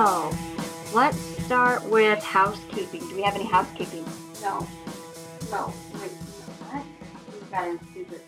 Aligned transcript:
So, 0.00 0.34
let's 0.94 1.18
start 1.44 1.84
with 1.90 2.24
housekeeping. 2.24 3.06
Do 3.06 3.16
we 3.16 3.20
have 3.20 3.34
any 3.34 3.44
housekeeping? 3.44 4.02
No. 4.40 4.66
No. 5.50 5.74
Wait. 5.92 6.10
What? 6.70 6.86
Gotta 7.50 7.78
do 7.92 8.06
this. 8.08 8.22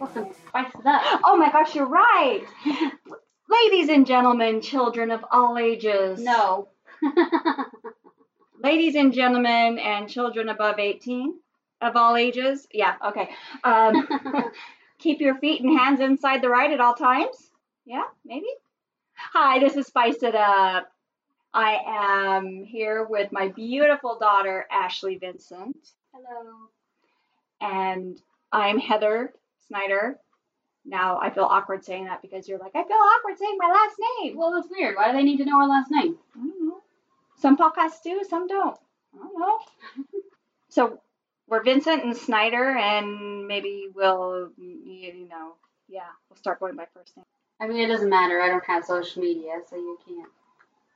Welcome. 0.00 0.34
Spice 0.48 0.72
it 0.74 0.86
up. 0.86 1.20
Oh 1.24 1.36
my 1.36 1.48
gosh, 1.52 1.76
you're 1.76 1.86
right! 1.86 2.42
Ladies 3.48 3.88
and 3.88 4.04
gentlemen, 4.04 4.60
children 4.60 5.12
of 5.12 5.24
all 5.30 5.58
ages. 5.58 6.18
No. 6.18 6.70
Ladies 8.60 8.96
and 8.96 9.12
gentlemen, 9.12 9.78
and 9.78 10.08
children 10.08 10.48
above 10.48 10.80
18 10.80 11.38
of 11.82 11.94
all 11.94 12.16
ages. 12.16 12.66
Yeah, 12.72 12.96
okay. 13.10 13.28
Um, 13.62 14.08
keep 14.98 15.20
your 15.20 15.38
feet 15.38 15.62
and 15.62 15.78
hands 15.78 16.00
inside 16.00 16.42
the 16.42 16.48
ride 16.48 16.72
at 16.72 16.80
all 16.80 16.94
times. 16.94 17.52
Yeah, 17.86 18.06
maybe. 18.24 18.48
Hi, 19.22 19.60
this 19.60 19.76
is 19.76 19.86
Spice 19.86 20.22
It 20.22 20.34
Up. 20.34 20.90
I 21.54 21.78
am 21.86 22.64
here 22.64 23.04
with 23.08 23.30
my 23.30 23.48
beautiful 23.48 24.18
daughter, 24.18 24.66
Ashley 24.70 25.18
Vincent, 25.18 25.76
Hello. 26.12 26.52
and 27.60 28.20
I'm 28.50 28.78
Heather 28.78 29.32
Snyder. 29.68 30.18
Now 30.84 31.18
I 31.20 31.30
feel 31.30 31.44
awkward 31.44 31.84
saying 31.84 32.06
that 32.06 32.22
because 32.22 32.48
you're 32.48 32.58
like, 32.58 32.74
I 32.74 32.82
feel 32.82 32.96
awkward 32.96 33.38
saying 33.38 33.56
my 33.58 33.68
last 33.68 33.96
name. 34.22 34.36
Well, 34.36 34.52
that's 34.52 34.68
weird. 34.70 34.96
Why 34.96 35.12
do 35.12 35.16
they 35.16 35.22
need 35.22 35.36
to 35.36 35.44
know 35.44 35.58
our 35.60 35.68
last 35.68 35.90
name? 35.90 36.16
I 36.34 36.38
don't 36.38 36.68
know. 36.68 36.80
Some 37.38 37.56
podcasts 37.56 38.02
do, 38.02 38.22
some 38.28 38.48
don't. 38.48 38.76
I 39.14 39.18
don't 39.18 39.38
know. 39.38 39.58
so 40.70 41.00
we're 41.46 41.62
Vincent 41.62 42.04
and 42.04 42.16
Snyder, 42.16 42.70
and 42.70 43.46
maybe 43.46 43.86
we'll, 43.94 44.50
you 44.58 45.28
know, 45.28 45.52
yeah, 45.88 46.08
we'll 46.28 46.36
start 46.36 46.58
going 46.58 46.74
by 46.74 46.86
first 46.94 47.16
name. 47.16 47.26
I 47.60 47.66
mean, 47.66 47.78
it 47.78 47.86
doesn't 47.88 48.08
matter. 48.08 48.40
I 48.40 48.48
don't 48.48 48.64
have 48.66 48.84
social 48.84 49.22
media, 49.22 49.60
so 49.68 49.76
you 49.76 49.98
can't. 50.06 50.28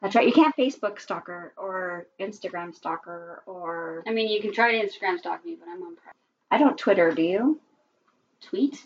That's 0.00 0.14
right. 0.14 0.26
You 0.26 0.32
can't 0.32 0.54
Facebook 0.56 1.00
stalker 1.00 1.52
or 1.56 2.06
Instagram 2.20 2.74
stalker 2.74 3.42
or 3.46 4.02
I 4.06 4.10
mean, 4.12 4.28
you 4.30 4.40
can 4.40 4.52
try 4.52 4.72
to 4.72 4.78
Instagram 4.86 5.18
stalk 5.18 5.44
me, 5.44 5.56
but 5.58 5.68
I'm 5.68 5.82
on 5.82 5.96
private. 5.96 6.16
I 6.50 6.58
don't 6.58 6.76
Twitter. 6.78 7.10
Do 7.12 7.22
you? 7.22 7.60
Tweet? 8.42 8.84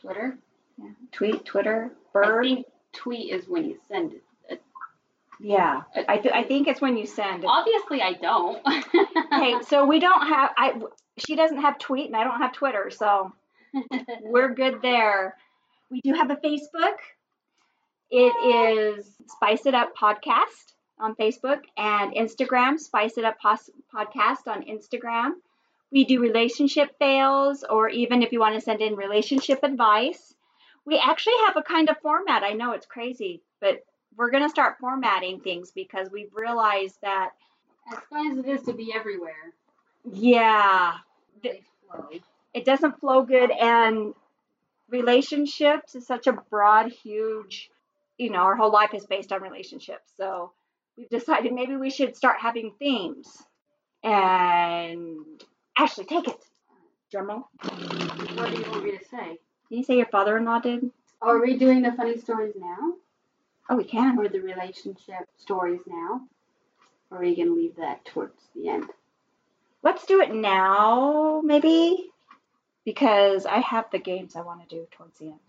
Twitter? 0.00 0.38
Yeah. 0.78 0.90
Tweet, 1.12 1.44
Twitter, 1.44 1.90
I 1.92 2.12
Bird. 2.12 2.44
think 2.44 2.66
tweet 2.92 3.32
is 3.32 3.48
when 3.48 3.64
you 3.64 3.78
send 3.88 4.14
it. 4.50 4.60
yeah. 5.40 5.82
Uh, 5.96 6.02
I 6.08 6.16
th- 6.18 6.34
I 6.34 6.42
think 6.42 6.66
it's 6.68 6.80
when 6.80 6.96
you 6.96 7.06
send. 7.06 7.44
Obviously, 7.46 8.02
I 8.02 8.12
don't. 8.14 8.60
Okay, 9.32 9.62
so 9.68 9.84
we 9.84 9.98
don't 10.00 10.26
have. 10.28 10.50
I 10.56 10.80
she 11.18 11.36
doesn't 11.36 11.58
have 11.60 11.78
tweet, 11.78 12.06
and 12.06 12.16
I 12.16 12.24
don't 12.24 12.38
have 12.40 12.52
Twitter, 12.52 12.90
so 12.90 13.32
we're 14.22 14.54
good 14.54 14.80
there. 14.82 15.36
We 15.90 16.00
do 16.00 16.14
have 16.14 16.30
a 16.30 16.36
Facebook. 16.36 16.96
It 18.10 18.96
is 18.98 19.06
Spice 19.28 19.66
It 19.66 19.74
Up 19.74 19.96
Podcast 19.96 20.74
on 20.98 21.14
Facebook 21.14 21.60
and 21.76 22.12
Instagram, 22.12 22.78
Spice 22.78 23.18
It 23.18 23.24
Up 23.24 23.38
Pos- 23.38 23.70
Podcast 23.94 24.46
on 24.46 24.64
Instagram. 24.64 25.32
We 25.92 26.04
do 26.04 26.20
relationship 26.20 26.98
fails, 26.98 27.64
or 27.68 27.88
even 27.88 28.22
if 28.22 28.32
you 28.32 28.40
want 28.40 28.56
to 28.56 28.60
send 28.60 28.80
in 28.80 28.96
relationship 28.96 29.60
advice. 29.62 30.34
We 30.84 30.98
actually 30.98 31.34
have 31.46 31.56
a 31.56 31.62
kind 31.62 31.88
of 31.88 31.98
format. 31.98 32.42
I 32.42 32.52
know 32.52 32.72
it's 32.72 32.86
crazy, 32.86 33.42
but 33.60 33.84
we're 34.16 34.30
going 34.30 34.42
to 34.42 34.48
start 34.48 34.78
formatting 34.80 35.40
things 35.40 35.70
because 35.72 36.10
we've 36.10 36.34
realized 36.34 36.96
that, 37.02 37.30
as 37.92 37.98
fun 38.10 38.32
as 38.32 38.38
it 38.38 38.46
is 38.48 38.62
to 38.62 38.72
be 38.72 38.92
everywhere, 38.92 39.52
yeah, 40.10 40.94
it 42.54 42.64
doesn't 42.64 42.98
flow 43.00 43.22
good 43.22 43.50
and 43.50 44.14
relationships 44.90 45.94
is 45.94 46.06
such 46.06 46.26
a 46.26 46.32
broad 46.32 46.90
huge 46.92 47.70
you 48.18 48.30
know 48.30 48.38
our 48.38 48.56
whole 48.56 48.72
life 48.72 48.94
is 48.94 49.06
based 49.06 49.32
on 49.32 49.42
relationships 49.42 50.12
so 50.16 50.52
we've 50.96 51.08
decided 51.08 51.52
maybe 51.52 51.76
we 51.76 51.90
should 51.90 52.16
start 52.16 52.36
having 52.40 52.72
themes 52.78 53.42
and 54.04 55.18
ashley 55.76 56.04
take 56.04 56.28
it 56.28 56.36
drumroll 57.14 57.44
What 58.36 58.50
do 58.50 58.58
you 58.60 58.70
want 58.70 58.84
me 58.84 58.92
to 58.98 59.04
say? 59.10 59.38
did 59.70 59.76
you 59.78 59.82
say 59.84 59.96
your 59.96 60.06
father-in-law 60.06 60.60
did 60.60 60.90
oh, 61.22 61.28
Are 61.28 61.40
we 61.42 61.56
doing 61.56 61.82
the 61.82 61.92
funny 61.92 62.16
stories 62.18 62.54
now? 62.56 62.94
oh 63.70 63.76
we 63.76 63.84
can 63.84 64.18
Or 64.18 64.28
the 64.28 64.40
relationship 64.40 65.26
stories 65.36 65.80
now? 65.86 66.20
Or 67.10 67.18
are 67.18 67.24
you 67.24 67.36
going 67.36 67.48
to 67.48 67.54
leave 67.54 67.76
that 67.76 68.04
towards 68.04 68.40
the 68.54 68.68
end? 68.68 68.86
let's 69.82 70.06
do 70.06 70.20
it 70.20 70.32
now 70.34 71.40
maybe 71.44 72.10
because 72.86 73.44
i 73.44 73.58
have 73.58 73.84
the 73.92 73.98
games 73.98 74.34
i 74.34 74.40
want 74.40 74.66
to 74.66 74.74
do 74.74 74.86
towards 74.92 75.18
the 75.18 75.26
end 75.26 75.40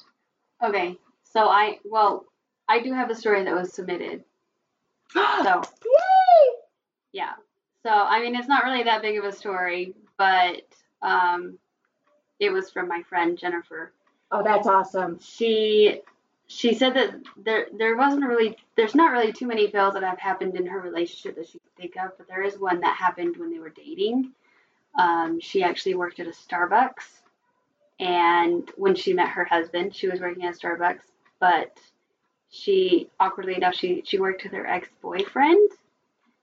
Okay, 0.64 0.98
so 1.24 1.48
I, 1.48 1.78
well, 1.86 2.26
I 2.68 2.80
do 2.80 2.92
have 2.94 3.10
a 3.12 3.16
story 3.16 3.44
that 3.44 3.54
was 3.54 3.74
submitted. 3.74 4.24
So, 5.14 5.62
yay 5.86 6.56
yeah. 7.14 7.34
So, 7.84 7.92
I 7.92 8.20
mean, 8.22 8.36
it's 8.36 8.48
not 8.48 8.64
really 8.66 8.84
that 8.84 9.02
big 9.02 9.18
of 9.18 9.24
a 9.24 9.32
story, 9.32 9.94
but 10.18 10.64
um, 11.02 11.58
it 12.40 12.50
was 12.52 12.70
from 12.70 12.88
my 12.88 13.04
friend 13.04 13.38
Jennifer. 13.38 13.92
oh 14.32 14.44
that's 14.44 14.68
awesome 14.68 15.20
She 15.20 16.02
she 16.48 16.74
said 16.74 16.96
that 16.96 17.16
there 17.38 17.68
there 17.78 17.96
wasn't 17.96 18.26
really 18.26 18.58
there's 18.76 18.96
not 18.96 19.12
really 19.12 19.32
too 19.32 19.48
many 19.48 19.70
fails 19.70 19.94
that 19.94 20.04
have 20.04 20.20
happened 20.20 20.56
in 20.56 20.66
her 20.66 20.80
relationship 20.80 21.36
that 21.36 21.48
she 21.48 21.60
could 21.60 21.76
think 21.78 21.96
of, 21.98 22.18
but 22.18 22.28
there 22.28 22.44
is 22.44 22.58
one 22.58 22.80
that 22.82 22.98
happened 22.98 23.38
when 23.38 23.52
they 23.52 23.60
were 23.60 23.70
dating. 23.70 24.34
Um, 24.98 25.40
she 25.40 25.62
actually 25.64 25.96
worked 25.96 26.20
at 26.20 26.28
a 26.28 26.32
Starbucks, 26.32 27.22
and 28.00 28.70
when 28.76 28.96
she 28.96 29.14
met 29.14 29.30
her 29.30 29.46
husband, 29.46 29.96
she 29.96 30.08
was 30.08 30.20
working 30.20 30.46
at 30.46 30.56
Starbucks, 30.56 31.04
but 31.40 31.78
she 32.50 33.10
awkwardly 33.20 33.56
enough 33.56 33.76
she 33.76 34.04
she 34.06 34.20
worked 34.20 34.44
with 34.44 34.54
her 34.54 34.66
ex 34.66 34.90
boyfriend, 35.02 35.72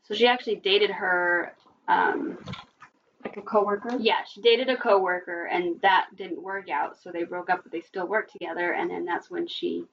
so 0.03 0.15
she 0.15 0.27
actually 0.27 0.57
dated 0.57 0.91
her. 0.91 1.53
Um, 1.87 2.39
like 3.25 3.37
a 3.39 3.43
coworker 3.43 3.97
yeah, 3.99 4.25
she 4.31 4.43
dated 4.43 4.69
a 4.69 4.77
coworker, 4.77 5.47
and 5.47 5.81
that 5.81 6.09
didn't 6.15 6.43
work 6.43 6.69
out. 6.69 7.01
So 7.01 7.11
they 7.11 7.25
broke 7.25 7.49
up, 7.49 7.63
but 7.63 7.73
they 7.73 7.81
still 7.81 8.07
worked 8.07 8.33
together. 8.33 8.73
And 8.73 8.91
then 8.91 9.05
that's 9.07 9.31
when 9.31 9.47
she 9.47 9.85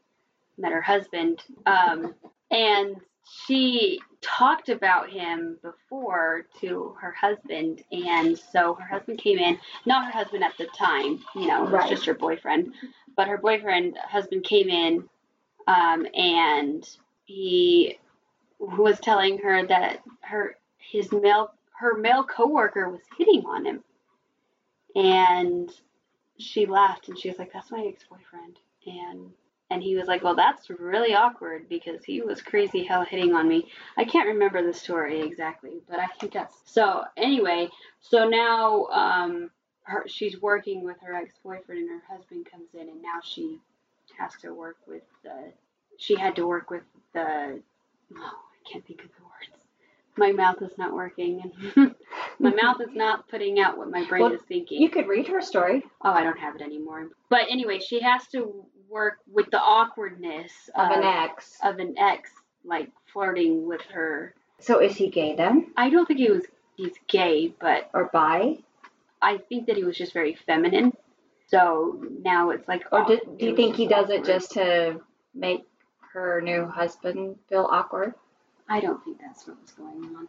met 0.58 0.74
her 0.74 0.82
husband. 0.82 1.42
Um, 1.66 2.14
and 2.50 2.98
she 3.24 4.00
talked 4.22 4.70
about 4.70 5.10
him 5.10 5.58
before 5.62 6.46
to 6.60 6.96
her 7.00 7.12
husband, 7.12 7.84
and 7.92 8.38
so 8.38 8.76
her 8.76 8.86
husband 8.88 9.20
came 9.20 9.38
in. 9.40 9.60
Not 9.86 10.06
her 10.06 10.12
husband 10.12 10.44
at 10.44 10.58
the 10.58 10.68
time, 10.78 11.24
you 11.36 11.48
know, 11.48 11.60
it 11.64 11.72
was 11.72 11.72
Right. 11.74 11.90
just 11.90 12.06
her 12.06 12.14
boyfriend. 12.14 12.74
But 13.16 13.28
her 13.28 13.38
boyfriend 13.38 13.98
husband 13.98 14.44
came 14.44 14.70
in, 14.70 15.10
um, 15.68 16.08
and 16.14 16.88
he 17.26 18.00
was 18.60 19.00
telling 19.00 19.38
her 19.40 19.66
that 19.68 20.02
her 20.22 20.58
his 20.78 21.12
male 21.12 21.54
her 21.74 21.96
male 21.96 22.24
coworker 22.24 22.90
was 22.90 23.02
hitting 23.18 23.46
on 23.46 23.66
him. 23.66 23.84
And 24.96 25.72
she 26.38 26.66
laughed 26.66 27.08
and 27.08 27.18
she 27.18 27.30
was 27.30 27.40
like, 27.40 27.54
That's 27.54 27.72
my 27.72 27.86
ex 27.86 28.04
boyfriend 28.04 28.60
and 28.86 29.32
and 29.72 29.82
he 29.82 29.96
was 29.96 30.08
like, 30.08 30.22
Well 30.24 30.36
that's 30.36 30.70
really 30.70 31.16
awkward 31.16 31.68
because 31.70 32.04
he 32.04 32.22
was 32.22 32.42
crazy 32.42 32.84
hell 32.84 33.04
hitting 33.04 33.34
on 33.34 33.48
me. 33.48 33.68
I 33.98 34.04
can't 34.04 34.28
remember 34.28 34.62
the 34.64 34.74
story 34.74 35.22
exactly, 35.22 35.82
but 35.90 36.00
I 36.00 36.08
think 36.20 36.34
that's 36.34 36.56
so 36.66 37.04
anyway, 37.18 37.70
so 38.02 38.28
now 38.30 38.86
um 38.88 39.50
her 39.84 40.04
she's 40.08 40.42
working 40.42 40.84
with 40.84 40.98
her 41.02 41.16
ex 41.16 41.34
boyfriend 41.44 41.90
and 41.90 42.02
her 42.02 42.16
husband 42.16 42.46
comes 42.52 42.68
in 42.74 42.82
and 42.82 43.02
now 43.02 43.20
she 43.24 43.60
has 44.20 44.34
to 44.42 44.54
work 44.54 44.78
with 44.86 45.04
the 45.24 45.52
she 45.98 46.16
had 46.16 46.36
to 46.36 46.46
work 46.46 46.70
with 46.70 46.84
the 47.14 47.60
oh, 48.16 48.18
I 48.18 48.72
can't 48.72 48.86
think 48.86 49.02
of 49.04 49.10
the 49.18 49.24
words. 49.24 49.64
My 50.18 50.34
mouth 50.34 50.62
is 50.62 50.78
not 50.78 50.94
working 50.94 51.52
my 52.42 52.54
mouth 52.54 52.82
is 52.82 52.94
not 52.94 53.28
putting 53.30 53.60
out 53.60 53.78
what 53.78 53.90
my 53.92 54.04
brain 54.08 54.24
Well, 54.24 54.34
is 54.34 54.42
thinking. 54.48 54.82
you 54.82 54.90
could 54.90 55.08
read 55.08 55.28
her 55.28 55.42
story 55.42 55.84
Oh, 56.04 56.12
I 56.12 56.24
don't 56.24 56.38
have 56.40 56.56
it 56.56 56.62
anymore. 56.62 57.10
But 57.30 57.42
anyway, 57.50 57.80
she 57.80 58.02
has 58.02 58.28
to 58.28 58.66
work 58.90 59.20
with 59.32 59.50
the 59.52 59.60
awkwardness 59.60 60.52
of 60.76 60.92
an 60.92 61.04
ex 61.04 61.58
of 61.64 61.80
an 61.80 61.96
ex, 61.98 62.30
like 62.66 62.90
flirting 63.14 63.66
with 63.68 63.82
her. 63.94 64.34
so 64.60 64.80
is 64.82 64.96
he 64.96 65.10
gay 65.10 65.36
then 65.36 65.72
I 65.78 65.90
don't 65.90 66.06
think 66.06 66.20
he 66.20 66.30
was 66.32 66.46
he's 66.76 66.94
gay, 67.08 67.54
but 67.60 67.90
or 67.94 68.10
bi 68.12 68.58
I 69.22 69.38
think 69.38 69.68
that 69.68 69.78
he 69.78 69.84
was 69.84 69.96
just 69.98 70.14
very 70.14 70.34
feminine. 70.48 70.94
So 71.48 72.04
now 72.24 72.50
it's 72.50 72.68
like. 72.68 72.84
Or 72.92 73.02
aw- 73.02 73.06
do, 73.06 73.20
do 73.38 73.46
you 73.46 73.56
think 73.56 73.76
he 73.76 73.86
does 73.86 74.10
it 74.10 74.26
just 74.26 74.52
to 74.54 75.00
make 75.36 75.62
her 76.14 76.42
new 76.42 76.66
husband 76.66 77.36
feel 77.48 77.68
awkward? 77.70 78.14
I 78.68 78.80
don't 78.80 79.04
think 79.04 79.20
that's 79.20 79.46
what 79.48 79.62
was 79.62 79.72
going 79.72 80.16
on. 80.16 80.28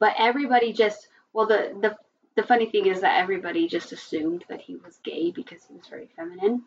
But 0.00 0.14
everybody 0.18 0.72
just 0.72 1.06
well 1.32 1.46
the 1.46 1.74
the 1.80 1.96
the 2.36 2.42
funny 2.42 2.66
thing 2.70 2.86
is 2.86 3.00
that 3.02 3.20
everybody 3.20 3.68
just 3.68 3.92
assumed 3.92 4.44
that 4.48 4.60
he 4.60 4.76
was 4.76 4.98
gay 5.04 5.30
because 5.30 5.64
he 5.64 5.74
was 5.74 5.86
very 5.88 6.08
feminine. 6.16 6.62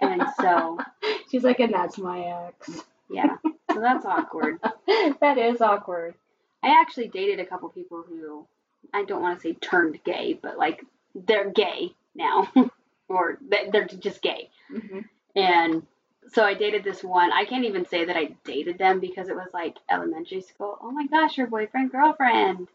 And 0.00 0.22
so 0.40 0.78
she's 1.30 1.42
like, 1.44 1.60
and 1.60 1.72
that's 1.72 1.98
my 1.98 2.46
ex. 2.48 2.82
yeah. 3.10 3.36
So 3.72 3.80
that's 3.80 4.04
awkward. 4.04 4.58
that 5.20 5.38
is 5.38 5.60
awkward. 5.60 6.14
I 6.62 6.80
actually 6.80 7.08
dated 7.08 7.40
a 7.40 7.46
couple 7.46 7.68
people 7.70 8.04
who 8.06 8.46
I 8.92 9.04
don't 9.04 9.22
want 9.22 9.38
to 9.38 9.42
say 9.42 9.54
turned 9.54 9.98
gay, 10.04 10.38
but 10.40 10.58
like 10.58 10.84
they're 11.14 11.50
gay 11.50 11.92
now, 12.14 12.48
or 13.08 13.38
they- 13.48 13.70
they're 13.72 13.86
just 13.86 14.20
gay. 14.22 14.50
hmm 14.68 15.00
And 15.34 15.86
so 16.32 16.44
I 16.44 16.54
dated 16.54 16.84
this 16.84 17.02
one. 17.02 17.32
I 17.32 17.44
can't 17.46 17.64
even 17.64 17.86
say 17.86 18.04
that 18.04 18.16
I 18.16 18.36
dated 18.44 18.78
them 18.78 19.00
because 19.00 19.28
it 19.28 19.34
was 19.36 19.48
like 19.54 19.76
elementary 19.90 20.42
school. 20.42 20.78
Oh 20.82 20.90
my 20.90 21.06
gosh, 21.06 21.38
your 21.38 21.46
boyfriend 21.46 21.90
girlfriend, 21.90 22.68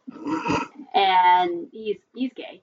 and 0.95 1.67
he's 1.71 1.97
he's 2.15 2.31
gay. 2.33 2.61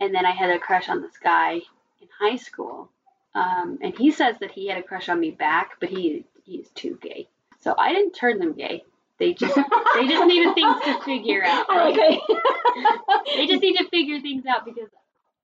And 0.00 0.14
then 0.14 0.24
I 0.24 0.30
had 0.30 0.50
a 0.50 0.58
crush 0.58 0.88
on 0.88 1.02
this 1.02 1.18
guy 1.22 1.54
in 2.00 2.08
high 2.18 2.36
school, 2.36 2.90
um, 3.34 3.78
and 3.82 3.96
he 3.96 4.10
says 4.10 4.36
that 4.40 4.52
he 4.52 4.68
had 4.68 4.78
a 4.78 4.82
crush 4.82 5.08
on 5.08 5.20
me 5.20 5.30
back, 5.30 5.72
but 5.80 5.90
he 5.90 6.24
he's 6.44 6.68
too 6.70 6.98
gay. 7.02 7.28
So 7.60 7.74
I 7.76 7.92
didn't 7.92 8.12
turn 8.12 8.38
them 8.38 8.54
gay. 8.54 8.84
They 9.18 9.34
just 9.34 9.54
they 9.54 10.08
just 10.08 10.26
needed 10.26 10.54
things 10.54 10.76
to 10.84 11.00
figure 11.02 11.44
out. 11.44 11.66
I 11.68 11.76
Right? 11.76 11.96
it. 11.98 12.22
They 13.36 13.46
just 13.46 13.62
need 13.62 13.76
to 13.76 13.88
figure 13.88 14.20
things 14.20 14.44
out 14.46 14.64
because 14.64 14.88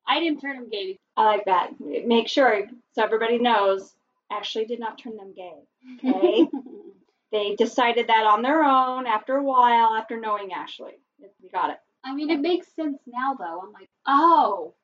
I 0.07 0.21
didn't 0.21 0.41
turn 0.41 0.57
them 0.57 0.71
gay. 0.71 0.99
I 1.17 1.25
like 1.25 1.45
that. 1.45 1.73
Make 1.81 2.29
sure 2.29 2.67
so 2.95 3.03
everybody 3.03 3.39
knows 3.39 3.93
Ashley 4.31 4.65
did 4.65 4.81
not 4.81 4.99
turn 4.99 5.17
them 5.17 5.35
gay. 5.35 5.55
Okay. 5.99 6.49
they 7.33 7.55
decided 7.57 8.09
that 8.09 8.25
on 8.27 8.43
their 8.43 8.63
own 8.65 9.07
after 9.07 9.37
a 9.37 9.43
while 9.43 9.95
after 9.95 10.19
knowing 10.19 10.53
Ashley. 10.53 10.93
We 11.43 11.49
got 11.51 11.71
it. 11.71 11.79
I 12.07 12.15
mean, 12.15 12.31
it 12.31 12.41
makes 12.41 12.69
sense 12.77 12.99
now 13.07 13.35
though. 13.35 13.63
I'm 13.67 13.73
like, 13.73 13.91
oh, 14.07 14.75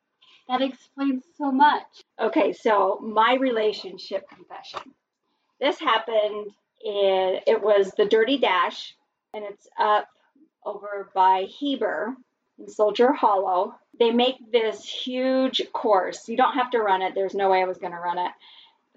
that 0.49 0.61
explains 0.61 1.23
so 1.39 1.53
much. 1.53 1.87
Okay, 2.21 2.53
so 2.53 2.99
my 3.01 3.35
relationship 3.35 4.29
confession. 4.29 4.93
This 5.61 5.79
happened 5.79 6.49
in 6.85 7.39
it 7.47 7.63
was 7.63 7.93
the 7.97 8.07
Dirty 8.07 8.39
Dash, 8.39 8.97
and 9.35 9.45
it's 9.45 9.69
up 9.79 10.09
over 10.65 11.11
by 11.15 11.43
Heber 11.45 12.17
in 12.59 12.69
Soldier 12.69 13.13
Hollow. 13.13 13.77
They 14.01 14.11
make 14.11 14.51
this 14.51 14.85
huge 14.85 15.63
course. 15.73 16.29
You 16.29 16.37
don't 16.37 16.55
have 16.55 16.71
to 16.71 16.81
run 16.81 17.03
it. 17.03 17.15
There's 17.15 17.35
no 17.35 17.51
way 17.51 17.63
I 17.63 17.67
was 17.67 17.79
going 17.79 17.93
to 17.93 17.99
run 17.99 18.19
it. 18.19 18.33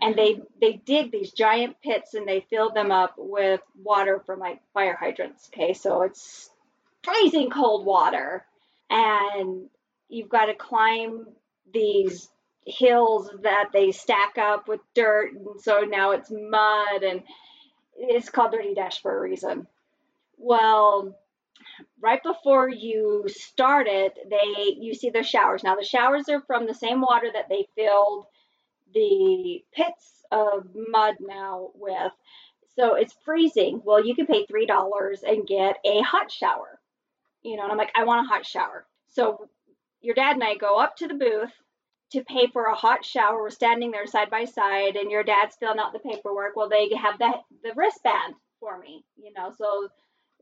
And 0.02 0.16
they 0.16 0.42
they 0.60 0.74
dig 0.74 1.12
these 1.12 1.32
giant 1.32 1.78
pits 1.82 2.16
and 2.16 2.28
they 2.28 2.46
fill 2.50 2.72
them 2.72 2.92
up 2.92 3.14
with 3.18 3.62
water 3.82 4.22
from 4.26 4.40
like 4.40 4.60
fire 4.74 4.98
hydrants. 5.00 5.50
Okay, 5.54 5.74
so 5.74 6.02
it's 6.02 6.50
freezing 7.06 7.50
cold 7.50 7.86
water, 7.86 8.46
and 8.90 9.70
you've 10.10 10.30
got 10.30 10.46
to 10.46 10.56
climb 10.56 11.28
these 11.74 12.30
hills 12.66 13.30
that 13.44 13.70
they 13.74 13.92
stack 13.92 14.38
up 14.38 14.68
with 14.68 14.80
dirt 14.96 15.34
and 15.34 15.62
so 15.62 15.82
now 15.82 16.12
it's 16.12 16.32
mud 16.32 17.04
and 17.04 17.22
it's 17.96 18.30
called 18.30 18.52
dirty 18.52 18.74
dash 18.74 19.02
for 19.02 19.16
a 19.16 19.22
reason. 19.22 19.68
Well 20.38 21.16
right 22.02 22.22
before 22.24 22.70
you 22.70 23.26
start 23.28 23.88
it 23.88 24.18
they 24.30 24.76
you 24.80 24.96
see 24.96 25.12
the 25.12 25.22
showers. 25.22 25.64
Now 25.64 25.76
the 25.76 25.86
showers 25.86 26.28
are 26.30 26.42
from 26.42 26.66
the 26.66 26.74
same 26.74 27.02
water 27.02 27.28
that 27.32 27.50
they 27.50 27.68
filled 27.76 28.26
the 28.94 29.64
pits 29.72 30.24
of 30.32 30.68
mud 30.74 31.16
now 31.20 31.70
with. 31.76 32.12
So 32.76 32.96
it's 32.96 33.16
freezing. 33.26 33.82
Well 33.86 34.04
you 34.04 34.16
can 34.16 34.26
pay 34.26 34.46
three 34.46 34.66
dollars 34.66 35.22
and 35.22 35.46
get 35.46 35.78
a 35.86 36.02
hot 36.02 36.32
shower 36.32 36.80
you 37.46 37.56
know 37.56 37.64
and 37.64 37.72
i'm 37.72 37.78
like 37.78 37.92
i 37.96 38.04
want 38.04 38.26
a 38.26 38.30
hot 38.30 38.46
shower 38.46 38.86
so 39.08 39.48
your 40.02 40.16
dad 40.16 40.34
and 40.34 40.44
i 40.44 40.56
go 40.56 40.78
up 40.78 40.96
to 40.96 41.08
the 41.08 41.14
booth 41.14 41.54
to 42.12 42.24
pay 42.24 42.48
for 42.48 42.66
a 42.66 42.76
hot 42.76 43.04
shower. 43.04 43.42
We're 43.42 43.50
standing 43.50 43.92
there 43.92 44.08
side 44.08 44.30
by 44.30 44.46
side, 44.46 44.96
and 44.96 45.12
your 45.12 45.24
dad's 45.24 45.56
filling 45.58 45.80
out 45.80 45.94
the 45.94 46.00
paperwork. 46.00 46.56
Well, 46.56 46.70
they 46.70 46.90
have 46.96 47.18
the 47.18 47.34
the 47.64 47.74
wristband 47.76 48.36
for 48.60 48.78
me, 48.80 49.04
you 49.18 49.34
know, 49.34 49.52
so 49.58 49.90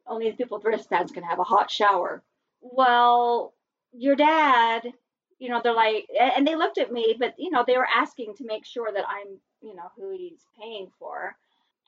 only 0.07 0.31
people 0.33 0.57
with 0.57 0.65
wristbands 0.65 1.11
can 1.11 1.23
have 1.23 1.39
a 1.39 1.43
hot 1.43 1.71
shower. 1.71 2.23
Well, 2.61 3.53
your 3.91 4.15
dad, 4.15 4.83
you 5.39 5.49
know, 5.49 5.61
they're 5.63 5.73
like, 5.73 6.07
and 6.19 6.45
they 6.45 6.55
looked 6.55 6.77
at 6.77 6.91
me, 6.91 7.15
but 7.17 7.33
you 7.37 7.49
know, 7.49 7.63
they 7.65 7.77
were 7.77 7.87
asking 7.87 8.35
to 8.35 8.45
make 8.45 8.65
sure 8.65 8.91
that 8.93 9.05
I'm, 9.07 9.39
you 9.61 9.75
know, 9.75 9.89
who 9.97 10.11
he's 10.11 10.45
paying 10.59 10.89
for. 10.99 11.35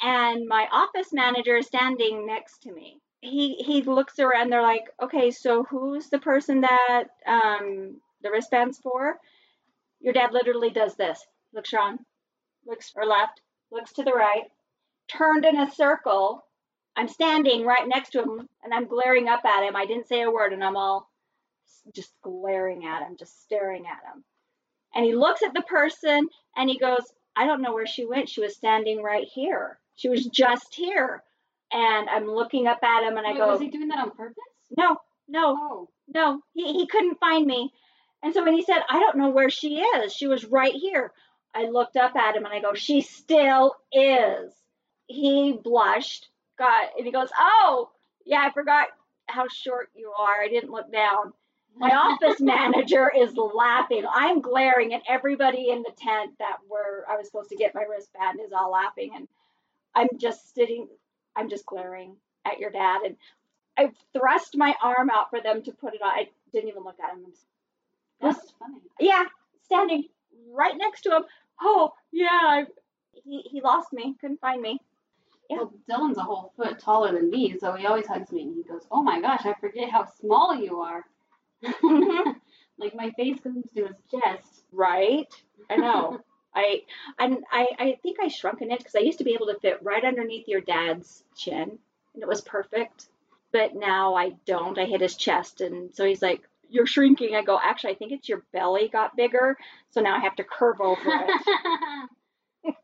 And 0.01 0.47
my 0.47 0.67
office 0.71 1.13
manager 1.13 1.57
is 1.57 1.67
standing 1.67 2.25
next 2.25 2.63
to 2.63 2.73
me. 2.73 2.99
He 3.25 3.55
he 3.55 3.81
looks 3.81 4.19
around. 4.19 4.51
They're 4.51 4.61
like, 4.61 4.85
okay, 5.01 5.31
so 5.31 5.63
who's 5.63 6.09
the 6.09 6.19
person 6.19 6.61
that 6.61 7.05
um, 7.25 7.97
the 8.21 8.31
wristband's 8.31 8.79
for? 8.79 9.19
Your 9.99 10.13
dad 10.13 10.31
literally 10.31 10.69
does 10.69 10.95
this. 10.95 11.25
Looks 11.53 11.73
around, 11.73 11.99
looks 12.65 12.91
or 12.95 13.05
left, 13.05 13.41
looks 13.71 13.93
to 13.93 14.03
the 14.03 14.11
right, 14.11 14.43
turned 15.07 15.45
in 15.45 15.59
a 15.59 15.71
circle. 15.71 16.45
I'm 16.95 17.07
standing 17.07 17.65
right 17.65 17.87
next 17.87 18.11
to 18.11 18.21
him 18.21 18.47
and 18.63 18.73
I'm 18.73 18.87
glaring 18.87 19.27
up 19.27 19.43
at 19.43 19.67
him. 19.67 19.75
I 19.75 19.85
didn't 19.85 20.07
say 20.07 20.21
a 20.21 20.31
word 20.31 20.53
and 20.53 20.63
I'm 20.63 20.77
all 20.77 21.09
just 21.93 22.13
glaring 22.21 22.85
at 22.85 23.01
him, 23.01 23.17
just 23.17 23.41
staring 23.43 23.85
at 23.85 24.13
him. 24.13 24.23
And 24.93 25.03
he 25.03 25.13
looks 25.13 25.43
at 25.43 25.53
the 25.53 25.61
person 25.63 26.27
and 26.55 26.69
he 26.69 26.77
goes, 26.77 27.03
I 27.35 27.45
don't 27.45 27.61
know 27.61 27.73
where 27.73 27.87
she 27.87 28.05
went. 28.05 28.29
She 28.29 28.41
was 28.41 28.55
standing 28.55 29.03
right 29.03 29.27
here. 29.27 29.77
She 29.95 30.07
was 30.07 30.25
just 30.25 30.73
here. 30.73 31.23
And 31.71 32.09
I'm 32.09 32.27
looking 32.27 32.67
up 32.67 32.83
at 32.83 33.03
him 33.07 33.17
and 33.17 33.25
I 33.25 33.31
Wait, 33.31 33.37
go, 33.39 33.47
was 33.51 33.59
he 33.59 33.69
doing 33.69 33.87
that 33.89 33.99
on 33.99 34.11
purpose? 34.11 34.35
No, 34.77 34.97
no, 35.27 35.57
Oh, 35.59 35.89
no, 36.07 36.41
he, 36.53 36.73
he 36.73 36.87
couldn't 36.87 37.19
find 37.19 37.45
me. 37.45 37.71
And 38.23 38.33
so 38.33 38.43
when 38.43 38.53
he 38.53 38.63
said, 38.63 38.79
I 38.89 38.99
don't 38.99 39.17
know 39.17 39.29
where 39.29 39.49
she 39.49 39.79
is, 39.79 40.13
she 40.13 40.27
was 40.27 40.45
right 40.45 40.73
here. 40.73 41.11
I 41.53 41.69
looked 41.69 41.95
up 41.95 42.15
at 42.15 42.35
him 42.35 42.45
and 42.45 42.53
I 42.53 42.59
go, 42.59 42.73
She 42.73 43.01
still 43.01 43.75
is. 43.91 44.51
He 45.07 45.53
blushed, 45.63 46.29
got, 46.57 46.89
and 46.97 47.05
he 47.05 47.11
goes, 47.11 47.29
Oh, 47.37 47.89
yeah, 48.25 48.39
I 48.45 48.51
forgot 48.51 48.87
how 49.27 49.47
short 49.47 49.89
you 49.95 50.11
are. 50.17 50.41
I 50.41 50.47
didn't 50.47 50.71
look 50.71 50.91
down. 50.91 51.33
My 51.77 51.89
office 51.95 52.39
manager 52.39 53.11
is 53.15 53.35
laughing. 53.35 54.03
I'm 54.11 54.41
glaring, 54.41 54.93
and 54.93 55.03
everybody 55.07 55.69
in 55.69 55.83
the 55.83 55.91
tent 55.97 56.31
that 56.39 56.57
where 56.67 57.05
I 57.09 57.17
was 57.17 57.27
supposed 57.27 57.49
to 57.49 57.57
get 57.57 57.75
my 57.75 57.83
wristband 57.83 58.39
is 58.43 58.51
all 58.51 58.71
laughing. 58.71 59.11
And 59.15 59.27
I'm 59.93 60.09
just 60.17 60.53
sitting, 60.53 60.87
I'm 61.35 61.49
just 61.49 61.65
glaring 61.65 62.15
at 62.45 62.59
your 62.59 62.71
dad. 62.71 63.01
And 63.05 63.15
I 63.77 63.91
thrust 64.13 64.55
my 64.57 64.75
arm 64.81 65.09
out 65.09 65.29
for 65.29 65.41
them 65.41 65.61
to 65.63 65.71
put 65.71 65.93
it 65.93 66.01
on. 66.01 66.09
I 66.09 66.29
didn't 66.53 66.69
even 66.69 66.83
look 66.83 66.99
at 67.03 67.11
him. 67.11 67.25
that's 68.21 68.51
funny. 68.59 68.81
Yeah, 68.99 69.25
standing 69.63 70.05
right 70.51 70.75
next 70.77 71.01
to 71.01 71.15
him. 71.15 71.23
Oh, 71.61 71.93
yeah. 72.11 72.27
I, 72.31 72.65
he, 73.23 73.41
he 73.51 73.61
lost 73.61 73.91
me, 73.93 74.15
couldn't 74.19 74.39
find 74.41 74.61
me. 74.61 74.79
Yeah. 75.49 75.57
Well, 75.57 75.73
Dylan's 75.89 76.17
a 76.17 76.23
whole 76.23 76.53
foot 76.57 76.79
taller 76.79 77.11
than 77.13 77.29
me, 77.29 77.57
so 77.59 77.73
he 77.73 77.85
always 77.85 78.07
hugs 78.07 78.31
me 78.31 78.41
and 78.43 78.55
he 78.55 78.63
goes, 78.63 78.81
"Oh 78.89 79.03
my 79.03 79.21
gosh, 79.21 79.45
I 79.45 79.53
forget 79.53 79.91
how 79.91 80.05
small 80.05 80.55
you 80.55 80.79
are." 80.79 81.05
Mhm. 81.63 82.35
like 82.79 82.95
my 82.95 83.11
face 83.11 83.39
comes 83.41 83.63
to 83.75 83.85
his 83.85 83.95
chest. 84.09 84.63
right? 84.71 85.27
I 85.69 85.75
know. 85.75 86.19
I, 86.55 86.83
I, 87.19 87.37
I 87.51 87.67
I 87.77 87.99
think 88.01 88.17
I 88.21 88.29
shrunk 88.29 88.61
an 88.61 88.71
inch 88.71 88.79
because 88.79 88.95
I 88.95 88.99
used 88.99 89.17
to 89.19 89.23
be 89.23 89.33
able 89.33 89.47
to 89.47 89.59
fit 89.59 89.83
right 89.83 90.03
underneath 90.03 90.47
your 90.47 90.61
dad's 90.61 91.23
chin, 91.35 91.77
and 92.13 92.23
it 92.23 92.27
was 92.27 92.41
perfect. 92.41 93.07
But 93.51 93.75
now 93.75 94.15
I 94.15 94.31
don't. 94.45 94.77
I 94.77 94.85
hit 94.85 95.01
his 95.01 95.15
chest, 95.15 95.61
and 95.61 95.93
so 95.95 96.05
he's 96.05 96.21
like, 96.21 96.41
"You're 96.69 96.85
shrinking." 96.85 97.35
I 97.35 97.43
go, 97.43 97.59
"Actually, 97.61 97.93
I 97.93 97.95
think 97.95 98.11
it's 98.11 98.29
your 98.29 98.43
belly 98.53 98.87
got 98.87 99.15
bigger, 99.15 99.57
so 99.91 100.01
now 100.01 100.15
I 100.15 100.19
have 100.19 100.35
to 100.37 100.43
curve 100.43 100.81
over 100.81 101.01
it." 101.05 102.09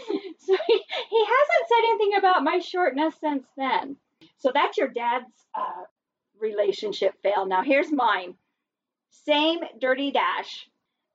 so 0.38 0.56
he, 0.66 0.84
he 1.10 1.24
hasn't 1.24 1.68
said 1.68 1.88
anything 1.88 2.18
about 2.18 2.42
my 2.42 2.58
shortness 2.58 3.14
since 3.20 3.46
then. 3.56 3.96
So 4.38 4.50
that's 4.54 4.78
your 4.78 4.88
dad's 4.88 5.32
uh, 5.54 5.84
relationship 6.38 7.14
fail. 7.22 7.46
Now 7.46 7.62
here's 7.62 7.92
mine. 7.92 8.34
Same 9.10 9.60
dirty 9.80 10.12
dash. 10.12 10.68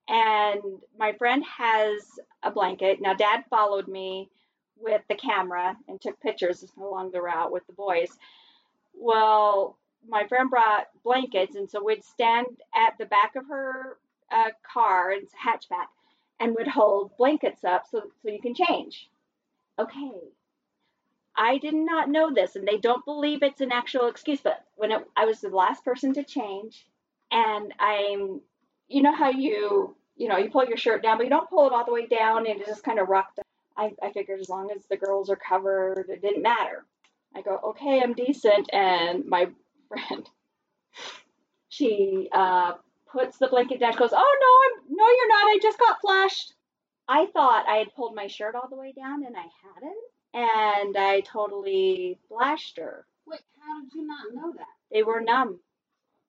And 0.08 0.62
my 0.98 1.14
friend 1.14 1.44
has 1.58 2.04
a 2.44 2.52
blanket. 2.52 3.02
Now 3.02 3.14
dad 3.14 3.46
followed 3.50 3.88
me 3.88 4.30
with 4.78 5.02
the 5.10 5.16
camera 5.16 5.76
and 5.88 6.00
took 6.00 6.20
pictures 6.20 6.66
along 6.78 7.12
the 7.12 7.22
route 7.22 7.52
with 7.52 7.66
the 7.68 7.74
boys. 7.74 8.10
Well, 8.94 9.78
my 10.08 10.28
friend 10.28 10.50
brought 10.50 10.88
blankets, 11.04 11.56
and 11.56 11.70
so 11.70 11.84
we'd 11.84 12.04
stand 12.04 12.46
at 12.76 12.98
the 12.98 13.06
back 13.06 13.36
of 13.36 13.48
her 13.48 13.98
uh, 14.32 14.50
car, 14.72 15.12
it's 15.12 15.34
a 15.34 15.48
hatchback, 15.48 15.88
and 16.40 16.56
would 16.56 16.68
hold 16.68 17.18
blankets 17.18 17.64
up 17.64 17.86
so 17.90 18.04
so 18.22 18.30
you 18.30 18.42
can 18.42 18.54
change. 18.54 19.10
Okay. 19.80 20.12
I 21.38 21.58
did 21.58 21.74
not 21.74 22.10
know 22.10 22.34
this, 22.34 22.56
and 22.56 22.68
they 22.68 22.78
don't 22.78 23.04
believe 23.04 23.44
it's 23.44 23.62
an 23.62 23.72
actual 23.72 24.08
excuse. 24.08 24.40
But 24.42 24.64
when 24.76 24.92
it, 24.92 25.06
I 25.18 25.26
was 25.26 25.42
the 25.42 25.50
last 25.50 25.84
person 25.84 26.14
to 26.14 26.24
change, 26.24 26.86
and 27.32 27.74
I'm, 27.80 28.42
you 28.88 29.02
know 29.02 29.14
how 29.16 29.30
you, 29.30 29.96
you 30.16 30.28
know, 30.28 30.38
you 30.38 30.50
pull 30.50 30.66
your 30.66 30.78
shirt 30.78 31.04
down, 31.04 31.18
but 31.18 31.24
you 31.24 31.30
don't 31.30 31.50
pull 31.50 31.68
it 31.68 31.74
all 31.74 31.86
the 31.86 31.94
way 31.94 32.08
down, 32.08 32.48
and 32.48 32.62
it 32.62 32.68
just 32.68 32.84
kind 32.84 33.00
of 33.00 33.10
rocked. 33.10 33.40
I, 33.78 33.92
I 34.02 34.12
figured 34.12 34.40
as 34.40 34.50
long 34.50 34.70
as 34.76 34.86
the 34.86 34.98
girls 34.98 35.30
are 35.30 35.36
covered, 35.36 36.06
it 36.10 36.22
didn't 36.22 36.44
matter. 36.44 36.86
I 37.36 37.42
go, 37.42 37.60
okay, 37.70 38.02
I'm 38.02 38.14
decent, 38.14 38.70
and 38.74 39.26
my 39.26 39.48
friend, 39.90 40.30
she 41.70 42.30
uh, 42.32 42.74
puts 43.12 43.38
the 43.38 43.48
blanket 43.48 43.80
down. 43.80 43.92
She 43.92 44.00
goes, 44.00 44.14
oh 44.14 44.16
no, 44.18 44.86
I'm 44.86 44.96
no, 44.96 45.06
you're 45.06 45.30
not. 45.30 45.48
I 45.48 45.60
just 45.62 45.80
got 45.80 46.02
flashed. 46.02 46.54
I 47.08 47.28
thought 47.28 47.66
I 47.68 47.76
had 47.76 47.94
pulled 47.96 48.16
my 48.16 48.28
shirt 48.28 48.56
all 48.56 48.70
the 48.70 48.78
way 48.78 48.94
down, 48.96 49.26
and 49.26 49.36
I 49.36 49.46
hadn't 49.64 49.96
and 50.36 50.98
I 50.98 51.22
totally 51.22 52.20
flashed 52.28 52.78
her. 52.78 53.06
Wait, 53.26 53.40
how 53.66 53.82
did 53.82 53.94
you 53.94 54.06
not 54.06 54.34
know 54.34 54.54
that? 54.58 54.68
They 54.92 55.02
were 55.02 55.22
numb. 55.22 55.60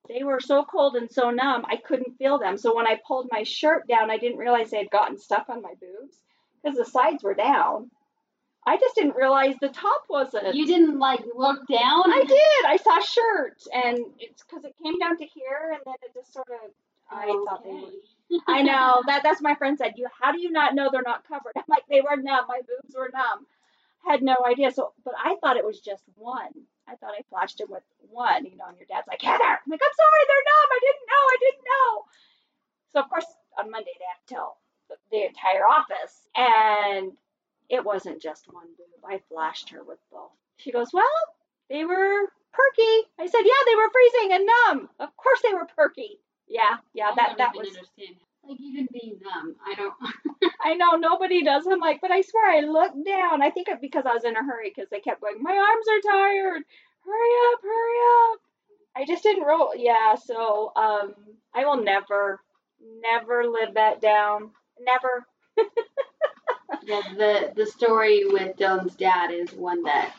They 0.07 0.23
were 0.23 0.39
so 0.39 0.63
cold 0.63 0.95
and 0.95 1.11
so 1.11 1.29
numb, 1.29 1.65
I 1.69 1.77
couldn't 1.77 2.17
feel 2.17 2.37
them. 2.39 2.57
So 2.57 2.75
when 2.75 2.87
I 2.87 2.99
pulled 3.07 3.27
my 3.31 3.43
shirt 3.43 3.87
down, 3.87 4.09
I 4.09 4.17
didn't 4.17 4.37
realize 4.37 4.69
they 4.69 4.77
had 4.77 4.89
gotten 4.89 5.17
stuck 5.17 5.49
on 5.49 5.61
my 5.61 5.73
boobs 5.79 6.17
because 6.61 6.77
the 6.77 6.85
sides 6.85 7.23
were 7.23 7.33
down. 7.33 7.91
I 8.67 8.75
just 8.75 8.95
didn't 8.95 9.15
realize 9.15 9.55
the 9.61 9.69
top 9.69 10.03
wasn't. 10.09 10.53
You 10.53 10.67
didn't 10.67 10.99
like 10.99 11.23
look 11.33 11.65
down. 11.67 12.11
I 12.11 12.23
did. 12.27 12.65
I 12.67 12.75
saw 12.75 12.99
shirt, 12.99 13.63
and 13.73 13.97
it's 14.19 14.43
because 14.43 14.65
it 14.65 14.75
came 14.83 14.99
down 14.99 15.17
to 15.17 15.25
here, 15.25 15.71
and 15.71 15.81
then 15.85 15.95
it 16.03 16.13
just 16.13 16.33
sort 16.33 16.49
of. 16.49 16.71
I 17.09 17.27
oh, 17.29 17.45
thought 17.45 17.63
they 17.63 17.71
were. 17.71 18.41
I 18.45 18.61
know 18.63 19.01
that. 19.07 19.23
That's 19.23 19.41
my 19.41 19.55
friend 19.55 19.77
said. 19.77 19.93
You. 19.95 20.07
How 20.21 20.33
do 20.33 20.41
you 20.41 20.51
not 20.51 20.75
know 20.75 20.89
they're 20.91 21.01
not 21.01 21.25
covered? 21.25 21.53
I'm 21.55 21.63
like 21.69 21.83
they 21.89 22.01
were 22.01 22.17
numb. 22.17 22.45
My 22.49 22.59
boobs 22.59 22.93
were 22.93 23.09
numb. 23.13 23.47
Had 24.05 24.21
no 24.21 24.35
idea. 24.45 24.71
So, 24.71 24.91
but 25.05 25.13
I 25.17 25.37
thought 25.39 25.55
it 25.55 25.65
was 25.65 25.79
just 25.79 26.03
one. 26.17 26.51
I 26.87 26.95
thought 26.95 27.13
I 27.17 27.23
flashed 27.29 27.59
him 27.59 27.67
with 27.69 27.83
one. 28.09 28.45
You 28.45 28.55
know, 28.57 28.65
and 28.67 28.77
your 28.77 28.87
dad's 28.87 29.07
like 29.07 29.21
Heather. 29.21 29.43
I'm 29.43 29.69
like 29.69 29.81
I'm 29.83 29.97
sorry, 29.97 30.23
they're 30.27 30.47
numb. 30.47 30.69
I 30.71 30.79
didn't 30.81 31.07
know. 31.07 31.23
I 31.27 31.37
didn't 31.39 31.65
know. 31.67 31.89
So 32.93 32.99
of 33.01 33.09
course 33.09 33.27
on 33.59 33.71
Monday 33.71 33.91
they 33.99 34.05
have 34.07 34.25
to 34.27 34.33
tell 34.33 34.57
the, 34.89 34.95
the 35.11 35.25
entire 35.27 35.67
office, 35.67 36.27
and 36.35 37.11
it 37.69 37.83
wasn't 37.83 38.21
just 38.21 38.51
one 38.51 38.67
boob. 38.77 39.03
I 39.07 39.19
flashed 39.29 39.69
her 39.69 39.83
with 39.83 39.99
both. 40.11 40.31
She 40.57 40.71
goes, 40.71 40.89
Well, 40.93 41.05
they 41.69 41.85
were 41.85 42.31
perky. 42.53 42.95
I 43.19 43.27
said, 43.27 43.43
Yeah, 43.43 43.61
they 43.65 43.75
were 43.75 43.91
freezing 43.91 44.33
and 44.33 44.45
numb. 44.47 44.89
Of 44.99 45.15
course 45.17 45.41
they 45.43 45.53
were 45.53 45.67
perky. 45.75 46.19
Yeah, 46.47 46.77
yeah, 46.93 47.09
I 47.11 47.15
that 47.15 47.35
that 47.37 47.55
was 47.55 47.67
understand. 47.67 48.15
Like 48.47 48.61
even 48.61 48.87
being 48.93 49.19
numb, 49.21 49.55
I 49.65 49.75
don't. 49.75 49.93
I 50.63 50.75
know 50.75 50.95
nobody 50.95 51.43
does. 51.43 51.65
I'm 51.67 51.79
like, 51.79 51.99
but 52.01 52.11
I 52.11 52.21
swear 52.21 52.49
I 52.49 52.61
looked 52.61 53.05
down. 53.05 53.41
I 53.41 53.49
think 53.49 53.67
it 53.67 53.81
because 53.81 54.05
I 54.05 54.13
was 54.13 54.23
in 54.23 54.37
a 54.37 54.43
hurry 54.43 54.71
because 54.73 54.89
they 54.89 54.99
kept 54.99 55.21
going, 55.21 55.41
My 55.41 55.51
arms 55.51 55.85
are 55.91 56.11
tired. 56.11 56.63
Hurry 57.05 57.53
up, 57.53 57.61
hurry 57.61 58.33
up. 58.33 58.39
I 58.95 59.05
just 59.05 59.23
didn't 59.23 59.43
roll. 59.43 59.73
Yeah, 59.75 60.15
so 60.15 60.71
um 60.75 61.13
I 61.53 61.65
will 61.65 61.83
never, 61.83 62.39
never 63.01 63.45
live 63.45 63.73
that 63.73 64.01
down. 64.01 64.51
Never. 64.79 65.25
yeah, 66.83 67.01
the 67.17 67.53
the 67.55 67.65
story 67.65 68.23
with 68.25 68.55
Dylan's 68.55 68.95
dad 68.95 69.31
is 69.31 69.51
one 69.53 69.83
that 69.83 70.13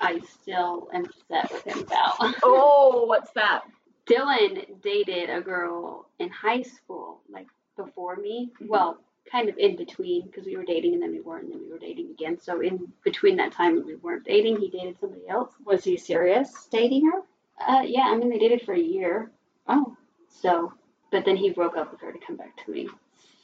I 0.00 0.20
still 0.20 0.88
am 0.92 1.04
upset 1.04 1.52
with 1.52 1.64
him 1.64 1.78
about. 1.80 2.34
Oh, 2.42 3.04
what's 3.06 3.30
that? 3.32 3.62
Dylan 4.06 4.82
dated 4.82 5.30
a 5.30 5.40
girl 5.40 6.08
in 6.18 6.28
high 6.28 6.62
school, 6.62 7.20
like 7.30 7.46
before 7.76 8.16
me. 8.16 8.50
Well, 8.60 8.98
kind 9.30 9.48
of 9.48 9.56
in 9.58 9.76
between 9.76 10.26
because 10.26 10.44
we 10.46 10.56
were 10.56 10.64
dating 10.64 10.94
and 10.94 11.02
then 11.02 11.12
we 11.12 11.20
weren't, 11.20 11.44
and 11.44 11.54
then 11.54 11.60
we 11.60 11.70
were 11.70 11.78
dating 11.78 12.10
again. 12.10 12.38
So 12.40 12.60
in 12.60 12.92
between 13.04 13.36
that 13.36 13.52
time 13.52 13.76
when 13.76 13.86
we 13.86 13.94
weren't 13.96 14.24
dating, 14.24 14.60
he 14.60 14.68
dated 14.68 14.98
somebody 15.00 15.28
else. 15.28 15.52
Was 15.64 15.84
he 15.84 15.96
serious 15.96 16.68
dating 16.70 17.10
her? 17.10 17.20
Uh, 17.66 17.82
yeah, 17.82 18.02
I 18.02 18.16
mean 18.16 18.30
they 18.30 18.38
dated 18.38 18.62
for 18.62 18.74
a 18.74 18.78
year. 18.78 19.30
Oh. 19.68 19.96
So, 20.28 20.72
but 21.10 21.24
then 21.24 21.36
he 21.36 21.50
broke 21.50 21.76
up 21.76 21.92
with 21.92 22.00
her 22.00 22.12
to 22.12 22.18
come 22.18 22.36
back 22.36 22.64
to 22.64 22.70
me. 22.70 22.88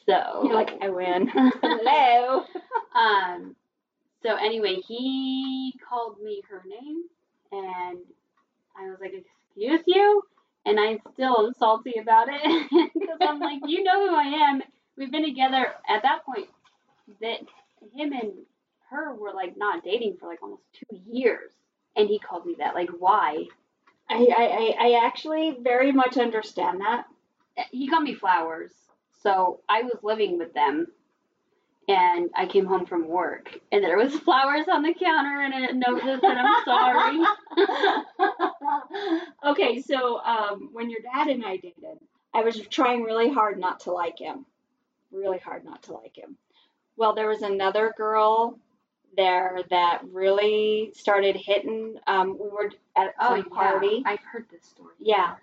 So 0.07 0.43
You're 0.45 0.55
like, 0.55 0.73
I 0.83 0.89
win. 0.89 1.29
Hello. 1.63 2.45
um. 2.95 3.57
So 4.23 4.35
anyway, 4.37 4.77
he 4.87 5.75
called 5.89 6.21
me 6.23 6.43
her 6.51 6.63
name, 6.67 7.05
and 7.53 7.99
I 8.77 8.89
was 8.91 8.99
like, 9.01 9.13
"Excuse 9.15 9.81
you," 9.87 10.23
and 10.67 10.79
I'm 10.81 10.99
still 11.15 11.53
salty 11.59 11.95
about 12.01 12.29
it 12.31 12.71
because 12.95 13.19
I'm 13.23 13.41
like, 13.41 13.61
"You 13.67 13.83
know 13.85 14.09
who 14.09 14.15
I 14.15 14.25
am. 14.51 14.63
We've 14.97 15.13
been 15.13 15.25
together 15.25 15.67
at 15.89 16.03
that 16.03 16.25
point. 16.25 16.49
That 17.21 17.41
him 17.95 18.13
and 18.13 18.33
her 18.91 19.15
were 19.15 19.33
like 19.35 19.57
not 19.57 19.85
dating 19.85 20.17
for 20.21 20.29
like 20.29 20.43
almost 20.43 20.63
two 20.75 21.01
years, 21.11 21.53
and 21.97 22.09
he 22.09 22.19
called 22.19 22.47
me 22.47 22.57
that. 22.59 22.75
Like, 22.75 22.91
why? 22.99 23.47
I, 24.11 24.17
I, 24.37 24.45
I 24.45 24.89
I 24.89 25.07
actually 25.07 25.57
very 25.61 25.93
much 25.93 26.19
understand 26.19 26.81
that. 26.81 27.07
he 27.73 27.89
got 27.89 28.03
me 28.03 28.15
flowers. 28.15 28.73
So 29.23 29.61
I 29.69 29.83
was 29.83 29.99
living 30.03 30.39
with 30.39 30.55
them 30.55 30.89
and 31.91 32.31
I 32.37 32.47
came 32.47 32.67
home 32.67 32.87
from 32.87 33.09
work 33.09 33.51
and 33.73 33.83
there 33.83 33.99
was 33.99 34.15
flowers 34.21 34.67
on 34.71 34.83
the 34.83 34.95
counter 34.95 35.43
and 35.43 35.55
a 35.55 35.73
note 35.75 36.03
that 36.05 36.21
said 36.21 36.37
I'm 36.39 36.65
sorry. 36.65 37.19
okay, 39.51 39.83
so 39.83 40.21
um, 40.21 40.71
when 40.73 40.89
your 40.89 41.01
dad 41.01 41.27
and 41.27 41.45
I 41.45 41.57
dated, 41.57 41.99
I 42.33 42.43
was 42.43 42.61
trying 42.69 43.03
really 43.03 43.29
hard 43.29 43.59
not 43.59 43.81
to 43.81 43.93
like 43.93 44.21
him. 44.21 44.47
Really 45.11 45.39
hard 45.39 45.65
not 45.65 45.83
to 45.85 45.95
like 45.95 46.17
him. 46.17 46.37
Well, 46.97 47.15
there 47.15 47.29
was 47.29 47.43
another 47.43 47.93
girl 47.97 48.57
there 49.17 49.59
that 49.71 50.03
really 50.13 50.93
started 50.95 51.35
hitting. 51.35 51.97
Um, 52.07 52.39
we 52.39 52.49
were 52.49 52.71
at 52.97 53.15
some 53.21 53.51
party. 53.51 54.05
I've 54.07 54.21
heard 54.21 54.47
this 54.53 54.65
story. 54.65 54.95
Yeah, 55.01 55.35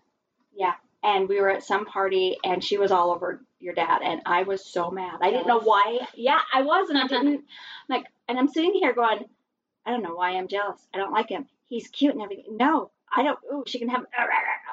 yeah. 0.55 0.75
and 1.03 1.27
we 1.27 1.41
were 1.41 1.49
at 1.49 1.63
some 1.63 1.85
party 1.85 2.37
and 2.45 2.63
she 2.63 2.77
was 2.77 2.91
all 2.91 3.11
over 3.11 3.41
your 3.59 3.73
dad 3.73 4.01
and 4.03 4.21
I 4.25 4.43
was 4.43 4.63
so 4.63 4.91
mad. 4.91 5.19
I 5.21 5.31
didn't 5.31 5.47
know 5.47 5.59
why. 5.59 6.07
Yeah, 6.15 6.39
I 6.53 6.61
was 6.61 6.89
and 6.89 6.97
I 6.97 7.07
didn't 7.07 7.45
like 7.89 8.05
and 8.27 8.37
I'm 8.37 8.47
sitting 8.47 8.73
here 8.73 8.93
going, 8.93 9.25
I 9.85 9.91
don't 9.91 10.03
know 10.03 10.15
why 10.15 10.31
I'm 10.31 10.47
jealous. 10.47 10.79
I 10.93 10.97
don't 10.97 11.13
like 11.13 11.29
him. 11.29 11.47
He's 11.67 11.87
cute 11.87 12.13
and 12.13 12.21
everything. 12.21 12.57
No, 12.57 12.91
I 13.13 13.23
don't 13.23 13.39
ooh, 13.51 13.63
she 13.65 13.79
can 13.79 13.89
have 13.89 14.05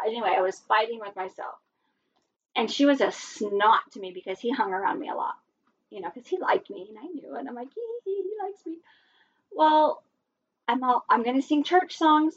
anyway, 0.06 0.34
I 0.36 0.42
was 0.42 0.58
fighting 0.58 1.00
with 1.00 1.16
myself. 1.16 1.54
And 2.56 2.70
she 2.70 2.86
was 2.86 3.00
a 3.00 3.10
snot 3.10 3.90
to 3.92 4.00
me 4.00 4.12
because 4.12 4.38
he 4.38 4.50
hung 4.50 4.72
around 4.72 5.00
me 5.00 5.08
a 5.08 5.14
lot. 5.14 5.34
You 5.90 6.00
know, 6.00 6.10
because 6.12 6.28
he 6.28 6.38
liked 6.38 6.70
me 6.70 6.86
and 6.88 6.98
I 6.98 7.06
knew 7.06 7.36
it. 7.36 7.46
I'm 7.48 7.54
like, 7.54 7.68
he 8.04 8.22
likes 8.42 8.66
me. 8.66 8.78
Well, 9.52 10.02
I'm 10.68 10.82
all 10.82 11.04
I'm 11.08 11.24
gonna 11.24 11.42
sing 11.42 11.64
church 11.64 11.96
songs 11.96 12.36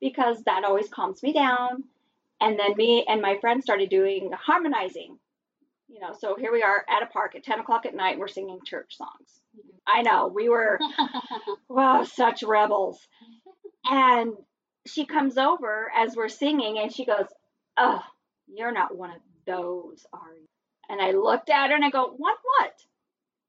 because 0.00 0.42
that 0.44 0.64
always 0.64 0.88
calms 0.88 1.22
me 1.22 1.32
down. 1.32 1.84
And 2.40 2.58
then 2.58 2.76
me 2.76 3.04
and 3.08 3.22
my 3.22 3.38
friend 3.38 3.62
started 3.62 3.90
doing 3.90 4.30
harmonizing. 4.32 5.18
You 5.88 6.00
know, 6.00 6.14
so 6.18 6.36
here 6.36 6.52
we 6.52 6.62
are 6.62 6.84
at 6.88 7.02
a 7.02 7.06
park 7.06 7.36
at 7.36 7.44
10 7.44 7.60
o'clock 7.60 7.86
at 7.86 7.94
night, 7.94 8.12
and 8.12 8.20
we're 8.20 8.28
singing 8.28 8.60
church 8.64 8.96
songs. 8.96 9.40
Mm-hmm. 9.56 9.78
I 9.86 10.02
know, 10.02 10.28
we 10.28 10.48
were, 10.48 10.78
wow, 11.68 12.04
such 12.04 12.42
rebels. 12.42 12.98
And 13.86 14.32
she 14.86 15.04
comes 15.04 15.36
over 15.36 15.90
as 15.94 16.16
we're 16.16 16.30
singing 16.30 16.78
and 16.78 16.90
she 16.90 17.04
goes, 17.04 17.26
Oh, 17.76 18.00
you're 18.46 18.72
not 18.72 18.96
one 18.96 19.10
of 19.10 19.20
those, 19.46 20.06
are 20.12 20.34
you? 20.34 20.46
And 20.88 21.00
I 21.00 21.12
looked 21.12 21.50
at 21.50 21.68
her 21.68 21.76
and 21.76 21.84
I 21.84 21.90
go, 21.90 22.14
What, 22.16 22.38
what? 22.42 22.72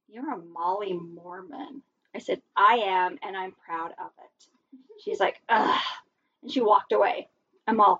You're 0.09 0.33
a 0.33 0.37
Molly 0.37 0.93
Mormon. 0.93 1.81
I 2.13 2.19
said, 2.19 2.41
I 2.55 2.81
am, 2.85 3.17
and 3.23 3.35
I'm 3.35 3.53
proud 3.65 3.91
of 3.91 4.11
it. 4.17 4.45
Mm-hmm. 4.75 4.93
She's 5.03 5.19
like, 5.19 5.41
Ugh. 5.49 5.81
And 6.43 6.51
she 6.51 6.61
walked 6.61 6.91
away. 6.91 7.29
I'm 7.67 7.81
all, 7.81 7.99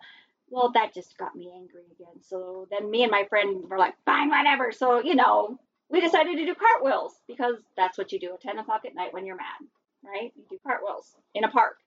well, 0.50 0.72
that 0.74 0.94
just 0.94 1.18
got 1.18 1.36
me 1.36 1.52
angry 1.56 1.84
again. 1.92 2.22
So 2.22 2.68
then 2.70 2.90
me 2.90 3.04
and 3.04 3.12
my 3.12 3.25
friend 3.30 3.64
were 3.70 3.78
like, 3.78 3.96
fine, 4.06 4.30
whatever. 4.30 4.72
So, 4.72 5.02
you 5.02 5.16
know, 5.16 5.60
we 5.90 6.02
decided 6.02 6.38
to 6.38 6.46
do 6.46 6.56
cartwheels 6.56 7.14
because 7.28 7.56
that's 7.75 7.98
what 7.98 8.12
you 8.12 8.20
do 8.20 8.34
at 8.34 8.42
10 8.42 8.60
o'clock 8.60 8.82
at 8.86 8.96
night 8.96 9.14
when 9.14 9.25
you're 9.25 9.36
mad, 9.36 9.68
right? 10.04 10.32
You 10.36 10.44
do 10.50 10.60
cartwheels 10.66 11.16
in 11.34 11.44
a 11.44 11.50
park. 11.50 11.78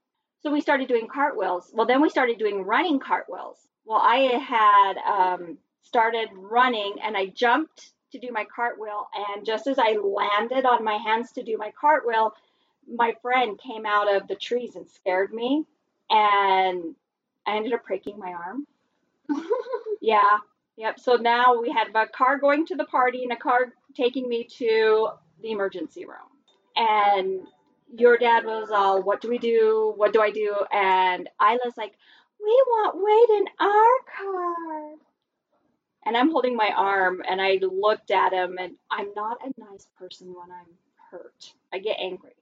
So 0.43 0.53
we 0.53 0.61
started 0.61 0.89
doing 0.89 1.09
cartwheels. 1.09 1.71
Well, 1.73 1.87
then 1.87 2.01
we 2.01 2.11
started 2.11 2.39
doing 2.39 2.63
running 2.63 3.01
cartwheels. 3.01 3.59
Well, 3.85 4.01
I 4.01 4.39
had 4.39 4.95
um, 4.99 5.59
started 5.83 6.29
running 6.35 6.97
and 7.03 7.17
I 7.17 7.27
jumped 7.27 7.91
to 8.13 8.19
do 8.19 8.31
my 8.33 8.45
cartwheel. 8.45 9.09
And 9.15 9.45
just 9.45 9.67
as 9.67 9.79
I 9.79 9.97
landed 10.03 10.65
on 10.65 10.85
my 10.85 10.97
hands 10.97 11.33
to 11.33 11.43
do 11.43 11.57
my 11.59 11.73
cartwheel, 11.79 12.35
my 12.87 13.15
friend 13.21 13.59
came 13.59 13.85
out 13.85 14.15
of 14.15 14.29
the 14.29 14.37
trees 14.37 14.77
and 14.77 14.89
scared 14.89 15.33
me. 15.33 15.65
And 16.11 16.95
I 17.49 17.57
ended 17.57 17.75
up 17.75 17.87
breaking 17.87 18.19
my 18.21 18.33
arm. 18.35 18.67
Yeah. 20.01 20.39
Yep. 20.77 21.01
So 21.01 21.17
now 21.17 21.61
we 21.61 21.71
had 21.73 21.89
a 21.95 22.07
car 22.09 22.39
going 22.39 22.67
to 22.67 22.77
the 22.77 22.85
party 22.85 23.25
and 23.25 23.33
a 23.33 23.37
car 23.37 23.73
taking 23.97 24.29
me 24.29 24.47
to 24.59 25.09
the 25.43 25.51
emergency 25.51 26.05
room. 26.07 26.31
And 26.77 27.43
your 27.97 28.19
dad 28.19 28.45
was 28.45 28.71
all, 28.71 29.03
What 29.03 29.21
do 29.21 29.29
we 29.29 29.39
do? 29.39 29.93
What 29.97 30.13
do 30.13 30.21
I 30.23 30.31
do? 30.31 30.55
And 30.73 31.29
Isla's 31.43 31.77
like, 31.77 31.95
We 32.41 32.65
want 32.69 32.97
Wade 32.97 33.39
in 33.39 33.47
our 33.61 33.99
car. 34.17 34.95
And 36.07 36.17
I'm 36.17 36.31
holding 36.31 36.57
my 36.57 36.71
arm 36.77 37.23
and 37.29 37.41
I 37.41 37.59
looked 37.63 38.11
at 38.11 38.33
him 38.33 38.57
and 38.61 38.75
I'm 38.91 39.09
not 39.17 39.39
a 39.45 39.53
nice 39.61 39.89
person 39.99 40.29
when 40.29 40.51
I'm 40.51 40.73
hurt. 41.11 41.53
I 41.73 41.79
get 41.81 41.99
angry. 42.01 42.35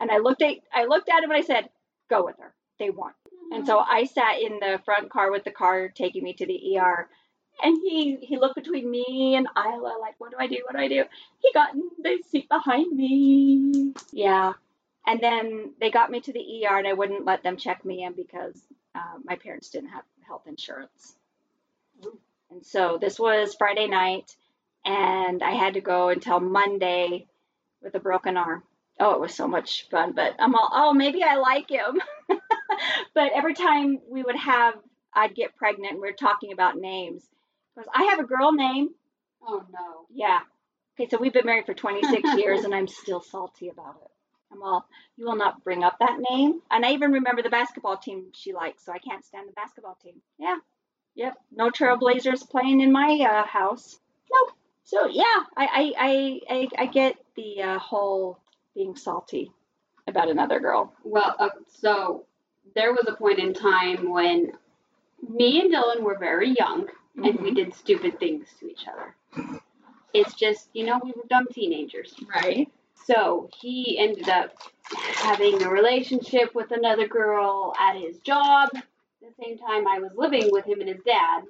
And 0.00 0.10
I 0.10 0.18
looked 0.18 0.42
at 0.42 0.56
I 0.74 0.84
looked 0.86 1.08
at 1.08 1.22
him 1.22 1.30
and 1.30 1.38
I 1.38 1.42
said, 1.46 1.70
Go 2.10 2.24
with 2.24 2.36
her. 2.40 2.54
They 2.78 2.90
want 2.90 3.14
you." 3.26 3.27
And 3.52 3.66
so 3.66 3.78
I 3.78 4.04
sat 4.04 4.40
in 4.40 4.58
the 4.60 4.80
front 4.84 5.10
car 5.10 5.30
with 5.30 5.44
the 5.44 5.50
car 5.50 5.88
taking 5.88 6.22
me 6.22 6.34
to 6.34 6.46
the 6.46 6.78
ER. 6.78 7.08
And 7.62 7.78
he, 7.82 8.16
he 8.16 8.36
looked 8.36 8.54
between 8.54 8.90
me 8.90 9.34
and 9.36 9.48
Isla, 9.56 9.96
like, 10.00 10.14
what 10.18 10.30
do 10.30 10.36
I 10.38 10.46
do? 10.46 10.58
What 10.64 10.76
do 10.76 10.82
I 10.82 10.88
do? 10.88 11.04
He 11.38 11.50
got 11.52 11.74
in 11.74 11.88
the 11.98 12.22
seat 12.28 12.48
behind 12.48 12.96
me. 12.96 13.94
Yeah. 14.12 14.52
And 15.06 15.20
then 15.20 15.72
they 15.80 15.90
got 15.90 16.10
me 16.10 16.20
to 16.20 16.32
the 16.32 16.66
ER 16.66 16.78
and 16.78 16.86
I 16.86 16.92
wouldn't 16.92 17.24
let 17.24 17.42
them 17.42 17.56
check 17.56 17.84
me 17.84 18.04
in 18.04 18.12
because 18.12 18.60
uh, 18.94 19.18
my 19.24 19.36
parents 19.36 19.70
didn't 19.70 19.90
have 19.90 20.04
health 20.26 20.42
insurance. 20.46 21.16
And 22.50 22.64
so 22.64 22.98
this 23.00 23.18
was 23.18 23.54
Friday 23.54 23.88
night 23.88 24.34
and 24.84 25.42
I 25.42 25.52
had 25.52 25.74
to 25.74 25.80
go 25.80 26.10
until 26.10 26.40
Monday 26.40 27.26
with 27.82 27.94
a 27.94 28.00
broken 28.00 28.36
arm. 28.36 28.62
Oh, 29.00 29.12
it 29.12 29.20
was 29.20 29.34
so 29.34 29.46
much 29.48 29.88
fun, 29.90 30.12
but 30.12 30.34
I'm 30.38 30.54
all, 30.54 30.70
oh, 30.72 30.92
maybe 30.92 31.22
I 31.22 31.36
like 31.36 31.70
him. 31.70 32.00
but 33.14 33.32
every 33.34 33.54
time 33.54 34.00
we 34.10 34.22
would 34.22 34.36
have, 34.36 34.74
I'd 35.14 35.34
get 35.34 35.56
pregnant, 35.56 35.92
and 35.92 36.02
we 36.02 36.08
are 36.08 36.12
talking 36.12 36.52
about 36.52 36.76
names. 36.76 37.24
Because 37.74 37.88
I 37.94 38.04
have 38.10 38.18
a 38.18 38.24
girl 38.24 38.52
name, 38.52 38.90
oh 39.46 39.64
no. 39.72 40.06
yeah, 40.10 40.40
Okay, 40.98 41.08
so 41.08 41.16
we've 41.16 41.32
been 41.32 41.46
married 41.46 41.66
for 41.66 41.74
26 41.74 42.34
years 42.36 42.64
and 42.64 42.74
I'm 42.74 42.88
still 42.88 43.20
salty 43.20 43.68
about 43.68 43.96
it. 44.02 44.10
I'm 44.52 44.62
all, 44.62 44.84
you 45.16 45.26
will 45.26 45.36
not 45.36 45.62
bring 45.62 45.84
up 45.84 45.98
that 46.00 46.18
name. 46.30 46.60
And 46.70 46.84
I 46.84 46.92
even 46.92 47.12
remember 47.12 47.42
the 47.42 47.50
basketball 47.50 47.98
team 47.98 48.26
she 48.34 48.52
likes, 48.52 48.84
so 48.84 48.92
I 48.92 48.98
can't 48.98 49.24
stand 49.24 49.48
the 49.48 49.52
basketball 49.52 49.96
team. 50.02 50.14
Yeah. 50.38 50.56
Yep. 51.14 51.34
No 51.52 51.70
Trailblazers 51.70 52.48
playing 52.50 52.80
in 52.80 52.90
my 52.90 53.16
uh, 53.30 53.46
house. 53.46 53.98
Nope. 54.32 54.56
So 54.84 55.06
yeah, 55.06 55.44
I 55.56 55.66
I 55.66 55.92
I 55.98 56.40
I, 56.50 56.68
I 56.78 56.86
get 56.86 57.16
the 57.36 57.62
uh, 57.62 57.78
whole 57.78 58.40
being 58.74 58.96
salty 58.96 59.52
about 60.06 60.30
another 60.30 60.60
girl. 60.60 60.92
Well, 61.04 61.34
uh, 61.38 61.50
so 61.80 62.24
there 62.74 62.92
was 62.92 63.04
a 63.08 63.14
point 63.14 63.38
in 63.38 63.54
time 63.54 64.10
when 64.10 64.52
me 65.28 65.60
and 65.60 65.72
Dylan 65.72 66.02
were 66.02 66.18
very 66.18 66.54
young 66.58 66.88
and 67.16 67.38
we 67.40 67.52
did 67.52 67.74
stupid 67.74 68.18
things 68.18 68.46
to 68.60 68.70
each 68.70 68.84
other. 68.86 69.14
It's 70.14 70.34
just, 70.34 70.70
you 70.72 70.84
know, 70.84 71.00
we 71.02 71.12
were 71.12 71.24
dumb 71.28 71.46
teenagers. 71.52 72.14
Right. 72.34 72.70
So 73.06 73.48
he 73.58 73.98
ended 73.98 74.28
up 74.28 74.52
having 75.14 75.62
a 75.62 75.68
relationship 75.68 76.54
with 76.54 76.70
another 76.70 77.06
girl 77.06 77.74
at 77.78 77.96
his 77.96 78.18
job. 78.18 78.68
At 78.74 78.84
the 79.20 79.44
same 79.44 79.58
time, 79.58 79.86
I 79.86 79.98
was 79.98 80.12
living 80.16 80.48
with 80.50 80.66
him 80.66 80.80
and 80.80 80.88
his 80.88 81.02
dad. 81.04 81.42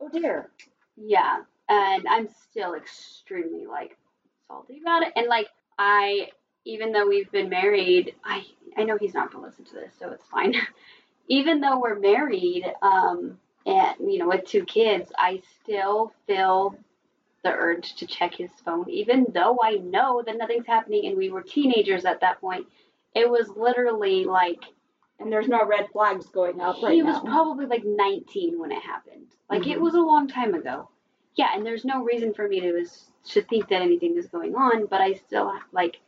Oh 0.00 0.08
dear. 0.08 0.50
Yeah, 0.96 1.38
and 1.68 2.06
I'm 2.08 2.28
still 2.50 2.74
extremely 2.74 3.66
like 3.66 3.96
salty 4.48 4.80
about 4.80 5.02
it. 5.02 5.12
And 5.16 5.26
like 5.28 5.48
I, 5.78 6.30
even 6.64 6.92
though 6.92 7.08
we've 7.08 7.30
been 7.32 7.48
married, 7.48 8.14
I 8.24 8.44
I 8.76 8.84
know 8.84 8.98
he's 8.98 9.14
not 9.14 9.32
gonna 9.32 9.46
listen 9.46 9.64
to 9.66 9.74
this, 9.74 9.94
so 9.98 10.10
it's 10.10 10.26
fine. 10.28 10.54
even 11.28 11.60
though 11.60 11.80
we're 11.80 11.98
married, 11.98 12.64
um, 12.82 13.38
and 13.66 13.94
you 14.00 14.18
know 14.18 14.28
with 14.28 14.44
two 14.46 14.64
kids, 14.64 15.10
I 15.18 15.42
still 15.62 16.12
feel 16.26 16.76
the 17.44 17.52
urge 17.52 17.94
to 17.96 18.06
check 18.06 18.34
his 18.34 18.50
phone, 18.64 18.88
even 18.90 19.26
though 19.32 19.58
I 19.62 19.74
know 19.76 20.22
that 20.26 20.36
nothing's 20.36 20.66
happening 20.66 21.06
and 21.06 21.16
we 21.16 21.30
were 21.30 21.42
teenagers 21.42 22.04
at 22.04 22.20
that 22.20 22.40
point. 22.40 22.66
It 23.14 23.28
was 23.30 23.48
literally 23.56 24.24
like 24.24 24.62
And 25.20 25.32
there's 25.32 25.48
no 25.48 25.64
red 25.66 25.88
flags 25.92 26.26
going 26.28 26.60
up 26.60 26.82
right 26.82 26.94
he 26.94 27.02
was 27.02 27.18
probably 27.20 27.66
like 27.66 27.84
19 27.84 28.58
when 28.58 28.72
it 28.72 28.82
happened. 28.82 29.26
Like 29.50 29.66
it 29.66 29.78
Mhm. 29.78 29.82
was 29.82 29.94
a 29.94 30.00
long 30.00 30.28
time 30.28 30.54
ago. 30.54 30.88
Yeah, 31.36 31.50
and 31.54 31.64
there's 31.64 31.84
no 31.84 32.02
reason 32.04 32.34
for 32.34 32.48
me 32.48 32.60
to 32.60 32.72
was, 32.72 33.12
to 33.26 33.42
think 33.42 33.68
that 33.68 33.82
anything 33.82 34.16
is 34.16 34.28
going 34.28 34.54
on, 34.56 34.86
but 34.86 35.00
I 35.00 35.14
still 35.14 35.52
like 35.72 36.00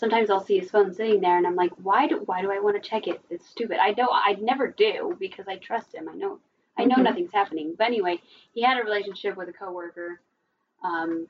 sometimes 0.00 0.30
I'll 0.30 0.44
see 0.44 0.58
his 0.58 0.70
phone 0.72 0.94
sitting 0.94 1.20
there 1.22 1.38
and 1.38 1.46
I'm 1.46 1.56
like, 1.56 1.72
why 1.82 2.08
do 2.08 2.22
why 2.26 2.42
do 2.42 2.52
I 2.52 2.60
want 2.60 2.82
to 2.82 2.90
check 2.90 3.08
it? 3.08 3.20
It's 3.30 3.48
stupid. 3.48 3.78
I 3.80 3.92
know 3.92 4.08
I'd 4.10 4.42
never 4.42 4.68
do 4.68 5.16
because 5.20 5.46
I 5.48 5.56
trust 5.58 5.94
him. 5.94 6.08
I 6.08 6.14
know 6.16 6.40
I 6.78 6.84
know 6.86 6.96
Mhm. 6.96 7.04
nothing's 7.04 7.32
happening. 7.32 7.74
But 7.78 7.88
anyway, 7.88 8.20
he 8.54 8.62
had 8.62 8.78
a 8.80 8.84
relationship 8.84 9.36
with 9.36 9.48
a 9.50 9.52
coworker 9.52 10.20
um, 10.84 11.28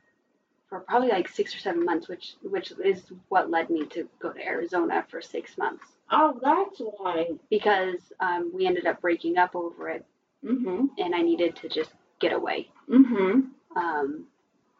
for 0.68 0.80
probably 0.80 1.08
like 1.10 1.28
six 1.28 1.54
or 1.54 1.58
seven 1.58 1.84
months, 1.84 2.08
which 2.08 2.34
which 2.42 2.72
is 2.84 3.02
what 3.28 3.50
led 3.50 3.70
me 3.70 3.86
to 3.86 4.08
go 4.20 4.32
to 4.32 4.46
Arizona 4.46 5.04
for 5.10 5.20
six 5.20 5.58
months 5.58 5.84
oh, 6.12 6.38
that's 6.42 6.80
why. 6.98 7.28
because 7.50 8.00
um, 8.20 8.50
we 8.54 8.66
ended 8.66 8.86
up 8.86 9.00
breaking 9.00 9.38
up 9.38 9.54
over 9.56 9.88
it, 9.90 10.04
Mm-hmm. 10.44 10.86
and 10.98 11.14
I 11.14 11.22
needed 11.22 11.56
to 11.56 11.68
just 11.68 11.92
get 12.20 12.32
away 12.32 12.68
Mm-hmm. 12.88 13.40
um, 13.76 14.26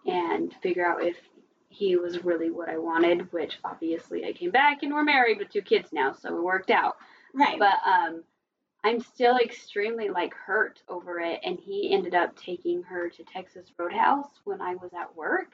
and 0.07 0.55
figure 0.63 0.87
out 0.87 1.03
if 1.05 1.17
he 1.71 1.97
was 1.97 2.25
really 2.25 2.51
what 2.51 2.69
I 2.69 2.77
wanted. 2.77 3.33
Which 3.33 3.59
obviously 3.65 4.27
I 4.27 4.33
came 4.33 4.51
back 4.51 4.83
and 4.83 4.93
we're 4.93 5.05
married 5.05 5.39
with 5.39 5.51
two 5.51 5.63
kids 5.63 5.93
now, 5.93 6.13
so 6.13 6.37
it 6.37 6.43
worked 6.43 6.71
out. 6.71 6.97
Right. 7.33 7.59
But 7.59 7.77
um, 7.87 8.23
I'm 8.85 9.01
still 9.01 9.37
extremely 9.37 10.09
like 10.11 10.35
hurt 10.35 10.83
over 10.89 11.21
it, 11.21 11.41
and 11.45 11.59
he 11.59 11.93
ended 11.93 12.15
up 12.15 12.37
taking 12.37 12.83
her 12.83 13.09
to 13.09 13.25
Texas 13.25 13.69
Roadhouse 13.79 14.29
when 14.45 14.61
I 14.61 14.75
was 14.75 14.91
at 14.93 15.17
work. 15.17 15.53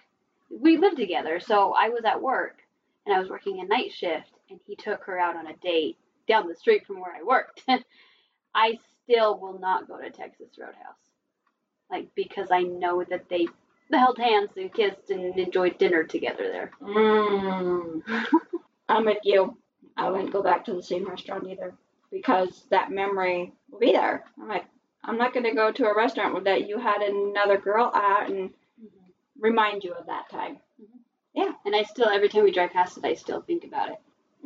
We 0.51 0.77
lived 0.77 0.97
together, 0.97 1.39
so 1.41 1.73
I 1.73 1.89
was 1.89 2.05
at 2.05 2.21
work 2.23 2.59
and 3.05 3.15
I 3.15 3.21
was 3.21 3.31
working 3.31 3.61
a 3.61 3.65
night 3.65 3.93
shift, 3.93 4.33
and 4.51 4.59
he 4.67 4.75
took 4.75 5.05
her 5.05 5.19
out 5.19 5.37
on 5.37 5.47
a 5.47 5.57
date 5.57 5.97
down 6.29 6.49
the 6.49 6.55
street 6.55 6.87
from 6.87 7.01
where 7.01 7.15
I 7.15 7.23
worked. 7.23 7.63
I 8.55 8.79
still 9.05 9.39
will 9.39 9.59
not 9.59 9.87
go 9.87 10.01
to 10.01 10.11
Texas 10.11 10.59
Roadhouse, 10.59 10.97
like 11.91 12.09
because 12.15 12.49
I 12.51 12.63
know 12.63 13.05
that 13.09 13.29
they 13.29 13.47
held 13.93 14.19
hands 14.19 14.51
and 14.57 14.73
kissed 14.73 15.11
and 15.11 15.39
enjoyed 15.39 15.79
dinner 15.79 16.05
together 16.05 16.49
there. 16.51 16.71
Mm. 16.83 18.03
I'm 18.89 19.05
with 19.05 19.19
you. 19.25 19.57
I 19.97 20.11
wouldn't 20.11 20.33
go 20.33 20.43
back 20.43 20.65
to 20.67 20.75
the 20.75 20.83
same 20.83 21.09
restaurant 21.09 21.47
either 21.49 21.75
because 22.11 22.65
that 22.71 22.91
memory 22.91 23.53
will 23.71 23.79
be 23.79 23.93
there. 23.93 24.25
I'm 24.41 24.49
like, 24.49 24.65
I'm 25.05 25.19
not 25.19 25.33
going 25.33 25.45
to 25.45 25.55
go 25.55 25.73
to 25.73 25.87
a 25.87 25.95
restaurant 25.97 26.45
that 26.45 26.69
you 26.69 26.79
had 26.79 27.01
another 27.03 27.57
girl 27.59 27.95
at 27.95 28.29
and 28.31 28.51
remind 29.41 29.85
you 29.85 29.93
of 29.95 30.07
that 30.07 30.29
time. 30.31 30.59
Yeah. 31.35 31.53
And 31.65 31.75
I 31.77 31.83
still, 31.85 32.09
every 32.09 32.29
time 32.29 32.45
we 32.45 32.53
drive 32.53 32.73
past 32.73 32.99
it, 32.99 33.05
I 33.05 33.15
still 33.15 33.41
think 33.43 33.65
about 33.65 33.91
it. 33.91 33.97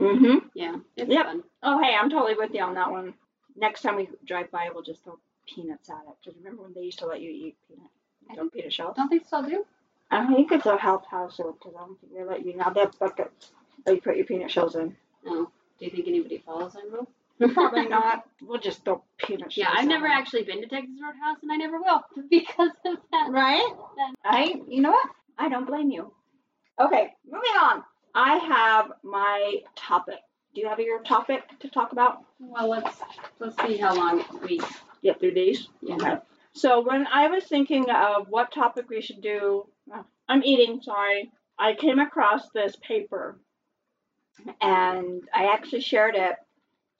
Mm-hmm. 0.00 0.46
Yeah, 0.55 0.76
it's 0.96 1.11
Yep. 1.11 1.26
fun. 1.26 1.42
Oh, 1.62 1.83
hey, 1.83 1.94
I'm 1.94 2.11
totally 2.11 2.35
with 2.35 2.55
you 2.55 2.62
on 2.62 2.74
that 2.74 2.90
one. 2.90 3.14
Next 3.57 3.83
time 3.83 3.96
we 3.96 4.09
drive 4.26 4.50
by, 4.50 4.68
we'll 4.72 4.83
just 4.83 5.05
throw 5.05 5.18
peanuts 5.46 5.90
at 5.90 6.03
it. 6.09 6.14
Because 6.24 6.38
remember 6.38 6.62
when 6.62 6.72
they 6.74 6.81
used 6.83 6.98
to 7.00 7.07
let 7.07 7.20
you 7.20 7.31
eat 7.31 7.57
peanut, 7.68 7.90
I 8.30 8.34
throw 8.34 8.48
peanut 8.48 8.72
shells? 8.72 8.96
Don't 8.96 9.10
they 9.10 9.18
still 9.20 9.42
do? 9.42 9.64
I 10.10 10.26
think 10.26 10.50
it's 10.52 10.66
a 10.66 10.76
health 10.76 11.04
house 11.10 11.36
because 11.36 11.74
I 11.76 11.80
don't 11.80 12.00
think 12.00 12.14
they 12.14 12.24
let 12.24 12.44
you 12.44 12.56
now. 12.56 12.70
They 12.70 12.80
have 12.80 12.98
buckets 12.98 13.52
that 13.84 13.94
you 13.94 14.00
put 14.00 14.16
your 14.16 14.26
peanut 14.26 14.50
shells 14.50 14.74
in. 14.74 14.96
No. 15.24 15.50
Do 15.78 15.84
you 15.84 15.90
think 15.90 16.08
anybody 16.08 16.42
follows 16.44 16.72
that 16.74 16.90
rule? 16.90 17.08
Probably 17.54 17.86
not. 17.88 18.24
We'll 18.42 18.60
just 18.60 18.84
throw 18.84 19.02
peanut 19.18 19.52
shells. 19.52 19.56
Yeah, 19.56 19.68
I've 19.72 19.86
never 19.86 20.06
actually 20.06 20.42
been 20.44 20.60
to 20.62 20.66
Texas 20.66 20.96
Roadhouse, 21.02 21.38
and 21.42 21.52
I 21.52 21.56
never 21.56 21.78
will 21.78 22.02
because 22.30 22.70
of 22.84 22.98
that. 23.12 23.28
Right? 23.30 23.72
I, 24.24 24.54
you 24.68 24.80
know 24.80 24.90
what? 24.90 25.08
I 25.38 25.48
don't 25.48 25.66
blame 25.66 25.90
you. 25.90 26.12
Okay, 26.80 27.12
moving 27.24 27.50
on. 27.62 27.84
I 28.14 28.36
have 28.38 28.92
my 29.02 29.56
topic. 29.76 30.18
Do 30.54 30.60
you 30.60 30.68
have 30.68 30.80
your 30.80 31.02
topic 31.02 31.42
to 31.60 31.68
talk 31.68 31.92
about? 31.92 32.24
Well, 32.40 32.68
let's 32.68 32.98
let's 33.38 33.56
see 33.62 33.76
how 33.76 33.94
long 33.94 34.24
we. 34.42 34.60
Get 35.02 35.18
through 35.20 35.32
these. 35.34 35.68
Yeah. 35.80 35.94
Okay. 35.94 36.16
So 36.54 36.80
when 36.80 37.06
I 37.06 37.28
was 37.28 37.44
thinking 37.44 37.88
of 37.90 38.28
what 38.28 38.52
topic 38.52 38.88
we 38.88 39.00
should 39.00 39.20
do, 39.20 39.66
oh, 39.92 40.04
I'm 40.28 40.42
eating. 40.44 40.80
Sorry. 40.82 41.30
I 41.58 41.74
came 41.74 41.98
across 41.98 42.48
this 42.50 42.74
paper, 42.76 43.38
and 44.60 45.22
I 45.32 45.52
actually 45.52 45.82
shared 45.82 46.14
it 46.16 46.36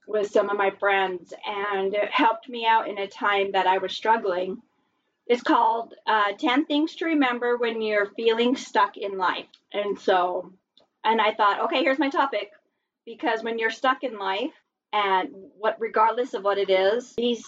with 0.07 0.31
some 0.31 0.51
of 0.51 0.57
my 0.57 0.71
friends, 0.71 1.33
and 1.47 1.95
it 1.95 2.11
helped 2.11 2.49
me 2.49 2.67
out 2.67 2.89
in 2.89 2.99
a 2.99 3.07
time 3.07 3.53
that 3.53 3.67
I 3.67 3.79
was 3.79 3.93
struggling. 3.93 4.61
It's 5.27 5.43
called 5.43 5.95
uh, 6.07 6.33
10 6.39 6.67
Things 6.67 6.97
to 6.97 7.05
Remember 7.07 7.57
When 7.57 7.81
You're 7.81 8.11
Feeling 8.17 8.57
Stuck 8.57 8.97
in 8.97 9.17
Life. 9.17 9.47
And 9.73 9.99
so, 9.99 10.53
and 11.05 11.21
I 11.21 11.33
thought, 11.35 11.65
okay, 11.67 11.83
here's 11.83 12.01
my 12.01 12.11
topic. 12.11 12.51
Because 13.07 13.43
when 13.43 13.59
you're 13.59 13.71
stuck 13.71 14.03
in 14.03 14.19
life, 14.19 14.53
and 14.93 15.29
what, 15.57 15.77
regardless 15.79 16.35
of 16.35 16.43
what 16.43 16.59
it 16.59 16.69
is, 16.69 17.15
these, 17.17 17.45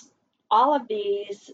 all 0.51 0.75
of 0.75 0.87
these 0.89 1.51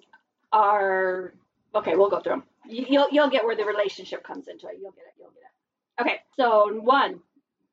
are, 0.53 1.35
okay, 1.75 1.97
we'll 1.97 2.11
go 2.11 2.21
through 2.21 2.33
them. 2.33 2.43
You, 2.69 2.87
you'll, 2.89 3.09
you'll 3.11 3.31
get 3.31 3.45
where 3.45 3.57
the 3.57 3.65
relationship 3.65 4.23
comes 4.23 4.49
into 4.49 4.67
it. 4.69 4.77
You'll 4.81 4.93
get 4.93 5.05
it. 5.05 5.15
You'll 5.19 5.31
get 5.31 5.43
it. 5.43 6.03
Okay, 6.03 6.21
so 6.37 6.73
one, 6.81 7.21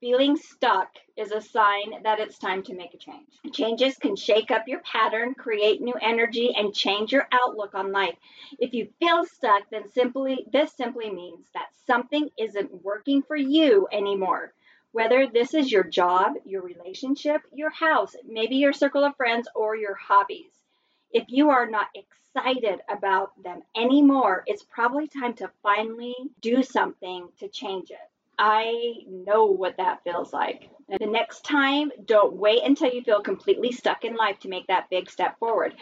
feeling 0.01 0.35
stuck 0.37 0.89
is 1.15 1.31
a 1.31 1.41
sign 1.41 2.03
that 2.03 2.19
it's 2.19 2.37
time 2.37 2.63
to 2.63 2.75
make 2.75 2.93
a 2.93 2.97
change. 2.97 3.27
Changes 3.53 3.97
can 3.97 4.15
shake 4.15 4.51
up 4.51 4.67
your 4.67 4.79
pattern, 4.81 5.33
create 5.33 5.81
new 5.81 5.95
energy, 6.01 6.53
and 6.55 6.73
change 6.73 7.11
your 7.11 7.27
outlook 7.31 7.75
on 7.75 7.91
life. 7.91 8.15
If 8.59 8.73
you 8.73 8.89
feel 8.99 9.25
stuck, 9.25 9.69
then 9.71 9.89
simply 9.91 10.45
this 10.51 10.73
simply 10.73 11.09
means 11.09 11.47
that 11.53 11.67
something 11.87 12.29
isn't 12.37 12.83
working 12.83 13.21
for 13.23 13.35
you 13.35 13.87
anymore. 13.91 14.53
Whether 14.91 15.27
this 15.27 15.53
is 15.53 15.71
your 15.71 15.83
job, 15.83 16.33
your 16.45 16.61
relationship, 16.61 17.41
your 17.51 17.69
house, 17.69 18.15
maybe 18.27 18.55
your 18.55 18.73
circle 18.73 19.03
of 19.03 19.15
friends, 19.17 19.47
or 19.53 19.75
your 19.75 19.95
hobbies. 19.95 20.51
If 21.15 21.27
you 21.29 21.49
are 21.49 21.65
not 21.65 21.87
excited 21.95 22.81
about 22.89 23.41
them 23.41 23.61
anymore, 23.73 24.43
it's 24.47 24.63
probably 24.63 25.07
time 25.07 25.33
to 25.35 25.49
finally 25.63 26.13
do 26.41 26.61
something 26.61 27.29
to 27.39 27.47
change 27.47 27.89
it. 27.89 27.97
I 28.37 28.95
know 29.07 29.45
what 29.45 29.77
that 29.77 30.03
feels 30.03 30.33
like. 30.33 30.69
And 30.89 30.99
the 30.99 31.05
next 31.05 31.45
time, 31.45 31.93
don't 32.03 32.35
wait 32.35 32.63
until 32.65 32.91
you 32.91 33.01
feel 33.01 33.21
completely 33.21 33.71
stuck 33.71 34.03
in 34.03 34.17
life 34.17 34.39
to 34.39 34.49
make 34.49 34.67
that 34.67 34.89
big 34.89 35.09
step 35.09 35.39
forward. 35.39 35.73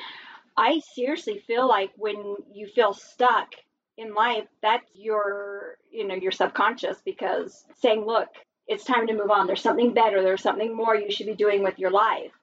I 0.56 0.82
seriously 0.94 1.40
feel 1.48 1.68
like 1.68 1.90
when 1.96 2.36
you 2.54 2.68
feel 2.68 2.94
stuck 2.94 3.56
in 3.98 4.14
life, 4.14 4.46
that's 4.62 4.88
your, 4.94 5.80
you 5.90 6.08
know, 6.08 6.14
your 6.14 6.32
subconscious 6.32 7.02
because 7.04 7.66
saying, 7.82 8.06
look, 8.06 8.30
it's 8.68 8.84
time 8.84 9.08
to 9.08 9.14
move 9.14 9.32
on. 9.32 9.48
There's 9.48 9.64
something 9.64 9.96
better. 9.96 10.22
There's 10.22 10.44
something 10.44 10.76
more 10.76 10.96
you 10.96 11.10
should 11.10 11.26
be 11.26 11.34
doing 11.34 11.64
with 11.64 11.80
your 11.80 11.90
life. 11.90 12.34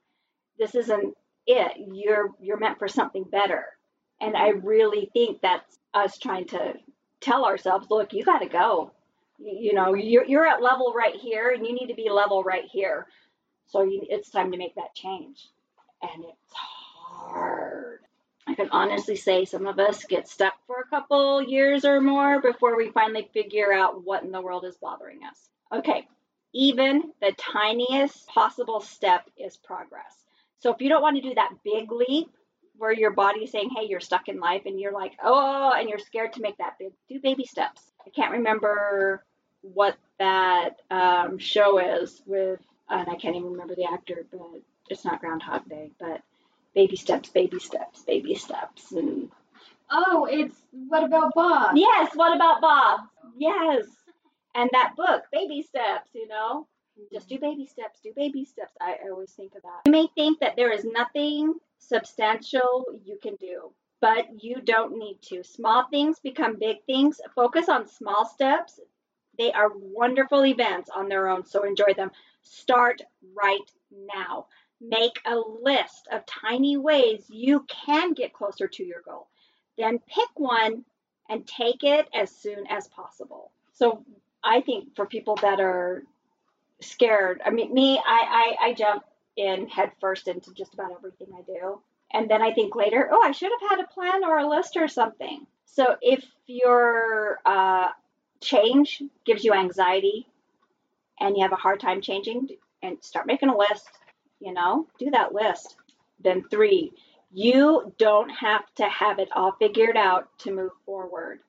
This 0.59 0.75
isn't 0.75 1.15
it. 1.47 1.73
You're 1.93 2.31
you're 2.41 2.59
meant 2.59 2.79
for 2.79 2.89
something 2.89 3.25
better. 3.25 3.65
And 4.21 4.37
I 4.37 4.49
really 4.49 5.11
think 5.13 5.41
that's 5.41 5.79
us 5.95 6.19
trying 6.19 6.47
to 6.49 6.75
tell 7.21 7.45
ourselves, 7.45 7.89
look, 7.91 8.13
you 8.13 8.25
got 8.25 8.41
to 8.41 8.49
go. 8.49 8.93
You, 9.39 9.73
know, 9.73 9.95
you're 9.95 10.27
you're 10.27 10.47
at 10.47 10.63
level 10.63 10.93
right 10.95 11.15
here, 11.15 11.51
and 11.51 11.67
you 11.67 11.73
need 11.73 11.89
to 11.89 11.95
be 11.95 12.11
level 12.11 12.43
right 12.45 12.67
here. 12.71 13.07
So 13.69 13.83
you, 13.83 14.05
it's 14.09 14.31
time 14.31 14.53
to 14.53 14.59
make 14.59 14.75
that 14.75 14.95
change, 14.95 15.47
and 16.03 16.25
it's 16.25 16.53
hard. 16.53 18.01
I 18.47 18.55
can 18.55 18.69
honestly 18.71 19.17
say 19.17 19.45
some 19.45 19.67
of 19.67 19.79
us 19.79 20.05
get 20.05 20.29
stuck 20.29 20.55
for 20.67 20.81
a 20.81 20.89
couple 20.89 21.41
years 21.41 21.85
or 21.85 22.01
more 22.01 22.41
before 22.41 22.77
we 22.77 22.91
finally 22.91 23.29
figure 23.33 23.73
out 23.73 24.05
what 24.05 24.25
in 24.25 24.33
the 24.33 24.41
world 24.41 24.65
is 24.65 24.77
bothering 24.77 25.21
us. 25.25 25.39
Okay, 25.73 26.07
even 26.53 27.13
the 27.21 27.33
tiniest 27.39 28.27
possible 28.27 28.81
step 28.81 29.31
is 29.39 29.57
progress. 29.57 30.20
So 30.61 30.73
if 30.73 30.81
you 30.81 30.89
don't 30.89 31.03
want 31.03 31.17
to 31.17 31.23
do 31.23 31.35
that 31.35 31.51
big 31.65 31.91
leap 31.91 32.31
where 32.77 32.93
your 32.93 33.11
body's 33.11 33.51
saying, 33.53 33.71
hey, 33.77 33.87
you're 33.87 34.01
stuck 34.01 34.29
in 34.29 34.41
life 34.41 34.63
and 34.67 34.81
you're 34.81 34.93
like, 34.93 35.13
oh, 35.23 35.73
and 35.75 35.89
you're 35.89 35.99
scared 35.99 36.33
to 36.35 36.41
make 36.41 36.57
that 36.59 36.79
big, 36.79 36.93
do 37.09 37.21
baby 37.21 37.45
steps. 37.45 37.83
I 38.07 38.11
can't 38.11 38.33
remember 38.33 39.25
what 39.63 39.97
that 40.19 40.81
um, 40.91 41.39
show 41.39 41.79
is 41.79 42.23
with, 42.27 42.61
and 42.89 43.09
I 43.09 43.17
can't 43.17 43.37
even 43.37 43.53
remember 43.53 43.75
the 43.75 43.85
actor, 43.93 44.25
but 44.31 44.63
it's 44.89 45.05
not 45.05 45.21
Groundhog 45.21 45.69
Day, 45.69 45.91
but 45.99 46.23
baby 46.75 46.97
steps, 46.97 47.29
baby 47.29 47.59
steps, 47.59 48.03
baby 48.03 48.35
steps, 48.35 48.93
and 48.93 49.31
Oh, 49.91 50.27
it's 50.31 50.55
what 50.71 51.03
about 51.05 51.35
Bob? 51.35 51.77
yes, 51.77 52.13
what 52.15 52.35
about 52.35 52.61
Bob? 52.61 53.01
Yes, 53.37 53.85
and 54.55 54.71
that 54.73 54.95
book, 54.97 55.25
baby 55.33 55.63
steps, 55.63 56.11
you 56.15 56.29
know, 56.29 56.67
just 57.13 57.29
do 57.29 57.39
baby 57.39 57.67
steps, 57.67 58.01
do 58.01 58.13
baby 58.15 58.45
steps. 58.45 58.75
I, 58.81 58.97
always 59.11 59.31
think 59.31 59.55
of 59.55 59.63
that. 59.63 59.83
You 59.87 59.93
may 59.93 60.09
think 60.15 60.41
that 60.41 60.57
there 60.57 60.73
is 60.73 60.85
nothing 60.85 61.55
substantial 61.79 62.85
you 63.05 63.19
can 63.23 63.37
do, 63.37 63.73
but 64.01 64.43
you 64.43 64.61
don't 64.61 64.99
need 64.99 65.19
to. 65.23 65.43
Small 65.43 65.87
things 65.91 66.19
become 66.21 66.59
big 66.59 66.85
things. 66.87 67.21
Focus 67.35 67.69
on 67.69 67.89
small 67.89 68.25
steps. 68.25 68.81
They 69.39 69.53
are 69.53 69.71
wonderful 69.75 70.45
events 70.45 70.91
on 70.91 71.09
their 71.09 71.29
own, 71.29 71.47
so 71.47 71.63
enjoy 71.65 71.95
them. 71.97 72.11
Start 72.43 73.03
right 73.35 73.71
now. 74.15 74.47
Make 74.81 75.21
a 75.27 75.37
list 75.37 76.09
of 76.11 76.25
tiny 76.27 76.77
ways 76.77 77.25
you 77.29 77.67
can 77.69 78.13
get 78.15 78.33
closer 78.33 78.67
to 78.67 78.85
your 78.85 79.03
goal. 79.03 79.29
Then 79.77 79.99
pick 79.99 80.29
one 80.37 80.85
and 81.29 81.47
take 81.47 81.85
it 81.85 82.09
as 82.13 82.31
soon 82.31 82.67
as 82.69 82.89
possible. 82.89 83.53
So 83.73 84.05
I 84.43 84.61
think 84.61 84.97
for 84.97 85.07
people 85.07 85.37
that 85.43 85.61
are 85.61 86.03
scared, 86.81 87.41
I 87.45 87.51
mean, 87.51 87.73
me, 87.73 87.99
I, 87.99 88.57
I, 88.61 88.69
I 88.69 88.75
jump 88.75 89.05
in 89.37 89.69
head 89.69 89.93
first 90.01 90.29
into 90.29 90.53
just 90.55 90.75
about 90.75 90.93
everything 90.93 91.29
I 91.37 91.43
do. 91.43 91.81
And 92.13 92.29
then 92.29 92.43
I 92.43 92.53
think 92.53 92.75
later, 92.75 93.09
oh, 93.11 93.23
I 93.23 93.33
should 93.33 93.53
have 93.61 93.71
had 93.71 93.85
a 93.85 93.89
plan 93.89 94.25
or 94.25 94.39
a 94.39 94.49
list 94.49 94.77
or 94.77 94.89
something. 94.89 95.47
So 95.67 95.97
if 96.03 96.25
your 96.47 97.39
uh, 97.47 97.89
change 98.41 99.03
gives 99.25 99.45
you 99.45 99.53
anxiety 99.53 100.27
and 101.21 101.37
you 101.37 101.43
have 101.43 101.53
a 101.53 101.57
hard 101.57 101.81
time 101.81 102.01
changing, 102.01 102.49
and 102.83 103.03
start 103.03 103.27
making 103.27 103.49
a 103.49 103.57
list, 103.57 103.89
you 104.41 104.53
know, 104.53 104.87
do 104.99 105.11
that 105.11 105.35
list. 105.35 105.77
Then 106.23 106.45
three, 106.51 106.93
you 107.33 107.93
don't 107.99 108.31
have 108.31 108.63
to 108.77 108.89
have 108.89 109.19
it 109.19 109.29
all 109.35 109.53
figured 109.59 109.97
out 109.97 110.29
to 110.41 110.53
move 110.53 110.73
forward. 110.85 111.41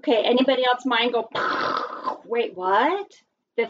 Okay, 0.00 0.22
anybody 0.24 0.62
else 0.64 0.86
mind 0.86 1.12
go, 1.12 1.28
wait, 2.24 2.56
what? 2.56 3.12
The, 3.56 3.68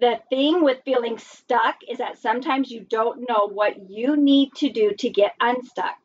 the 0.00 0.20
thing 0.30 0.62
with 0.62 0.82
feeling 0.84 1.18
stuck 1.18 1.76
is 1.88 1.98
that 1.98 2.18
sometimes 2.18 2.70
you 2.70 2.80
don't 2.80 3.28
know 3.28 3.48
what 3.50 3.90
you 3.90 4.16
need 4.16 4.52
to 4.56 4.70
do 4.70 4.92
to 4.98 5.08
get 5.10 5.34
unstuck 5.40 5.96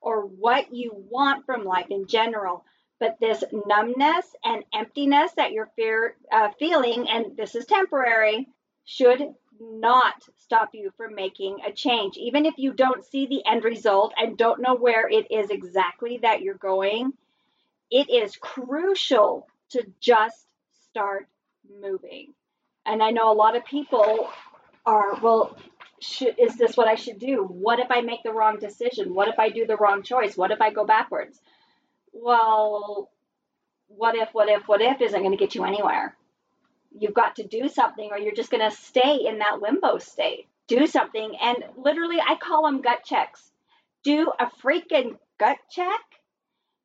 or 0.00 0.22
what 0.22 0.74
you 0.74 0.92
want 1.10 1.46
from 1.46 1.64
life 1.64 1.86
in 1.90 2.06
general. 2.06 2.64
But 3.00 3.18
this 3.20 3.44
numbness 3.52 4.26
and 4.44 4.64
emptiness 4.74 5.32
that 5.36 5.52
you're 5.52 5.70
fear, 5.76 6.16
uh, 6.32 6.48
feeling, 6.58 7.08
and 7.08 7.36
this 7.36 7.54
is 7.54 7.64
temporary, 7.64 8.48
should 8.84 9.34
not 9.60 10.14
stop 10.36 10.70
you 10.72 10.92
from 10.96 11.14
making 11.14 11.58
a 11.66 11.72
change. 11.72 12.16
Even 12.16 12.44
if 12.46 12.54
you 12.58 12.72
don't 12.72 13.04
see 13.04 13.26
the 13.26 13.44
end 13.46 13.64
result 13.64 14.14
and 14.16 14.36
don't 14.36 14.60
know 14.60 14.74
where 14.74 15.08
it 15.08 15.30
is 15.30 15.50
exactly 15.50 16.18
that 16.22 16.42
you're 16.42 16.54
going, 16.54 17.12
it 17.90 18.10
is 18.10 18.36
crucial 18.36 19.46
to 19.70 19.84
just 20.00 20.46
start 20.88 21.28
moving. 21.80 22.34
And 22.88 23.02
I 23.02 23.10
know 23.10 23.30
a 23.30 23.34
lot 23.34 23.56
of 23.56 23.64
people 23.64 24.28
are, 24.86 25.20
well, 25.20 25.56
should, 26.00 26.36
is 26.38 26.56
this 26.56 26.76
what 26.76 26.88
I 26.88 26.94
should 26.94 27.18
do? 27.18 27.44
What 27.44 27.78
if 27.78 27.90
I 27.90 28.00
make 28.00 28.22
the 28.24 28.32
wrong 28.32 28.58
decision? 28.58 29.14
What 29.14 29.28
if 29.28 29.38
I 29.38 29.50
do 29.50 29.66
the 29.66 29.76
wrong 29.76 30.02
choice? 30.02 30.36
What 30.36 30.50
if 30.50 30.60
I 30.60 30.72
go 30.72 30.86
backwards? 30.86 31.38
Well, 32.12 33.10
what 33.88 34.14
if, 34.16 34.30
what 34.32 34.48
if, 34.48 34.66
what 34.66 34.80
if 34.80 35.00
isn't 35.00 35.20
going 35.20 35.32
to 35.32 35.36
get 35.36 35.54
you 35.54 35.64
anywhere 35.64 36.16
you've 36.96 37.14
got 37.14 37.36
to 37.36 37.44
do 37.44 37.68
something 37.68 38.08
or 38.10 38.18
you're 38.18 38.34
just 38.34 38.50
going 38.50 38.68
to 38.68 38.76
stay 38.76 39.26
in 39.26 39.38
that 39.38 39.60
limbo 39.60 39.98
state. 39.98 40.46
Do 40.66 40.86
something. 40.86 41.36
And 41.40 41.56
literally, 41.76 42.18
I 42.20 42.36
call 42.36 42.64
them 42.64 42.82
gut 42.82 43.04
checks. 43.04 43.50
Do 44.04 44.32
a 44.38 44.46
freaking 44.62 45.16
gut 45.38 45.56
check. 45.70 46.00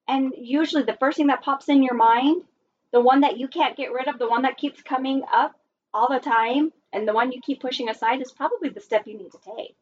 And 0.08 0.34
usually, 0.38 0.84
the 0.84 0.98
first 1.00 1.18
thing 1.18 1.28
that 1.28 1.44
pops 1.44 1.70
in 1.70 1.84
your 1.84 1.96
mind, 1.96 2.44
the 2.92 3.02
one 3.02 3.22
that 3.22 3.38
you 3.38 3.48
can't 3.48 3.78
get 3.78 3.92
rid 3.92 4.08
of, 4.08 4.20
the 4.20 4.30
one 4.30 4.44
that 4.44 4.58
keeps 4.58 4.82
coming 4.82 5.24
up 5.34 5.56
all 5.94 6.10
the 6.10 6.20
time, 6.20 6.72
and 6.92 7.08
the 7.08 7.14
one 7.14 7.32
you 7.32 7.42
keep 7.42 7.62
pushing 7.62 7.90
aside 7.90 8.22
is 8.22 8.32
probably 8.32 8.70
the 8.70 8.82
step 8.82 9.08
you 9.08 9.18
need 9.18 9.32
to 9.32 9.40
take. 9.58 9.78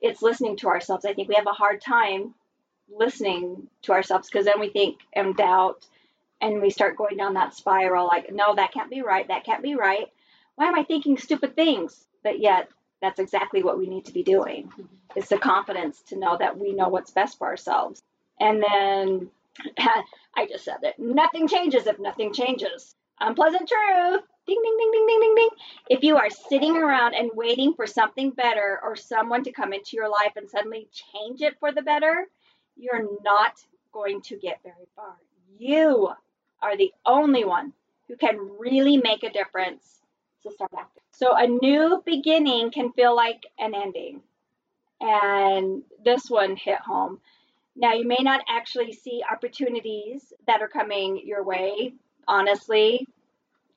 It's 0.00 0.22
listening 0.22 0.56
to 0.58 0.68
ourselves. 0.68 1.04
I 1.04 1.14
think 1.14 1.28
we 1.28 1.36
have 1.36 1.46
a 1.46 1.50
hard 1.50 1.80
time 1.80 2.34
listening 2.90 3.68
to 3.82 3.92
ourselves 3.92 4.28
because 4.28 4.46
then 4.46 4.60
we 4.60 4.68
think 4.68 4.98
and 5.14 5.36
doubt 5.36 5.86
and 6.40 6.60
we 6.60 6.70
start 6.70 6.96
going 6.96 7.16
down 7.16 7.34
that 7.34 7.54
spiral 7.54 8.06
like 8.06 8.32
no 8.32 8.54
that 8.54 8.72
can't 8.72 8.90
be 8.90 9.02
right 9.02 9.28
that 9.28 9.44
can't 9.44 9.62
be 9.62 9.74
right 9.74 10.08
why 10.56 10.66
am 10.66 10.74
i 10.74 10.82
thinking 10.82 11.16
stupid 11.16 11.54
things 11.54 12.04
but 12.22 12.38
yet 12.38 12.68
that's 13.00 13.18
exactly 13.18 13.62
what 13.62 13.78
we 13.78 13.86
need 13.86 14.04
to 14.04 14.12
be 14.12 14.22
doing 14.22 14.66
mm-hmm. 14.66 14.82
it's 15.16 15.28
the 15.28 15.38
confidence 15.38 16.02
to 16.02 16.18
know 16.18 16.36
that 16.36 16.58
we 16.58 16.72
know 16.72 16.88
what's 16.88 17.10
best 17.10 17.38
for 17.38 17.46
ourselves 17.46 18.02
and 18.40 18.62
then 18.62 19.30
i 20.36 20.46
just 20.46 20.64
said 20.64 20.76
that 20.82 20.98
nothing 20.98 21.48
changes 21.48 21.86
if 21.86 21.98
nothing 21.98 22.32
changes 22.32 22.94
unpleasant 23.20 23.68
truth 23.68 24.24
ding 24.46 24.60
ding 24.62 24.76
ding 24.78 24.90
ding 24.92 25.06
ding 25.06 25.20
ding 25.20 25.34
ding 25.34 25.48
if 25.90 26.02
you 26.02 26.16
are 26.16 26.30
sitting 26.30 26.76
around 26.76 27.14
and 27.14 27.30
waiting 27.34 27.74
for 27.74 27.86
something 27.86 28.30
better 28.30 28.80
or 28.82 28.96
someone 28.96 29.44
to 29.44 29.52
come 29.52 29.72
into 29.72 29.96
your 29.96 30.08
life 30.08 30.32
and 30.36 30.50
suddenly 30.50 30.88
change 30.92 31.40
it 31.42 31.58
for 31.60 31.72
the 31.72 31.82
better 31.82 32.26
you're 32.76 33.08
not 33.24 33.60
going 33.92 34.20
to 34.22 34.36
get 34.36 34.58
very 34.62 34.88
far 34.96 35.14
you 35.58 36.10
are 36.60 36.76
the 36.76 36.92
only 37.04 37.44
one 37.44 37.72
who 38.08 38.16
can 38.16 38.36
really 38.58 38.96
make 38.96 39.22
a 39.22 39.32
difference 39.32 40.00
to 40.42 40.52
start 40.52 40.70
acting. 40.76 41.02
So 41.12 41.34
a 41.36 41.46
new 41.46 42.02
beginning 42.04 42.70
can 42.70 42.92
feel 42.92 43.14
like 43.14 43.42
an 43.58 43.74
ending. 43.74 44.22
And 45.00 45.82
this 46.04 46.28
one 46.28 46.56
hit 46.56 46.78
home. 46.78 47.20
Now, 47.74 47.94
you 47.94 48.06
may 48.06 48.18
not 48.20 48.42
actually 48.48 48.92
see 48.92 49.22
opportunities 49.30 50.32
that 50.46 50.60
are 50.60 50.68
coming 50.68 51.22
your 51.24 51.42
way, 51.42 51.94
honestly. 52.28 53.06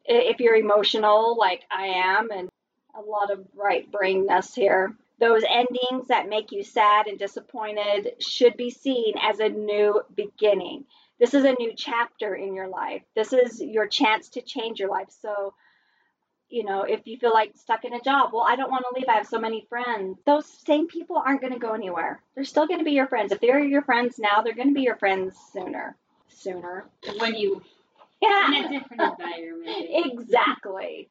If 0.05 0.39
you're 0.39 0.55
emotional, 0.55 1.35
like 1.37 1.63
I 1.71 1.87
am, 1.87 2.31
and 2.31 2.49
a 2.97 3.01
lot 3.01 3.31
of 3.31 3.45
right 3.55 3.89
brainness 3.91 4.53
here, 4.53 4.95
those 5.19 5.43
endings 5.49 6.07
that 6.09 6.29
make 6.29 6.51
you 6.51 6.63
sad 6.63 7.07
and 7.07 7.17
disappointed 7.17 8.21
should 8.21 8.57
be 8.57 8.69
seen 8.69 9.15
as 9.21 9.39
a 9.39 9.49
new 9.49 10.01
beginning 10.15 10.85
this 11.19 11.33
is 11.33 11.45
a 11.45 11.53
new 11.53 11.73
chapter 11.75 12.35
in 12.35 12.53
your 12.53 12.67
life. 12.67 13.01
This 13.15 13.31
is 13.31 13.61
your 13.61 13.87
chance 13.87 14.29
to 14.29 14.41
change 14.41 14.79
your 14.79 14.89
life. 14.89 15.07
So, 15.21 15.53
you 16.49 16.65
know, 16.65 16.83
if 16.83 17.07
you 17.07 17.17
feel 17.17 17.33
like 17.33 17.53
stuck 17.55 17.85
in 17.85 17.93
a 17.93 18.01
job, 18.01 18.31
well, 18.33 18.45
I 18.47 18.55
don't 18.55 18.71
want 18.71 18.83
to 18.89 18.99
leave. 18.99 19.07
I 19.07 19.13
have 19.13 19.27
so 19.27 19.39
many 19.39 19.65
friends. 19.69 20.19
Those 20.25 20.45
same 20.45 20.87
people 20.87 21.17
aren't 21.17 21.41
going 21.41 21.53
to 21.53 21.59
go 21.59 21.73
anywhere. 21.73 22.21
They're 22.35 22.43
still 22.43 22.67
going 22.67 22.79
to 22.79 22.85
be 22.85 22.91
your 22.91 23.07
friends. 23.07 23.31
If 23.31 23.39
they're 23.39 23.63
your 23.63 23.81
friends 23.81 24.19
now, 24.19 24.41
they're 24.41 24.55
going 24.55 24.69
to 24.69 24.73
be 24.73 24.81
your 24.81 24.97
friends 24.97 25.35
sooner. 25.53 25.95
Sooner. 26.27 26.85
When 27.17 27.35
you 27.35 27.63
yeah. 28.25 28.47
in 28.47 28.65
a 28.65 28.79
different 28.79 29.01
environment. 29.19 29.87
exactly. 29.89 31.09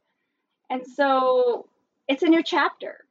And 0.71 0.87
so 0.87 1.67
it's 2.09 2.23
a 2.23 2.29
new 2.29 2.43
chapter. 2.43 3.05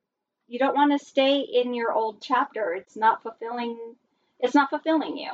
You 0.48 0.60
don't 0.60 0.76
want 0.76 0.92
to 0.98 1.06
stay 1.06 1.40
in 1.40 1.74
your 1.74 1.92
old 1.92 2.22
chapter. 2.22 2.74
It's 2.74 2.96
not 2.96 3.24
fulfilling 3.24 3.78
it's 4.40 4.54
not 4.54 4.70
fulfilling 4.70 5.18
you. 5.18 5.32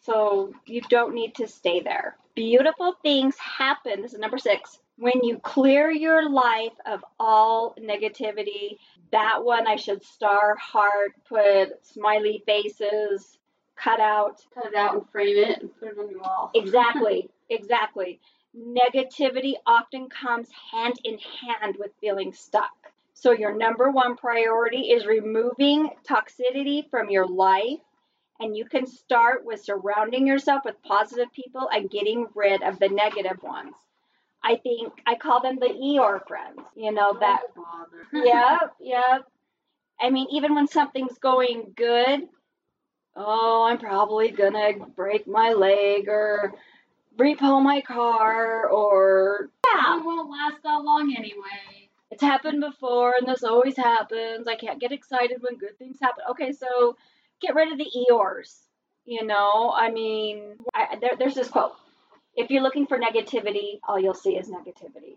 So 0.00 0.52
you 0.66 0.80
don't 0.80 1.14
need 1.14 1.34
to 1.36 1.46
stay 1.46 1.80
there. 1.80 2.16
Beautiful 2.34 2.94
things 3.02 3.36
happen. 3.36 4.00
This 4.00 4.14
is 4.14 4.18
number 4.18 4.38
six. 4.38 4.78
When 4.96 5.22
you 5.22 5.38
clear 5.38 5.90
your 5.90 6.30
life 6.30 6.72
of 6.86 7.04
all 7.18 7.74
negativity, 7.78 8.78
that 9.12 9.44
one 9.44 9.66
I 9.66 9.76
should 9.76 10.02
star, 10.04 10.56
heart, 10.56 11.12
put 11.28 11.84
smiley 11.86 12.42
faces, 12.46 13.38
cut 13.82 14.00
out. 14.00 14.42
Cut 14.54 14.66
it 14.66 14.74
out 14.74 14.94
and 14.94 15.08
frame 15.10 15.36
it 15.36 15.60
and 15.60 15.70
put 15.78 15.88
it 15.88 15.98
on 15.98 16.10
your 16.10 16.20
wall. 16.20 16.50
Exactly, 16.54 17.30
exactly. 17.50 18.20
Negativity 18.56 19.54
often 19.66 20.08
comes 20.08 20.48
hand 20.72 20.94
in 21.04 21.18
hand 21.18 21.76
with 21.78 21.92
feeling 22.00 22.32
stuck. 22.32 22.70
So, 23.14 23.32
your 23.32 23.54
number 23.54 23.90
one 23.90 24.16
priority 24.16 24.90
is 24.90 25.06
removing 25.06 25.90
toxicity 26.08 26.88
from 26.90 27.10
your 27.10 27.26
life 27.26 27.80
and 28.40 28.56
you 28.56 28.64
can 28.64 28.86
start 28.86 29.44
with 29.44 29.62
surrounding 29.62 30.26
yourself 30.26 30.62
with 30.64 30.82
positive 30.82 31.30
people 31.32 31.68
and 31.72 31.90
getting 31.90 32.26
rid 32.34 32.62
of 32.62 32.78
the 32.78 32.88
negative 32.88 33.42
ones. 33.42 33.74
I 34.42 34.56
think 34.56 34.94
I 35.06 35.16
call 35.16 35.42
them 35.42 35.58
the 35.60 35.66
Eeyore 35.66 36.26
friends. 36.26 36.60
You 36.74 36.92
know 36.92 37.18
that. 37.20 37.42
yep, 38.12 38.74
yep. 38.80 39.26
I 40.00 40.08
mean, 40.08 40.28
even 40.32 40.54
when 40.54 40.66
something's 40.66 41.18
going 41.18 41.74
good, 41.76 42.26
oh, 43.16 43.66
I'm 43.68 43.78
probably 43.78 44.30
gonna 44.30 44.72
break 44.96 45.26
my 45.26 45.52
leg 45.52 46.08
or 46.08 46.54
repo 47.18 47.62
my 47.62 47.80
car 47.80 48.68
or 48.68 49.50
yeah, 49.74 49.98
It 49.98 50.04
won't 50.04 50.30
last 50.30 50.62
that 50.62 50.82
long 50.82 51.14
anyway. 51.16 51.88
it's 52.10 52.22
happened 52.22 52.60
before 52.60 53.14
and 53.18 53.28
this 53.28 53.42
always 53.44 53.76
happens. 53.76 54.46
I 54.48 54.56
can't 54.56 54.80
get 54.80 54.92
excited 54.92 55.38
when 55.40 55.58
good 55.58 55.78
things 55.78 55.98
happen. 56.00 56.24
Okay, 56.30 56.52
so 56.52 56.96
get 57.40 57.54
rid 57.54 57.72
of 57.72 57.78
the 57.78 57.90
Eeyores. 58.10 58.56
You 59.04 59.24
know, 59.26 59.72
I 59.74 59.90
mean, 59.90 60.56
I, 60.74 60.96
there, 61.00 61.12
there's 61.18 61.34
this 61.34 61.48
quote. 61.48 61.72
If 62.36 62.50
you're 62.50 62.62
looking 62.62 62.86
for 62.86 62.98
negativity, 62.98 63.80
all 63.88 63.98
you'll 63.98 64.14
see 64.14 64.36
is 64.36 64.48
negativity. 64.48 65.16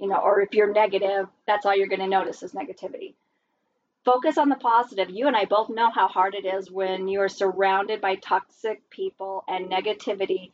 You 0.00 0.08
know, 0.08 0.16
or 0.16 0.40
if 0.40 0.54
you're 0.54 0.72
negative, 0.72 1.28
that's 1.46 1.66
all 1.66 1.76
you're 1.76 1.88
going 1.88 2.00
to 2.00 2.06
notice 2.06 2.42
is 2.42 2.52
negativity. 2.52 3.14
Focus 4.04 4.36
on 4.36 4.50
the 4.50 4.56
positive. 4.56 5.08
You 5.10 5.26
and 5.28 5.36
I 5.36 5.46
both 5.46 5.70
know 5.70 5.90
how 5.90 6.08
hard 6.08 6.34
it 6.34 6.44
is 6.44 6.70
when 6.70 7.08
you 7.08 7.20
are 7.20 7.28
surrounded 7.28 8.00
by 8.00 8.16
toxic 8.16 8.88
people 8.90 9.44
and 9.48 9.70
negativity. 9.70 10.50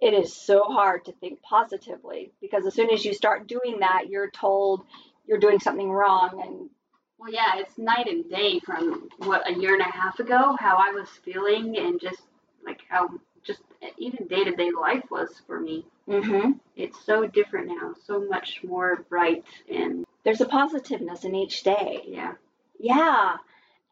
It 0.00 0.14
is 0.14 0.34
so 0.34 0.64
hard 0.64 1.04
to 1.04 1.12
think 1.12 1.40
positively 1.42 2.32
because 2.40 2.66
as 2.66 2.74
soon 2.74 2.90
as 2.90 3.04
you 3.04 3.14
start 3.14 3.46
doing 3.46 3.80
that, 3.80 4.08
you're 4.08 4.30
told 4.30 4.84
you're 5.26 5.38
doing 5.38 5.60
something 5.60 5.90
wrong 5.90 6.42
and 6.44 6.70
Well, 7.18 7.32
yeah, 7.32 7.58
it's 7.58 7.78
night 7.78 8.08
and 8.08 8.28
day 8.28 8.58
from 8.60 9.08
what 9.18 9.48
a 9.48 9.52
year 9.54 9.74
and 9.74 9.82
a 9.82 9.92
half 9.92 10.18
ago, 10.18 10.56
how 10.58 10.76
I 10.76 10.90
was 10.90 11.08
feeling, 11.24 11.76
and 11.76 12.00
just 12.00 12.22
like 12.64 12.80
how 12.88 13.08
just 13.44 13.60
even 13.98 14.26
day 14.26 14.42
to 14.44 14.52
day 14.56 14.70
life 14.70 15.04
was 15.10 15.30
for 15.46 15.60
me. 15.60 15.84
mm-hmm. 16.08 16.52
It's 16.76 16.98
so 17.04 17.26
different 17.26 17.68
now, 17.68 17.94
so 18.06 18.26
much 18.26 18.62
more 18.64 19.04
bright, 19.08 19.44
and 19.72 20.04
there's 20.24 20.40
a 20.40 20.46
positiveness 20.46 21.24
in 21.24 21.34
each 21.34 21.62
day. 21.62 22.02
yeah, 22.08 22.32
Yeah. 22.80 23.36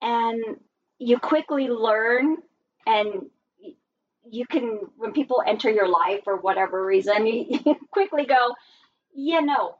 And 0.02 0.42
you 0.98 1.18
quickly 1.18 1.68
learn 1.68 2.38
and 2.86 3.26
you 4.30 4.46
can 4.46 4.80
when 4.96 5.12
people 5.12 5.42
enter 5.46 5.70
your 5.70 5.88
life 5.88 6.24
for 6.24 6.36
whatever 6.36 6.84
reason, 6.84 7.26
you, 7.26 7.60
you 7.64 7.76
quickly 7.90 8.24
go, 8.24 8.54
yeah, 9.14 9.40
no. 9.40 9.76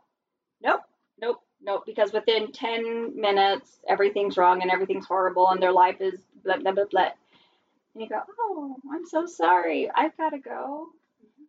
Nope. 0.62 0.82
Nope. 1.20 1.40
Nope. 1.62 1.82
Because 1.86 2.12
within 2.12 2.52
10 2.52 3.20
minutes, 3.20 3.80
everything's 3.88 4.36
wrong 4.36 4.62
and 4.62 4.70
everything's 4.70 5.06
horrible 5.06 5.48
and 5.48 5.62
their 5.62 5.72
life 5.72 6.00
is 6.00 6.20
blah, 6.44 6.58
blah, 6.58 6.72
blah, 6.72 6.84
blah. 6.90 7.10
And 7.94 8.02
you 8.02 8.08
go, 8.08 8.20
oh, 8.40 8.76
I'm 8.92 9.06
so 9.06 9.26
sorry. 9.26 9.90
I've 9.94 10.16
got 10.16 10.30
to 10.30 10.38
go. 10.38 10.86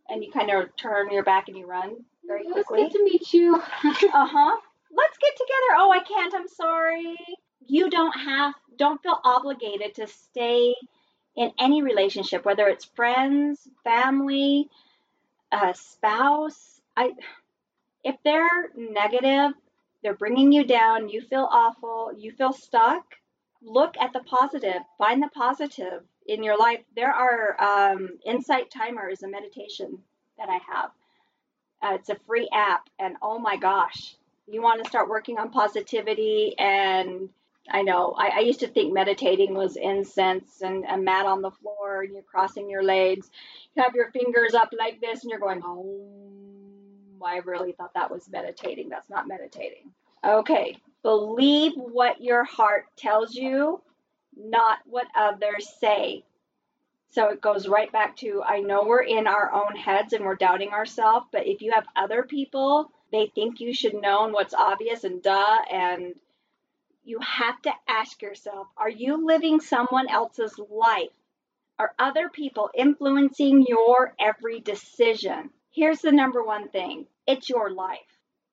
And 0.07 0.23
you 0.23 0.31
kind 0.31 0.49
of 0.49 0.75
turn 0.77 1.11
your 1.11 1.23
back 1.23 1.47
and 1.49 1.57
you 1.57 1.67
run 1.67 1.97
very 2.25 2.41
It 2.41 2.55
was 2.55 2.65
good 2.67 2.91
to 2.91 3.03
meet 3.03 3.33
you. 3.33 3.55
Uh 3.83 4.27
huh. 4.27 4.57
Let's 4.91 5.17
get 5.19 5.33
together. 5.35 5.77
Oh, 5.77 5.91
I 5.91 5.99
can't. 6.03 6.33
I'm 6.33 6.47
sorry. 6.47 7.15
You 7.67 7.89
don't 7.89 8.17
have, 8.17 8.53
don't 8.77 9.01
feel 9.01 9.19
obligated 9.23 9.95
to 9.95 10.07
stay 10.07 10.73
in 11.35 11.51
any 11.59 11.81
relationship, 11.81 12.45
whether 12.45 12.67
it's 12.67 12.85
friends, 12.85 13.67
family, 13.83 14.69
a 15.51 15.73
spouse. 15.73 16.81
I, 16.97 17.11
if 18.03 18.15
they're 18.23 18.69
negative, 18.75 19.53
they're 20.01 20.15
bringing 20.15 20.51
you 20.51 20.63
down. 20.63 21.09
You 21.09 21.21
feel 21.21 21.47
awful. 21.49 22.11
You 22.17 22.31
feel 22.31 22.53
stuck. 22.53 23.03
Look 23.61 23.95
at 23.99 24.13
the 24.13 24.21
positive. 24.21 24.81
Find 24.97 25.21
the 25.21 25.29
positive 25.29 26.03
in 26.27 26.43
your 26.43 26.57
life. 26.57 26.79
There 26.95 27.11
are 27.11 27.61
um, 27.61 28.09
Insight 28.25 28.71
Timer 28.71 29.09
is 29.09 29.23
a 29.23 29.27
meditation 29.27 29.99
that 30.37 30.49
I 30.49 30.59
have. 30.71 30.91
Uh, 31.81 31.95
it's 31.95 32.09
a 32.09 32.17
free 32.27 32.49
app, 32.53 32.89
and 32.99 33.15
oh 33.21 33.39
my 33.39 33.55
gosh, 33.55 34.15
you 34.47 34.61
want 34.61 34.83
to 34.83 34.89
start 34.89 35.09
working 35.09 35.37
on 35.37 35.49
positivity. 35.49 36.53
And 36.57 37.29
I 37.71 37.81
know 37.81 38.13
I, 38.17 38.29
I 38.35 38.39
used 38.39 38.61
to 38.61 38.67
think 38.67 38.93
meditating 38.93 39.53
was 39.53 39.75
incense 39.75 40.61
and 40.61 40.85
a 40.85 40.97
mat 40.97 41.25
on 41.25 41.41
the 41.41 41.51
floor, 41.51 42.03
and 42.03 42.13
you're 42.13 42.23
crossing 42.23 42.69
your 42.69 42.83
legs. 42.83 43.29
You 43.75 43.83
have 43.83 43.95
your 43.95 44.11
fingers 44.11 44.53
up 44.53 44.73
like 44.77 45.01
this, 45.01 45.23
and 45.23 45.29
you're 45.29 45.39
going, 45.39 45.61
oh, 45.63 47.23
I 47.25 47.37
really 47.37 47.73
thought 47.73 47.93
that 47.93 48.11
was 48.11 48.29
meditating. 48.29 48.89
That's 48.89 49.09
not 49.09 49.27
meditating. 49.27 49.91
Okay, 50.25 50.77
believe 51.03 51.73
what 51.75 52.21
your 52.21 52.43
heart 52.43 52.85
tells 52.97 53.33
you, 53.35 53.81
not 54.35 54.79
what 54.85 55.07
others 55.15 55.69
say. 55.79 56.23
So 57.11 57.29
it 57.29 57.41
goes 57.41 57.67
right 57.67 57.91
back 57.91 58.17
to 58.17 58.43
I 58.45 58.59
know 58.59 58.83
we're 58.85 59.01
in 59.01 59.25
our 59.25 59.51
own 59.51 59.75
heads 59.75 60.13
and 60.13 60.25
we're 60.25 60.35
doubting 60.35 60.69
ourselves, 60.69 61.25
but 61.31 61.47
if 61.47 61.61
you 61.61 61.71
have 61.71 61.85
other 61.95 62.23
people, 62.23 62.91
they 63.11 63.31
think 63.33 63.59
you 63.59 63.73
should 63.73 63.95
know 63.95 64.25
and 64.25 64.33
what's 64.33 64.53
obvious 64.53 65.03
and 65.03 65.21
duh, 65.23 65.57
and 65.71 66.13
you 67.09 67.19
have 67.21 67.59
to 67.63 67.71
ask 67.87 68.21
yourself 68.21 68.67
are 68.77 68.89
you 68.89 69.25
living 69.25 69.59
someone 69.59 70.07
else's 70.09 70.57
life? 70.69 71.09
Are 71.79 71.93
other 71.97 72.29
people 72.29 72.69
influencing 72.75 73.65
your 73.67 74.13
every 74.19 74.59
decision? 74.59 75.49
Here's 75.71 76.01
the 76.01 76.11
number 76.11 76.43
one 76.43 76.69
thing 76.69 77.07
it's 77.25 77.49
your 77.49 77.71
life. 77.71 77.99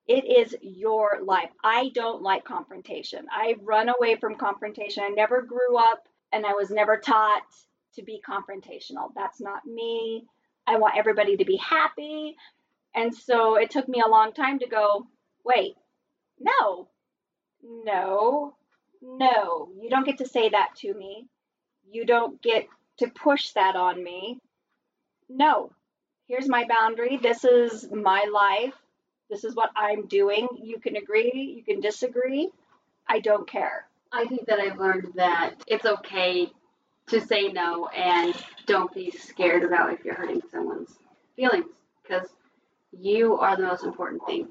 It 0.07 0.25
is 0.25 0.55
your 0.61 1.19
life. 1.23 1.49
I 1.63 1.91
don't 1.93 2.21
like 2.21 2.45
confrontation. 2.45 3.27
I 3.29 3.55
run 3.61 3.89
away 3.89 4.15
from 4.15 4.35
confrontation. 4.35 5.03
I 5.03 5.09
never 5.09 5.41
grew 5.41 5.77
up 5.77 6.07
and 6.31 6.45
I 6.45 6.53
was 6.53 6.69
never 6.69 6.97
taught 6.97 7.43
to 7.95 8.03
be 8.03 8.21
confrontational. 8.27 9.09
That's 9.15 9.41
not 9.41 9.65
me. 9.65 10.25
I 10.65 10.77
want 10.77 10.97
everybody 10.97 11.37
to 11.37 11.45
be 11.45 11.57
happy. 11.57 12.37
And 12.95 13.13
so 13.13 13.55
it 13.55 13.69
took 13.69 13.87
me 13.87 14.01
a 14.05 14.09
long 14.09 14.33
time 14.33 14.59
to 14.59 14.67
go, 14.67 15.07
wait, 15.43 15.75
no, 16.39 16.87
no, 17.67 18.55
no. 19.01 19.69
You 19.81 19.89
don't 19.89 20.05
get 20.05 20.19
to 20.19 20.27
say 20.27 20.49
that 20.49 20.75
to 20.77 20.93
me. 20.93 21.27
You 21.91 22.05
don't 22.05 22.41
get 22.41 22.67
to 22.99 23.07
push 23.07 23.51
that 23.51 23.75
on 23.75 24.03
me. 24.03 24.39
No, 25.29 25.71
here's 26.27 26.47
my 26.47 26.65
boundary. 26.67 27.17
This 27.17 27.43
is 27.43 27.89
my 27.91 28.25
life. 28.33 28.73
This 29.29 29.43
is 29.43 29.55
what 29.55 29.71
I'm 29.75 30.07
doing. 30.07 30.47
You 30.61 30.79
can 30.79 30.95
agree, 30.95 31.55
you 31.57 31.63
can 31.63 31.81
disagree. 31.81 32.49
I 33.07 33.19
don't 33.19 33.47
care. 33.47 33.85
I 34.11 34.25
think 34.25 34.45
that 34.47 34.59
I've 34.59 34.79
learned 34.79 35.13
that 35.15 35.55
it's 35.67 35.85
okay 35.85 36.49
to 37.07 37.21
say 37.21 37.49
no 37.49 37.87
and 37.87 38.33
don't 38.65 38.93
be 38.93 39.11
scared 39.11 39.63
about 39.63 39.93
if 39.93 40.03
you're 40.03 40.15
hurting 40.15 40.41
someone's 40.51 40.97
feelings 41.35 41.65
because 42.03 42.27
you 42.97 43.37
are 43.37 43.55
the 43.55 43.63
most 43.63 43.83
important 43.83 44.25
thing. 44.25 44.47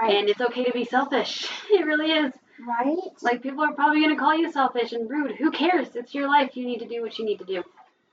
And 0.00 0.28
it's 0.28 0.40
okay 0.40 0.64
to 0.64 0.72
be 0.72 0.84
selfish. 0.84 1.48
It 1.70 1.84
really 1.86 2.12
is. 2.12 2.32
right? 2.66 2.96
Like 3.22 3.42
people 3.42 3.62
are 3.64 3.72
probably 3.72 4.00
going 4.00 4.14
to 4.14 4.20
call 4.20 4.36
you 4.36 4.50
selfish 4.52 4.92
and 4.92 5.08
rude. 5.08 5.36
Who 5.36 5.50
cares? 5.50 5.88
It's 5.94 6.14
your 6.14 6.28
life. 6.28 6.56
You 6.56 6.66
need 6.66 6.78
to 6.80 6.88
do 6.88 7.02
what 7.02 7.18
you 7.18 7.24
need 7.24 7.38
to 7.38 7.44
do. 7.44 7.62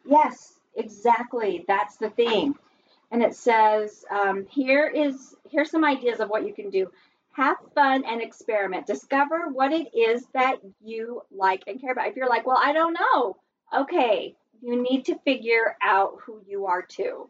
Yes, 0.06 0.54
exactly. 0.76 1.66
That's 1.68 1.98
the 1.98 2.10
thing. 2.10 2.56
And 3.12 3.22
it 3.24 3.36
says 3.36 4.04
um, 4.12 4.46
here 4.50 4.88
is 4.88 5.36
here's 5.50 5.72
some 5.72 5.86
ideas 5.86 6.20
of 6.20 6.30
what 6.30 6.46
you 6.46 6.54
can 6.54 6.70
do. 6.70 6.92
Have 7.34 7.58
fun 7.74 8.04
and 8.06 8.22
experiment. 8.22 8.88
Discover 8.88 9.50
what 9.52 9.72
it 9.74 9.94
is 9.96 10.26
that 10.34 10.58
you 10.84 11.22
like 11.32 11.64
and 11.68 11.80
care 11.82 11.92
about. 11.92 12.08
If 12.08 12.16
you're 12.16 12.30
like, 12.30 12.46
well, 12.48 12.60
I 12.62 12.72
don't 12.74 12.94
know. 12.94 13.38
Okay, 13.76 14.36
you 14.62 14.82
need 14.82 15.06
to 15.06 15.16
figure 15.26 15.76
out 15.82 16.18
who 16.24 16.40
you 16.48 16.66
are 16.68 16.82
too. 16.82 17.30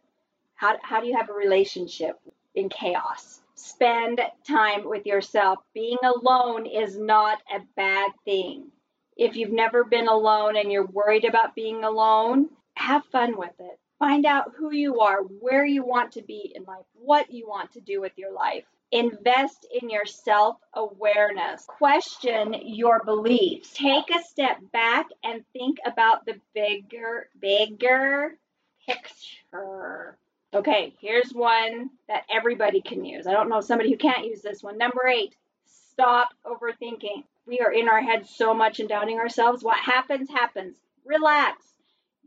How, 0.55 0.77
how 0.83 1.01
do 1.01 1.07
you 1.07 1.17
have 1.17 1.29
a 1.29 1.33
relationship 1.33 2.19
in 2.53 2.69
chaos? 2.69 3.41
Spend 3.55 4.19
time 4.47 4.87
with 4.87 5.05
yourself. 5.05 5.59
Being 5.73 5.97
alone 6.03 6.65
is 6.65 6.97
not 6.97 7.41
a 7.49 7.59
bad 7.75 8.11
thing. 8.25 8.71
If 9.17 9.35
you've 9.37 9.51
never 9.53 9.83
been 9.85 10.07
alone 10.07 10.57
and 10.57 10.71
you're 10.71 10.85
worried 10.85 11.25
about 11.25 11.55
being 11.55 11.83
alone, 11.83 12.49
have 12.75 13.05
fun 13.05 13.37
with 13.37 13.53
it. 13.59 13.79
Find 13.97 14.25
out 14.25 14.53
who 14.57 14.73
you 14.73 14.99
are, 14.99 15.21
where 15.21 15.65
you 15.65 15.85
want 15.85 16.13
to 16.13 16.21
be 16.21 16.51
in 16.53 16.65
life, 16.65 16.85
what 16.93 17.31
you 17.31 17.47
want 17.47 17.71
to 17.73 17.81
do 17.81 18.01
with 18.01 18.11
your 18.17 18.33
life. 18.33 18.65
Invest 18.91 19.65
in 19.81 19.89
your 19.89 20.05
self 20.05 20.57
awareness. 20.73 21.65
Question 21.65 22.53
your 22.61 23.01
beliefs. 23.03 23.73
Take 23.73 24.09
a 24.13 24.21
step 24.23 24.57
back 24.73 25.07
and 25.23 25.43
think 25.53 25.77
about 25.85 26.25
the 26.25 26.39
bigger, 26.53 27.29
bigger 27.39 28.37
picture. 28.85 30.17
Okay, 30.55 30.93
here's 31.01 31.31
one 31.33 31.89
that 32.07 32.23
everybody 32.33 32.79
can 32.79 33.03
use. 33.03 33.27
I 33.27 33.33
don't 33.33 33.49
know 33.49 33.59
somebody 33.59 33.91
who 33.91 33.97
can't 33.97 34.25
use 34.25 34.41
this 34.41 34.63
one. 34.63 34.77
Number 34.77 35.05
eight, 35.05 35.35
stop 35.65 36.29
overthinking. 36.45 37.25
We 37.45 37.59
are 37.59 37.73
in 37.73 37.89
our 37.89 38.01
heads 38.01 38.29
so 38.33 38.53
much 38.53 38.79
and 38.79 38.87
doubting 38.87 39.19
ourselves. 39.19 39.65
What 39.65 39.77
happens, 39.77 40.29
happens. 40.29 40.77
Relax. 41.03 41.61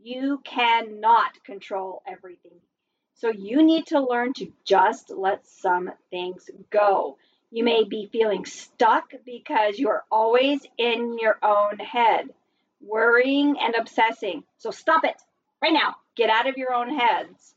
You 0.03 0.41
cannot 0.43 1.43
control 1.43 2.03
everything. 2.07 2.59
So 3.15 3.31
you 3.31 3.63
need 3.63 3.87
to 3.87 3.99
learn 3.99 4.33
to 4.33 4.53
just 4.63 5.09
let 5.09 5.47
some 5.47 5.89
things 6.11 6.51
go. 6.69 7.17
You 7.49 7.63
may 7.63 7.83
be 7.83 8.09
feeling 8.11 8.45
stuck 8.45 9.11
because 9.25 9.79
you're 9.79 10.03
always 10.11 10.61
in 10.77 11.17
your 11.17 11.39
own 11.41 11.79
head, 11.79 12.29
worrying 12.79 13.55
and 13.59 13.73
obsessing. 13.73 14.43
So 14.59 14.69
stop 14.69 15.03
it 15.03 15.19
right 15.63 15.73
now. 15.73 15.95
Get 16.15 16.29
out 16.29 16.47
of 16.47 16.57
your 16.57 16.73
own 16.73 16.95
heads. 16.95 17.55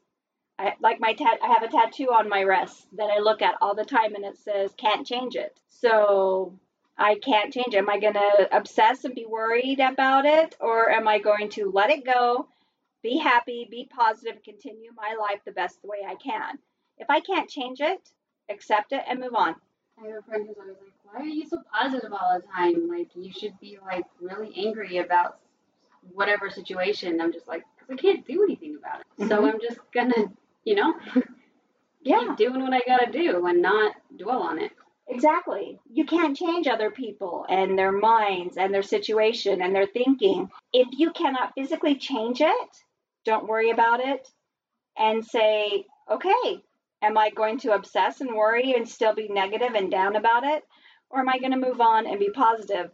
I 0.62 0.75
like 0.81 1.01
my 1.01 1.12
tat 1.14 1.38
I 1.42 1.48
have 1.48 1.62
a 1.62 1.68
tattoo 1.68 2.09
on 2.12 2.29
my 2.29 2.40
wrist 2.40 2.87
that 2.96 3.11
I 3.11 3.18
look 3.18 3.42
at 3.42 3.57
all 3.61 3.75
the 3.75 3.85
time 3.85 4.14
and 4.14 4.25
it 4.25 4.38
says 4.38 4.72
can't 4.77 5.07
change 5.07 5.35
it. 5.35 5.59
So 5.68 6.55
I 6.96 7.16
can't 7.16 7.53
change 7.53 7.75
it. 7.75 7.79
Am 7.79 7.90
I 7.90 7.98
going 7.98 8.14
to 8.14 8.48
obsess 8.53 9.05
and 9.05 9.14
be 9.14 9.27
worried 9.27 9.81
about 9.81 10.25
it? 10.25 10.57
Or 10.61 10.90
am 10.90 11.09
I 11.09 11.18
going 11.18 11.48
to 11.51 11.70
let 11.70 11.90
it 11.90 12.05
go, 12.05 12.46
be 13.03 13.18
happy, 13.18 13.66
be 13.68 13.88
positive, 13.90 14.42
continue 14.44 14.90
my 14.96 15.16
life 15.18 15.40
the 15.44 15.53
best 15.53 15.79
way 15.83 15.98
I 16.07 16.14
can? 16.14 16.59
If 16.98 17.11
I 17.11 17.20
can't 17.20 17.48
change 17.51 17.81
it, 17.81 18.11
accept 18.48 18.92
it 18.92 19.03
and 19.09 19.18
move 19.18 19.35
on. 19.35 19.57
I 20.03 20.09
have 20.09 20.18
a 20.18 20.22
friend 20.22 20.46
who's 20.46 20.57
always 20.59 20.77
like, 20.77 21.14
"Why 21.14 21.20
are 21.22 21.25
you 21.27 21.46
so 21.48 21.59
positive 21.72 22.12
all 22.12 22.38
the 22.38 22.46
time? 22.46 22.88
Like 22.88 23.09
you 23.16 23.33
should 23.33 23.59
be 23.59 23.79
like 23.85 24.05
really 24.20 24.53
angry 24.57 24.98
about 24.98 25.38
whatever 26.12 26.51
situation." 26.51 27.20
I'm 27.20 27.33
just 27.33 27.48
like, 27.48 27.62
"Cause 27.81 27.88
I 27.90 27.96
can't 27.96 28.25
do 28.27 28.42
anything 28.44 28.77
about 28.77 29.01
it, 29.01 29.29
so 29.29 29.42
Mhm. 29.42 29.53
I'm 29.55 29.61
just 29.61 29.79
gonna, 29.92 30.33
you 30.64 30.75
know, 30.75 30.94
Yeah. 32.03 32.20
keep 32.20 32.37
doing 32.37 32.62
what 32.62 32.72
I 32.72 32.81
gotta 32.87 33.11
do 33.12 33.46
and 33.46 33.62
not 33.62 33.94
dwell 34.16 34.42
on 34.42 34.59
it." 34.59 34.72
Exactly. 35.09 35.79
You 35.92 36.05
can't 36.07 36.37
change 36.37 36.66
other 36.66 36.90
people 36.90 37.44
and 37.48 37.79
their 37.79 37.92
minds 37.92 38.57
and 38.57 38.72
their 38.72 38.83
situation 38.83 39.61
and 39.61 39.75
their 39.75 39.87
thinking. 39.87 40.51
If 40.72 40.88
you 40.92 41.11
cannot 41.12 41.53
physically 41.55 41.96
change 41.96 42.40
it, 42.40 42.70
don't 43.25 43.48
worry 43.48 43.70
about 43.70 44.01
it 44.01 44.29
and 44.96 45.25
say, 45.25 45.87
okay, 46.11 46.62
am 47.03 47.18
I 47.18 47.31
going 47.31 47.59
to 47.61 47.75
obsess 47.75 48.20
and 48.20 48.35
worry 48.35 48.75
and 48.75 48.88
still 48.88 49.14
be 49.14 49.29
negative 49.29 49.75
and 49.75 49.90
down 49.90 50.16
about 50.16 50.44
it? 50.44 50.62
Or 51.11 51.20
am 51.20 51.29
I 51.29 51.38
going 51.38 51.53
to 51.53 51.59
move 51.59 51.81
on 51.81 52.07
and 52.07 52.18
be 52.18 52.31
positive? 52.31 52.90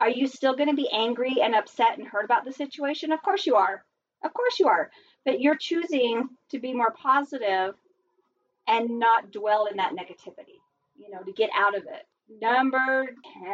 Are 0.00 0.10
you 0.10 0.26
still 0.26 0.54
going 0.56 0.70
to 0.70 0.76
be 0.76 0.90
angry 0.92 1.36
and 1.42 1.54
upset 1.54 1.98
and 1.98 2.06
hurt 2.06 2.24
about 2.24 2.44
the 2.44 2.52
situation? 2.52 3.12
Of 3.12 3.22
course 3.22 3.46
you 3.46 3.56
are. 3.56 3.84
Of 4.24 4.34
course 4.34 4.58
you 4.58 4.68
are. 4.68 4.90
But 5.24 5.40
you're 5.40 5.56
choosing 5.56 6.28
to 6.50 6.58
be 6.58 6.72
more 6.72 6.92
positive 6.92 7.74
and 8.66 8.98
not 8.98 9.30
dwell 9.32 9.66
in 9.66 9.76
that 9.76 9.92
negativity 9.92 10.60
you 11.02 11.10
know, 11.10 11.22
to 11.22 11.32
get 11.32 11.50
out 11.56 11.76
of 11.76 11.84
it. 11.84 12.06
Number 12.40 13.06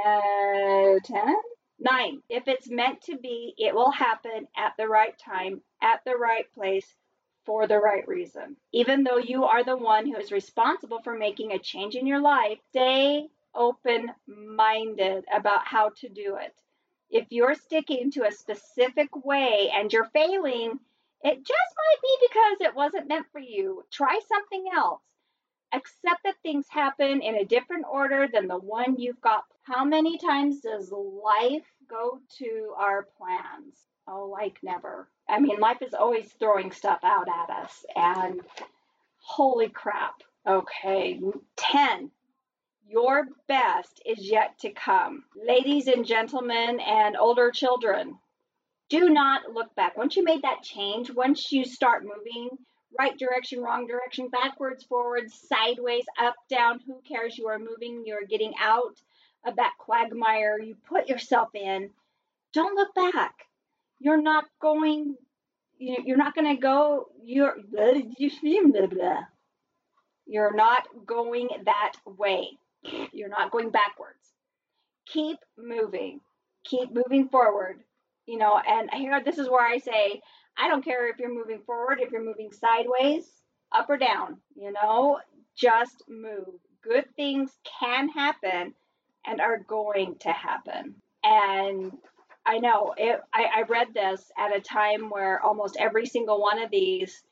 10, 0.05 1.01
10? 1.05 1.37
9. 1.81 2.23
If 2.29 2.49
it's 2.49 2.69
meant 2.69 3.03
to 3.03 3.17
be, 3.17 3.55
it 3.57 3.75
will 3.75 3.91
happen 3.91 4.49
at 4.57 4.75
the 4.77 4.87
right 4.87 5.17
time, 5.19 5.63
at 5.83 6.01
the 6.05 6.17
right 6.17 6.53
place, 6.55 6.87
for 7.45 7.67
the 7.67 7.79
right 7.79 8.07
reason. 8.07 8.57
Even 8.73 9.05
though 9.05 9.19
you 9.19 9.45
are 9.45 9.65
the 9.65 9.77
one 9.77 10.07
who 10.07 10.17
is 10.17 10.33
responsible 10.33 11.01
for 11.03 11.17
making 11.17 11.53
a 11.53 11.59
change 11.59 11.95
in 11.95 12.07
your 12.07 12.21
life, 12.21 12.59
stay 12.71 13.27
open 13.55 14.11
minded 14.27 15.25
about 15.35 15.67
how 15.67 15.91
to 16.01 16.09
do 16.09 16.37
it. 16.37 16.55
If 17.11 17.27
you're 17.31 17.55
sticking 17.55 18.11
to 18.13 18.27
a 18.27 18.33
specific 18.33 19.25
way 19.25 19.71
and 19.75 19.91
you're 19.91 20.11
failing, 20.13 20.79
it 21.23 21.37
just 21.37 21.51
might 21.77 22.03
be 22.03 22.29
because 22.29 22.69
it 22.69 22.77
wasn't 22.77 23.09
meant 23.09 23.27
for 23.33 23.41
you. 23.41 23.85
Try 23.91 24.21
something 24.29 24.65
else 24.75 25.01
accept 25.73 26.23
that 26.25 26.35
things 26.43 26.67
happen 26.71 27.21
in 27.23 27.37
a 27.37 27.45
different 27.45 27.85
order 27.91 28.29
than 28.33 28.49
the 28.49 28.59
one 28.59 28.97
you've 28.99 29.21
got. 29.21 29.45
How 29.63 29.85
many 29.85 30.19
times 30.19 30.61
does 30.61 30.91
life 30.91 31.67
go 31.89 32.21
to 32.39 32.75
our 32.77 33.07
plans? 33.19 33.77
Oh, 34.07 34.27
like 34.27 34.59
never. 34.63 35.09
I 35.29 35.39
mean, 35.41 35.61
life 35.61 35.83
is 35.83 35.93
always 35.93 36.33
throwing 36.39 36.73
stuff 36.73 37.01
out 37.03 37.29
at 37.29 37.51
us, 37.63 37.85
and 37.95 38.41
holy 39.19 39.69
crap. 39.69 40.23
Okay, 40.47 41.21
10. 41.57 42.11
Your 42.89 43.27
best 43.49 44.01
is 44.07 44.31
yet 44.31 44.59
to 44.61 44.71
come. 44.71 45.25
Ladies 45.37 45.89
and 45.89 46.07
gentlemen, 46.07 46.81
and 46.81 47.19
older 47.19 47.51
children, 47.51 48.17
do 48.89 49.11
not 49.11 49.53
look 49.53 49.75
back. 49.75 49.97
Once 49.97 50.17
you 50.17 50.25
made 50.25 50.43
that 50.43 50.63
change, 50.63 51.11
once 51.11 51.53
you 51.53 51.65
start 51.65 52.05
moving, 52.05 52.51
right 52.99 53.19
direction, 53.19 53.63
wrong 53.63 53.87
direction, 53.87 54.29
backwards, 54.29 54.85
forwards, 54.85 55.35
sideways, 55.49 56.05
up, 56.19 56.35
down, 56.49 56.81
who 56.87 57.01
cares? 57.07 57.37
You 57.37 57.49
are 57.49 57.59
moving, 57.59 58.05
you're 58.07 58.27
getting 58.29 58.55
out 58.61 58.99
of 59.47 59.57
that 59.57 59.73
quagmire 59.79 60.59
you 60.61 60.77
put 60.89 61.09
yourself 61.09 61.49
in. 61.55 61.91
Don't 62.53 62.75
look 62.75 62.95
back. 62.95 63.35
You're 64.01 64.23
not 64.23 64.45
going, 64.61 65.17
you're 65.79 66.17
not 66.17 66.35
going 66.35 66.55
to 66.55 66.61
go, 66.61 67.07
you're, 67.23 67.57
you're 70.27 70.55
not 70.55 70.91
going 71.07 71.49
that 71.65 71.93
way. 72.07 72.59
You're 73.13 73.29
not 73.29 73.51
going 73.51 73.71
backwards. 73.71 74.33
Keep 75.07 75.39
moving. 75.57 76.21
Keep 76.65 76.91
moving 76.93 77.29
forward. 77.29 77.81
You 78.29 78.37
know, 78.37 78.59
and 78.59 78.91
here, 78.93 79.23
this 79.25 79.39
is 79.39 79.49
where 79.49 79.67
I 79.67 79.79
say, 79.79 80.21
I 80.59 80.69
don't 80.69 80.85
care 80.85 81.09
if 81.09 81.19
you're 81.19 81.35
moving 81.35 81.61
forward, 81.65 81.99
if 81.99 82.13
you're 82.13 82.23
moving 82.23 82.51
sideways, 82.53 83.25
up 83.73 83.89
or 83.89 83.97
down, 83.97 84.37
you 84.55 84.71
know, 84.71 85.19
just 85.57 86.03
move. 86.11 86.61
Good 86.83 87.07
things 87.17 87.51
can 87.81 88.11
happen 88.11 88.75
and 89.27 89.41
are 89.41 89.61
going 89.67 90.17
to 90.21 90.29
happen. 90.31 90.97
And 91.25 91.91
I 92.45 92.59
know 92.59 92.93
it, 92.99 93.19
I, 93.33 93.47
I 93.57 93.63
read 93.63 93.95
this 93.95 94.31
at 94.37 94.55
a 94.55 94.61
time 94.61 95.09
where 95.09 95.43
almost 95.43 95.79
every 95.81 96.05
single 96.05 96.39
one 96.39 96.61
of 96.63 96.71
these 96.71 97.23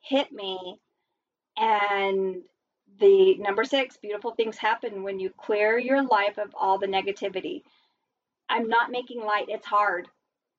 hit 0.00 0.32
me. 0.32 0.80
And 1.58 2.36
the 2.98 3.36
number 3.36 3.64
six, 3.64 3.98
beautiful 3.98 4.30
things 4.30 4.56
happen 4.56 5.02
when 5.02 5.20
you 5.20 5.28
clear 5.28 5.78
your 5.78 6.02
life 6.04 6.38
of 6.38 6.54
all 6.58 6.78
the 6.78 6.86
negativity. 6.86 7.64
I'm 8.48 8.68
not 8.68 8.90
making 8.90 9.22
light, 9.22 9.46
it's 9.48 9.66
hard. 9.66 10.08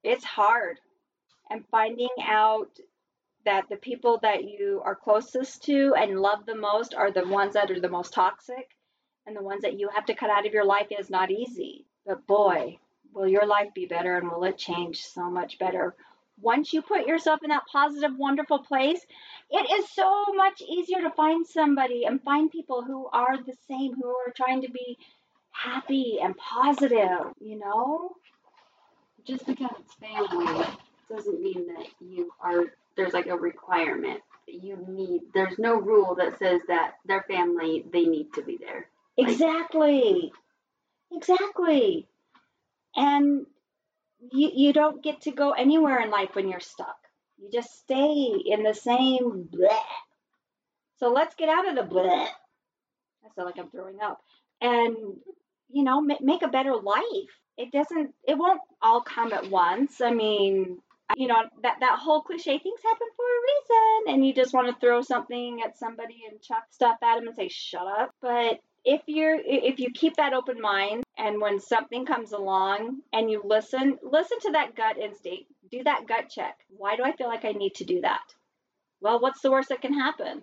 It's 0.03 0.23
hard 0.23 0.79
and 1.49 1.65
finding 1.71 2.09
out 2.23 2.69
that 3.45 3.67
the 3.69 3.77
people 3.77 4.19
that 4.21 4.43
you 4.43 4.81
are 4.85 4.95
closest 4.95 5.63
to 5.63 5.93
and 5.95 6.19
love 6.19 6.45
the 6.45 6.55
most 6.55 6.93
are 6.93 7.12
the 7.12 7.27
ones 7.27 7.53
that 7.53 7.71
are 7.71 7.79
the 7.79 7.89
most 7.89 8.13
toxic 8.13 8.69
and 9.25 9.35
the 9.35 9.43
ones 9.43 9.62
that 9.62 9.79
you 9.79 9.89
have 9.89 10.05
to 10.05 10.13
cut 10.15 10.29
out 10.29 10.45
of 10.45 10.53
your 10.53 10.65
life 10.65 10.88
is 10.97 11.09
not 11.09 11.31
easy. 11.31 11.85
But 12.05 12.25
boy, 12.27 12.79
will 13.13 13.27
your 13.27 13.45
life 13.45 13.73
be 13.73 13.85
better 13.85 14.17
and 14.17 14.29
will 14.29 14.43
it 14.43 14.57
change 14.57 15.03
so 15.03 15.29
much 15.29 15.59
better. 15.59 15.95
Once 16.41 16.71
you 16.71 16.81
put 16.81 17.05
yourself 17.05 17.41
in 17.43 17.49
that 17.49 17.67
positive, 17.71 18.17
wonderful 18.17 18.59
place, 18.59 19.05
it 19.49 19.79
is 19.79 19.89
so 19.91 20.25
much 20.33 20.62
easier 20.62 21.01
to 21.01 21.12
find 21.12 21.45
somebody 21.45 22.05
and 22.05 22.23
find 22.23 22.49
people 22.49 22.81
who 22.83 23.07
are 23.12 23.38
the 23.38 23.55
same, 23.67 23.93
who 23.93 24.07
are 24.07 24.31
trying 24.35 24.62
to 24.62 24.71
be 24.71 24.97
happy 25.51 26.19
and 26.21 26.38
positive, 26.38 27.33
you 27.39 27.59
know? 27.59 28.12
Just 29.25 29.45
because 29.45 29.71
it's 29.79 29.93
family 29.95 30.65
doesn't 31.10 31.41
mean 31.41 31.67
that 31.67 31.88
you 31.99 32.32
are 32.41 32.65
there's 32.95 33.13
like 33.13 33.27
a 33.27 33.36
requirement 33.36 34.21
you 34.47 34.77
need 34.88 35.21
there's 35.34 35.58
no 35.58 35.75
rule 35.75 36.15
that 36.15 36.38
says 36.38 36.62
that 36.67 36.95
their 37.05 37.23
family 37.23 37.84
they 37.91 38.05
need 38.05 38.32
to 38.34 38.43
be 38.43 38.58
there 38.58 38.88
Exactly. 39.19 40.32
Exactly. 41.12 42.08
And 42.95 43.45
you, 44.32 44.51
you 44.53 44.73
don't 44.73 45.03
get 45.03 45.21
to 45.21 45.32
go 45.32 45.51
anywhere 45.51 45.99
in 46.01 46.10
life 46.10 46.36
when 46.36 46.47
you're 46.47 46.60
stuck. 46.60 46.97
You 47.38 47.49
just 47.51 47.79
stay 47.79 48.34
in 48.45 48.63
the 48.63 48.73
same 48.73 49.49
bleh. 49.51 49.84
So 50.97 51.10
let's 51.12 51.36
get 51.36 51.49
out 51.49 51.67
of 51.67 51.75
the 51.75 51.95
bleh. 51.95 52.27
I 53.25 53.29
feel 53.36 53.45
like 53.45 53.58
I'm 53.58 53.69
throwing 53.69 53.99
up. 54.01 54.21
And, 54.62 54.95
you 55.69 55.84
know, 55.84 56.01
ma- 56.01 56.15
make 56.21 56.41
a 56.41 56.47
better 56.47 56.75
life. 56.75 57.03
It 57.60 57.72
doesn't, 57.72 58.15
it 58.28 58.38
won't 58.38 58.62
all 58.82 59.02
come 59.02 59.34
at 59.34 59.50
once. 59.50 60.02
I 60.02 60.12
mean, 60.12 60.80
you 61.17 61.28
know, 61.28 61.41
that, 61.63 61.78
that 61.82 62.00
whole 62.00 62.22
cliche 62.22 62.58
things 62.58 62.80
happen 62.84 63.08
for 63.15 63.26
a 63.26 63.43
reason. 63.50 64.13
And 64.13 64.26
you 64.26 64.34
just 64.34 64.54
want 64.54 64.67
to 64.67 64.80
throw 64.80 65.02
something 65.02 65.62
at 65.63 65.78
somebody 65.78 66.24
and 66.30 66.41
chuck 66.41 66.63
stuff 66.72 66.98
at 67.04 67.15
them 67.15 67.28
and 67.28 67.36
say, 67.36 67.50
shut 67.50 67.86
up. 67.86 68.12
But 68.22 68.60
if 68.86 69.02
you're 69.08 69.38
if 69.43 69.80
you 69.80 69.91
keep 69.91 70.15
that 70.15 70.34
open 70.34 70.60
mind 70.62 71.04
and 71.17 71.41
when 71.41 71.60
something 71.60 72.06
comes 72.06 72.32
along 72.32 73.02
and 73.12 73.30
you 73.30 73.41
listen 73.43 73.98
listen 74.02 74.39
to 74.39 74.52
that 74.52 74.76
gut 74.76 74.98
instinct 74.98 75.52
do 75.69 75.84
that 75.84 76.08
gut 76.08 76.30
check 76.30 76.58
why 76.69 76.95
do 76.95 77.04
i 77.04 77.12
feel 77.12 77.28
like 77.28 77.45
i 77.45 77.52
need 77.52 77.76
to 77.76 77.84
do 77.84 78.02
that 78.02 78.34
well 79.02 79.19
what's 79.19 79.41
the 79.41 79.52
worst 79.52 79.69
that 79.69 79.82
can 79.82 79.93
happen 79.93 80.41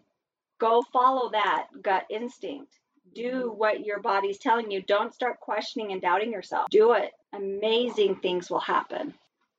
go 0.61 0.83
follow 0.93 1.31
that 1.31 1.67
gut 1.83 2.05
instinct 2.11 2.73
do 3.15 3.53
what 3.57 3.85
your 3.85 4.01
body's 4.01 4.39
telling 4.39 4.71
you. 4.71 4.83
Don't 4.83 5.15
start 5.15 5.41
questioning 5.41 5.93
and 5.93 6.01
doubting 6.03 6.33
yourself. 6.33 6.69
Do 6.71 6.93
it. 6.93 7.13
Amazing 7.33 8.17
things 8.17 8.51
will 8.51 8.61
happen. 8.61 9.15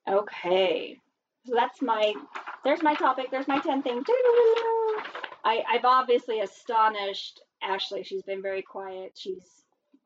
Okay. 0.08 0.98
So 1.46 1.54
that's 1.56 1.82
my 1.82 2.14
there's 2.64 2.84
my 2.84 2.96
topic. 2.96 3.28
There's 3.32 3.48
my 3.48 3.60
10 3.60 3.82
things. 3.84 4.06
I, 5.46 5.64
i've 5.70 5.86
obviously 5.86 6.42
astonished 6.42 7.42
Ashley. 7.62 8.04
She's 8.04 8.24
been 8.24 8.42
very 8.42 8.62
quiet. 8.62 9.14
She's 9.16 9.44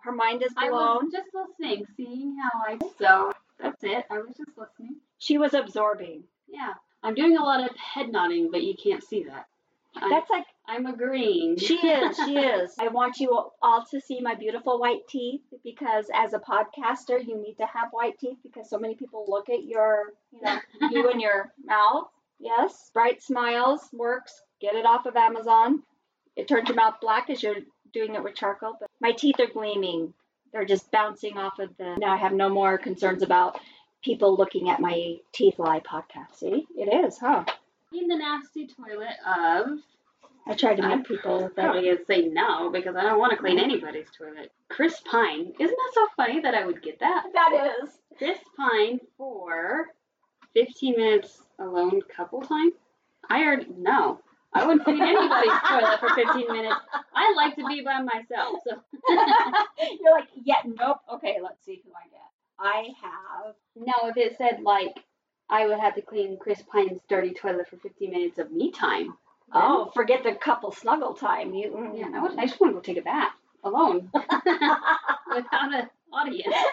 her 0.01 0.11
mind 0.11 0.43
is 0.43 0.53
blown. 0.53 0.73
i 0.73 0.93
was 1.03 1.11
just 1.11 1.29
listening 1.33 1.85
seeing 1.95 2.35
how 2.41 2.59
i 2.67 2.77
so 2.99 3.31
that's 3.59 3.83
it. 3.83 4.05
I 4.09 4.17
was 4.19 4.35
just 4.37 4.57
listening. 4.57 4.95
She 5.19 5.37
was 5.37 5.53
absorbing. 5.53 6.23
yeah. 6.47 6.73
I'm 7.03 7.15
doing 7.15 7.35
a 7.35 7.43
lot 7.43 7.63
of 7.67 7.75
head 7.75 8.11
nodding 8.11 8.49
but 8.51 8.61
you 8.63 8.75
can't 8.75 9.03
see 9.03 9.23
that. 9.23 9.47
I, 9.95 10.09
That's 10.09 10.29
like 10.29 10.45
i'm 10.71 10.85
agreeing 10.85 11.57
she 11.57 11.75
is. 11.75 12.15
She 12.15 12.37
is. 12.37 12.75
I 12.79 12.87
want 12.87 13.19
you 13.19 13.51
all 13.61 13.85
to 13.91 14.01
see 14.01 14.19
my 14.21 14.35
beautiful 14.35 14.79
white 14.79 15.07
teeth 15.07 15.41
because 15.63 16.05
as 16.13 16.33
a 16.33 16.39
podcaster, 16.39 17.25
you 17.25 17.41
need 17.41 17.55
to 17.55 17.65
have 17.65 17.89
white 17.91 18.17
teeth 18.19 18.37
because 18.43 18.69
so 18.69 18.77
many 18.77 18.95
people 18.95 19.25
look 19.27 19.49
at 19.49 19.63
your, 19.63 20.13
you 20.31 20.41
know, 20.41 20.59
you 20.91 21.09
and 21.09 21.21
your 21.21 21.51
mouth. 21.63 22.07
Yes, 22.39 22.89
bright 22.93 23.21
smiles 23.21 23.81
works. 23.93 24.41
Get 24.59 24.75
it 24.75 24.85
off 24.85 25.05
of 25.05 25.15
Amazon. 25.15 25.83
It 26.35 26.47
turns 26.47 26.69
your 26.69 26.75
mouth 26.75 26.95
black 27.01 27.29
as 27.29 27.43
you're 27.43 27.57
doing 27.93 28.15
it 28.15 28.23
with 28.23 28.35
charcoal. 28.35 28.77
But 28.79 28.89
my 28.99 29.11
teeth 29.11 29.39
are 29.39 29.51
gleaming. 29.51 30.13
They're 30.51 30.65
just 30.65 30.91
bouncing 30.91 31.37
off 31.37 31.59
of 31.59 31.75
the. 31.77 31.95
Now 31.97 32.13
I 32.13 32.17
have 32.17 32.33
no 32.33 32.49
more 32.49 32.77
concerns 32.77 33.21
about 33.21 33.59
people 34.03 34.35
looking 34.35 34.69
at 34.69 34.79
my 34.79 35.17
teeth 35.33 35.59
lie 35.59 35.81
podcast. 35.81 36.35
See, 36.37 36.65
it 36.75 37.05
is, 37.05 37.17
huh? 37.19 37.45
In 37.93 38.07
the 38.07 38.15
nasty 38.15 38.67
toilet 38.67 39.15
of. 39.25 39.79
I 40.47 40.55
tried 40.55 40.77
to 40.77 40.83
uh, 40.83 40.87
I'm 40.89 41.03
people 41.03 41.39
that. 41.41 41.55
probably 41.55 41.83
gonna 41.85 42.05
say 42.05 42.27
no 42.27 42.69
because 42.71 42.95
I 42.95 43.03
don't 43.03 43.19
want 43.19 43.31
to 43.31 43.37
clean 43.37 43.59
anybody's 43.59 44.07
toilet. 44.17 44.51
Chris 44.69 44.99
Pine. 45.01 45.53
Isn't 45.59 45.77
that 45.77 45.91
so 45.93 46.07
funny 46.17 46.39
that 46.41 46.55
I 46.55 46.65
would 46.65 46.81
get 46.81 46.99
that? 46.99 47.25
That 47.33 47.73
is. 47.83 47.89
Chris 48.17 48.39
Pine 48.57 48.99
for 49.17 49.87
15 50.53 50.95
minutes 50.97 51.41
alone 51.59 52.01
couple 52.15 52.41
time? 52.41 52.71
I 53.29 53.43
already 53.43 53.67
no. 53.77 54.19
I 54.53 54.65
wouldn't 54.65 54.83
clean 54.83 55.01
anybody's 55.01 55.51
toilet 55.67 55.99
for 55.99 56.09
15 56.09 56.47
minutes. 56.51 56.75
I 57.15 57.33
like 57.37 57.55
to 57.55 57.65
be 57.67 57.81
by 57.81 58.01
myself. 58.01 58.59
So 58.67 58.81
You're 60.01 60.13
like, 60.13 60.27
yeah, 60.43 60.61
nope. 60.65 60.97
Okay, 61.13 61.37
let's 61.41 61.63
see 61.63 61.81
who 61.85 61.91
I 61.91 62.09
get. 62.09 62.19
I 62.59 62.89
have. 63.01 63.55
no, 63.75 64.09
if 64.09 64.17
it 64.17 64.37
said 64.37 64.61
like 64.63 65.03
I 65.49 65.67
would 65.67 65.79
have 65.79 65.95
to 65.95 66.01
clean 66.01 66.37
Chris 66.37 66.61
Pine's 66.71 66.99
dirty 67.09 67.33
toilet 67.33 67.67
for 67.69 67.77
15 67.77 68.09
minutes 68.11 68.37
of 68.39 68.51
me 68.51 68.71
time. 68.71 69.13
Oh, 69.53 69.91
forget 69.93 70.23
the 70.23 70.33
couple 70.35 70.71
snuggle 70.71 71.13
time. 71.13 71.53
You. 71.53 71.71
mm. 71.71 71.99
yeah, 71.99 72.27
I, 72.37 72.45
just 72.45 72.59
want 72.59 72.71
to 72.71 72.75
go 72.75 72.81
take 72.81 72.97
a 72.97 73.01
bath 73.01 73.33
alone 73.63 74.09
without 74.13 75.73
an 75.73 75.89
audience. 76.13 76.55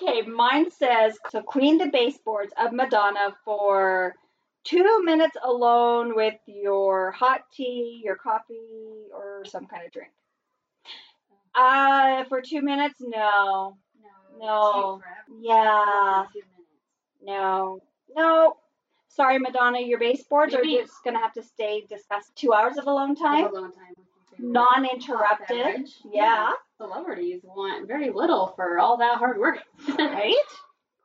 Okay, 0.00 0.22
mine 0.22 0.70
says 0.70 1.18
so 1.30 1.42
clean 1.42 1.78
the 1.78 1.86
baseboards 1.86 2.52
of 2.58 2.72
Madonna 2.72 3.34
for 3.44 4.14
two 4.64 5.02
minutes 5.04 5.36
alone 5.42 6.14
with 6.14 6.34
your 6.46 7.10
hot 7.12 7.40
tea, 7.52 8.02
your 8.04 8.14
coffee, 8.16 9.08
or 9.12 9.42
some 9.46 9.66
kind 9.66 9.84
of 9.86 9.92
drink. 9.92 10.12
Uh, 11.54 12.24
for 12.28 12.40
two 12.42 12.60
minutes, 12.62 12.96
no, 13.00 13.78
No. 14.38 15.00
yeah, 15.40 16.24
Two 16.32 16.40
minutes. 16.40 16.70
no, 17.22 17.80
no. 18.14 18.56
Sorry, 19.16 19.38
Madonna, 19.38 19.80
your 19.80 19.98
baseboards 19.98 20.54
are 20.54 20.62
just 20.62 20.92
gonna 21.02 21.20
have 21.20 21.32
to 21.32 21.42
stay 21.42 21.86
discussed 21.88 22.36
two 22.36 22.52
hours 22.52 22.76
of 22.76 22.86
alone 22.86 23.16
time, 23.16 23.46
Alone 23.46 23.72
time 23.72 23.94
with 23.96 24.06
your 24.38 24.38
favorite 24.38 24.52
non-interrupted. 24.52 25.48
beverage. 25.48 25.92
Yeah, 26.12 26.50
Celebrities 26.76 27.40
want 27.42 27.88
very 27.88 28.10
little 28.10 28.52
for 28.56 28.78
all 28.78 28.98
that 28.98 29.16
hard 29.16 29.38
work. 29.38 29.60
right. 29.98 30.34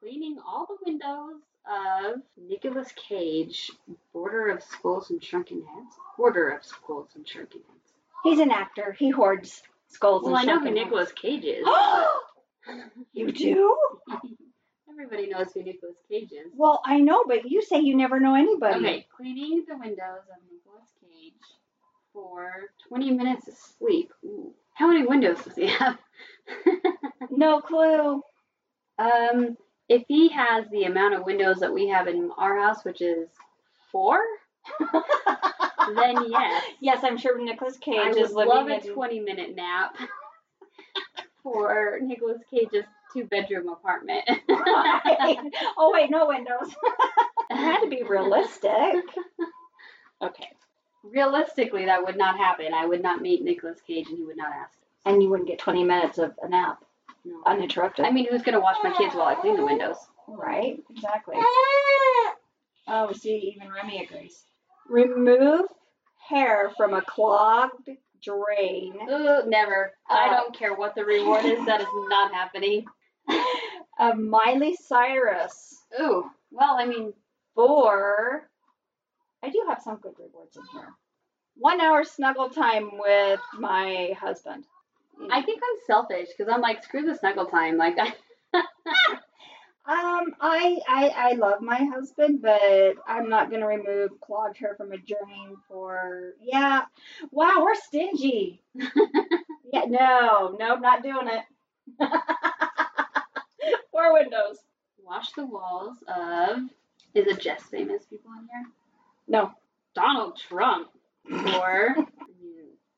Cleaning 0.01 0.39
all 0.45 0.65
the 0.65 0.75
windows 0.85 1.39
of 1.65 2.21
Nicolas 2.37 2.91
Cage, 3.07 3.71
Border 4.11 4.49
of 4.49 4.61
Skulls 4.61 5.09
and 5.09 5.23
Shrunken 5.23 5.63
Heads. 5.63 5.95
Border 6.17 6.49
of 6.49 6.65
Skulls 6.65 7.07
and 7.15 7.25
Shrunken 7.25 7.61
Heads. 7.61 7.93
He's 8.23 8.39
an 8.39 8.51
actor. 8.51 8.91
He 8.99 9.09
hoards 9.09 9.63
skulls. 9.87 10.23
Well, 10.23 10.35
and 10.35 10.49
I 10.49 10.53
know 10.53 10.59
who. 10.59 10.71
Nicolas 10.71 11.13
Cage 11.13 11.45
is. 11.45 11.65
you 13.13 13.31
do? 13.31 13.77
Everybody 14.91 15.27
knows 15.27 15.53
who 15.53 15.63
Nicolas 15.63 15.95
Cage 16.09 16.31
is. 16.31 16.51
Well, 16.55 16.81
I 16.85 16.99
know, 16.99 17.23
but 17.27 17.49
you 17.49 17.61
say 17.61 17.79
you 17.79 17.95
never 17.95 18.19
know 18.19 18.35
anybody. 18.35 18.75
Okay, 18.79 19.07
cleaning 19.15 19.63
the 19.67 19.77
windows 19.77 20.25
of 20.29 20.41
Nicolas 20.51 20.89
Cage 21.01 21.33
for 22.13 22.51
20 22.89 23.11
minutes 23.11 23.47
of 23.47 23.53
sleep. 23.55 24.11
Ooh. 24.25 24.53
How 24.73 24.87
many 24.87 25.05
windows 25.05 25.43
does 25.43 25.55
he 25.55 25.67
have? 25.67 25.97
No 27.29 27.61
clue. 27.61 28.21
um, 28.99 29.57
if 29.87 30.03
he 30.07 30.29
has 30.29 30.65
the 30.71 30.83
amount 30.83 31.13
of 31.15 31.25
windows 31.25 31.59
that 31.59 31.73
we 31.73 31.87
have 31.87 32.07
in 32.07 32.31
our 32.37 32.59
house, 32.59 32.83
which 32.83 33.01
is 33.01 33.29
four, 33.91 34.19
then 35.95 36.15
yes. 36.29 36.63
yes, 36.81 36.99
I'm 37.03 37.17
sure 37.17 37.41
Nicolas 37.43 37.77
Cage 37.77 37.95
I 38.17 38.19
is 38.19 38.31
would 38.33 38.47
living 38.47 38.47
love 38.47 38.67
a 38.83 38.87
in. 38.87 38.93
20 38.93 39.19
minute 39.21 39.55
nap 39.55 39.95
for 41.43 41.99
Nicolas 42.01 42.41
Cage's 42.49 42.85
two 43.13 43.25
bedroom 43.25 43.69
apartment. 43.69 44.23
Right. 44.49 45.37
Oh 45.77 45.91
wait, 45.93 46.09
no 46.09 46.27
windows. 46.27 46.73
it 47.49 47.55
had 47.55 47.81
to 47.81 47.87
be 47.89 48.03
realistic. 48.03 49.03
Okay. 50.21 50.47
Realistically, 51.03 51.85
that 51.85 52.05
would 52.05 52.17
not 52.17 52.37
happen. 52.37 52.73
I 52.73 52.85
would 52.85 53.01
not 53.01 53.21
meet 53.21 53.43
Nicolas 53.43 53.79
Cage 53.81 54.07
and 54.09 54.17
he 54.17 54.23
would 54.23 54.37
not 54.37 54.51
ask. 54.53 54.77
And 55.05 55.21
you 55.23 55.29
wouldn't 55.29 55.47
get 55.49 55.57
20 55.59 55.83
minutes 55.83 56.17
of 56.19 56.33
a 56.43 56.47
nap 56.47 56.83
No. 57.25 57.41
uninterrupted. 57.45 58.05
I 58.05 58.11
mean, 58.11 58.27
who's 58.29 58.43
going 58.43 58.53
to 58.53 58.59
watch 58.59 58.77
my 58.83 58.93
kids 58.93 59.15
while 59.15 59.25
I 59.27 59.35
clean 59.35 59.55
the 59.57 59.65
windows? 59.65 59.97
right? 60.27 60.77
Exactly. 60.91 61.35
Oh, 62.87 63.11
see, 63.13 63.53
even 63.55 63.71
Remy 63.71 64.03
agrees. 64.03 64.43
Remove 64.87 65.65
hair 66.29 66.71
from 66.77 66.93
a 66.93 67.01
clogged 67.01 67.89
drain. 68.23 68.93
Ooh, 69.09 69.43
never. 69.47 69.93
I 70.09 70.27
Uh, 70.27 70.37
don't 70.37 70.55
care 70.57 70.75
what 70.75 70.93
the 70.95 71.03
reward 71.03 71.45
is. 71.45 71.65
That 71.65 71.81
is 71.81 71.87
not 72.09 72.33
happening. 72.33 72.85
Of 73.99 74.17
Miley 74.19 74.75
Cyrus 74.75 75.77
Ooh. 75.99 76.29
Well, 76.51 76.75
I 76.77 76.85
mean, 76.85 77.13
four. 77.55 78.49
I 79.43 79.49
do 79.49 79.65
have 79.67 79.81
some 79.81 79.97
good 79.97 80.13
rewards 80.19 80.55
in 80.57 80.63
here. 80.73 80.93
One 81.55 81.81
hour 81.81 82.03
snuggle 82.03 82.49
time 82.49 82.91
with 82.97 83.41
my 83.59 84.15
husband. 84.19 84.65
I 85.31 85.41
think 85.41 85.61
I'm 85.63 85.79
selfish 85.85 86.29
because 86.29 86.51
I'm 86.51 86.61
like, 86.61 86.83
screw 86.83 87.03
the 87.03 87.15
snuggle 87.15 87.45
time. 87.45 87.77
Like, 87.77 87.97
I, 87.99 88.13
Um, 89.83 90.35
I, 90.39 90.79
I 90.87 91.07
I 91.09 91.33
love 91.33 91.61
my 91.61 91.77
husband, 91.77 92.41
but 92.41 92.95
I'm 93.07 93.29
not 93.29 93.49
gonna 93.49 93.67
remove 93.67 94.11
clogged 94.21 94.57
hair 94.57 94.75
from 94.77 94.91
a 94.91 94.97
drain 94.97 95.57
for 95.67 96.33
yeah. 96.39 96.83
Wow, 97.31 97.63
we're 97.63 97.75
stingy. 97.75 98.61
yeah, 98.75 99.85
no, 99.87 100.55
no, 100.59 100.75
not 100.75 101.01
doing 101.01 101.27
it. 101.27 101.43
Four 103.91 104.13
windows. 104.13 104.57
wash 105.03 105.31
the 105.33 105.45
walls 105.45 105.97
of. 106.07 106.59
Is 107.13 107.27
it 107.27 107.39
just 107.39 107.65
famous 107.65 108.05
people 108.05 108.31
in 108.39 108.47
here? 108.47 108.65
No. 109.27 109.51
Donald 109.93 110.37
Trump. 110.37 110.89
For. 111.27 111.95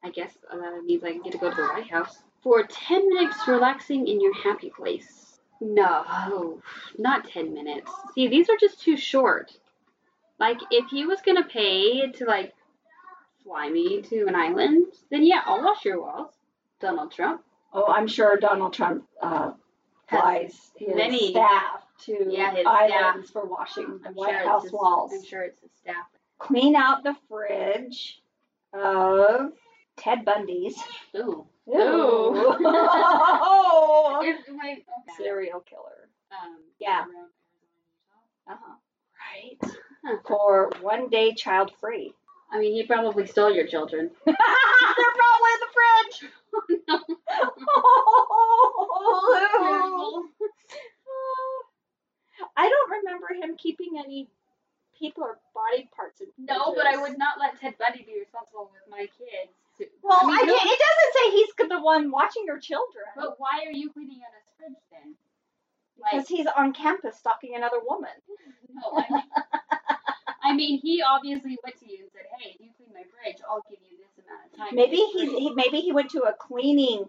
I 0.03 0.09
guess 0.09 0.38
uh, 0.51 0.57
that 0.57 0.84
means 0.86 1.03
I 1.03 1.14
can 1.14 1.22
get 1.22 1.32
to 1.32 1.38
go 1.38 1.49
to 1.49 1.55
the 1.55 1.64
White 1.64 1.89
House. 1.89 2.18
For 2.41 2.64
10 2.64 3.09
minutes 3.09 3.47
relaxing 3.47 4.07
in 4.07 4.20
your 4.20 4.34
happy 4.34 4.70
place. 4.70 5.39
No, 5.61 6.61
not 6.97 7.30
10 7.30 7.53
minutes. 7.53 7.89
See, 8.14 8.28
these 8.28 8.49
are 8.49 8.57
just 8.59 8.82
too 8.82 8.97
short. 8.97 9.57
Like, 10.39 10.57
if 10.72 10.89
he 10.89 11.05
was 11.05 11.22
gonna 11.26 11.45
pay 11.45 12.11
to, 12.11 12.26
like, 12.26 12.53
fly 13.43 13.70
me 13.70 14.01
to 14.01 14.26
an 14.26 14.36
island, 14.36 14.88
then 15.09 15.24
yeah, 15.24 15.41
I'll 15.45 15.64
wash 15.64 15.86
your 15.86 16.01
walls. 16.01 16.32
Donald 16.82 17.11
Trump. 17.14 17.41
Oh, 17.72 17.86
I'm 17.88 18.07
sure 18.07 18.36
Donald 18.36 18.74
Trump 18.74 19.05
uh, 19.22 19.51
His 20.78 20.95
many- 20.95 21.32
staff 21.32 21.82
to 22.05 22.28
Yeah, 22.30 22.51
his 22.55 22.66
islands 22.66 23.30
for 23.30 23.45
washing 23.45 23.99
the 23.99 24.09
I'm 24.09 24.14
White 24.16 24.30
sure 24.30 24.38
it's 24.39 24.47
House 24.47 24.64
his- 24.64 24.72
walls. 24.72 25.11
I'm 25.14 25.24
sure 25.24 25.41
it's 25.43 25.61
his 25.61 25.72
staff. 25.74 26.05
Clean 26.39 26.76
out 26.76 27.03
the 27.03 27.16
fridge 27.30 28.22
of 28.74 29.53
Ted 29.97 30.26
Bundy's. 30.26 30.76
Ooh. 31.16 31.45
Ooh. 31.70 32.55
If, 34.26 34.38
wait, 34.49 34.86
okay. 34.88 35.18
Serial 35.18 35.59
killer. 35.61 36.07
Um, 36.32 36.59
Yeah. 36.80 37.05
Uh-huh. 38.49 38.76
Right. 39.34 40.20
For 40.28 40.72
one 40.82 41.09
day 41.09 41.34
child 41.34 41.72
free. 41.80 42.14
I 42.54 42.60
mean, 42.60 42.74
he 42.74 42.84
probably 42.86 43.26
stole 43.26 43.51
your 43.51 43.66
children. 43.68 44.12
They're 44.26 44.36
probably 44.36 45.51
in 45.54 45.60
the 45.60 45.68
fridge. 45.74 46.32
Oh, 47.76 47.80
I 52.58 52.70
don't 52.70 52.91
remember 52.91 53.28
him 53.34 53.56
keeping 53.58 53.97
any 54.04 54.30
people 54.97 55.24
or 55.24 55.39
body 55.56 55.88
parts 55.95 56.22
in 56.22 56.28
No, 56.38 56.74
but 56.76 56.86
I 56.86 56.97
would 57.01 57.18
not 57.18 57.39
let 57.39 57.60
Ted 57.60 57.76
Bundy 57.80 58.04
be 58.06 58.20
responsible 58.20 58.70
with 58.72 58.84
my 58.89 59.08
kids. 59.18 59.51
to- 59.80 59.88
Well, 60.04 60.20
I 60.22 60.26
mean, 60.28 60.36
I 60.36 60.41
no- 60.43 60.54
it 60.54 60.80
doesn't 60.80 61.14
say 61.14 61.32
he's 61.32 61.54
the 61.70 61.82
one 61.82 62.12
watching 62.12 62.43
your 62.45 62.60
children. 62.60 63.06
But 63.16 63.39
why 63.39 63.64
are 63.66 63.72
you 63.72 63.89
cleaning 63.91 64.22
out 64.26 64.34
his 64.38 64.45
fridge 64.58 64.78
then? 64.91 65.16
because 66.12 66.28
he's 66.28 66.47
on 66.58 66.74
campus 66.74 67.18
stalking 67.18 67.56
another 67.56 67.80
woman. 67.86 68.12
No, 68.74 68.91
I 68.97 69.06
mean, 69.10 69.24
I 70.43 70.54
mean, 70.54 70.80
he 70.82 71.01
obviously 71.01 71.58
went 71.64 71.78
to 71.80 71.89
you 71.89 72.03
"Hey, 72.40 72.56
you 72.60 72.70
clean 72.78 72.90
my 72.94 73.04
fridge, 73.04 73.38
I'll 73.50 73.64
give 73.70 73.80
you 73.90 73.98
this 73.98 74.26
amount 74.26 74.46
of 74.52 74.58
time." 74.58 74.76
Maybe 74.76 74.98
free." 75.14 75.28
he, 75.40 75.54
maybe 75.54 75.80
he 75.82 75.92
went 75.92 76.10
to 76.12 76.24
a 76.24 76.34
cleaning 76.34 77.06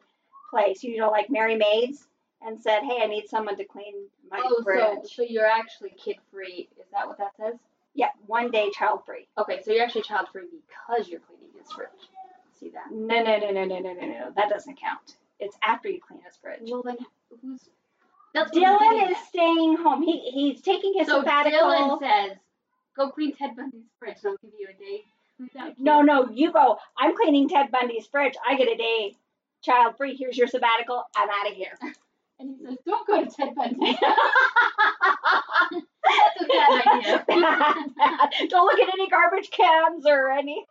place, 0.51 0.83
you 0.85 0.97
know, 0.99 1.11
like 1.11 1.31
Merry 1.31 1.57
Maids, 1.57 2.07
and 2.43 2.61
said, 2.61 2.83
"Hey, 2.83 3.03
I 3.03 3.07
need 3.07 3.29
someone 3.29 3.57
to 3.57 3.65
clean 3.65 4.09
my 4.31 4.41
Oh, 4.45 4.63
fridge." 4.63 5.03
so 5.03 5.03
so 5.07 5.23
you're 5.23 5.47
actually 5.47 5.91
kid 5.91 6.17
free? 6.31 6.69
Is 6.79 6.87
that 6.93 7.07
what 7.09 7.19
that 7.19 7.37
says? 7.37 7.55
Yeah, 7.95 8.11
one 8.27 8.51
day 8.51 8.71
child 8.71 9.05
free. 9.07 9.29
Okay, 9.39 9.63
so 9.63 9.71
you're 9.73 9.85
actually 9.85 10.03
child 10.03 10.29
free 10.33 10.47
because 10.51 11.09
you're 11.09 11.21
cleaning 11.21 11.51
his 11.59 11.71
fridge. 11.73 11.89
See 12.59 12.71
that? 12.71 12.91
No, 12.91 13.23
no, 13.23 13.39
no, 13.39 13.51
no, 13.51 13.65
no, 13.65 13.79
no, 13.79 13.93
no, 13.93 14.07
no. 14.07 14.31
That 14.37 14.49
doesn't 14.49 14.81
count. 14.81 15.17
It's 15.41 15.57
after 15.63 15.89
you 15.89 16.01
clean 16.01 16.21
his 16.23 16.37
fridge. 16.37 16.71
Well, 16.71 16.83
then 16.83 16.97
who's? 17.43 17.69
That's 18.33 18.51
Dylan 18.51 19.11
is 19.11 19.17
at. 19.17 19.27
staying 19.29 19.77
home. 19.77 20.03
He 20.03 20.19
he's 20.31 20.61
taking 20.61 20.95
his 20.97 21.07
So 21.07 21.21
sabbatical. 21.21 21.61
Dylan 21.61 21.99
says, 22.01 22.37
"Go 22.97 23.11
clean 23.11 23.35
Ted 23.35 23.57
Bundy's 23.57 23.91
fridge, 23.99 24.17
and 24.23 24.33
I'll 24.33 24.37
give 24.43 24.53
you 24.59 24.69
a 24.69 24.73
day 24.79 25.05
without." 25.39 25.79
no, 25.79 26.03
no, 26.03 26.29
you 26.31 26.53
go. 26.53 26.79
I'm 26.97 27.17
cleaning 27.17 27.49
Ted 27.49 27.71
Bundy's 27.71 28.07
fridge. 28.07 28.35
I 28.47 28.57
get 28.57 28.69
a 28.69 28.77
day 28.77 29.17
child 29.63 29.97
free. 29.97 30.17
Here's 30.17 30.37
your 30.37 30.47
sabbatical. 30.47 31.05
I'm 31.17 31.29
out 31.29 31.51
of 31.51 31.57
here. 31.57 31.79
And 32.37 32.51
he 32.51 32.67
says, 32.67 32.79
"Don't 32.85 33.07
go 33.07 33.25
to 33.25 33.31
Ted 33.31 33.55
Bundy." 33.55 33.97
That's 36.05 36.41
a 36.41 36.47
bad 36.47 36.83
idea. 36.87 37.25
Bad, 37.29 37.95
bad. 37.97 38.31
Don't 38.49 38.67
look 38.67 38.81
at 38.81 38.93
any 38.93 39.09
garbage 39.09 39.51
cans 39.51 40.05
or 40.05 40.31
any, 40.31 40.67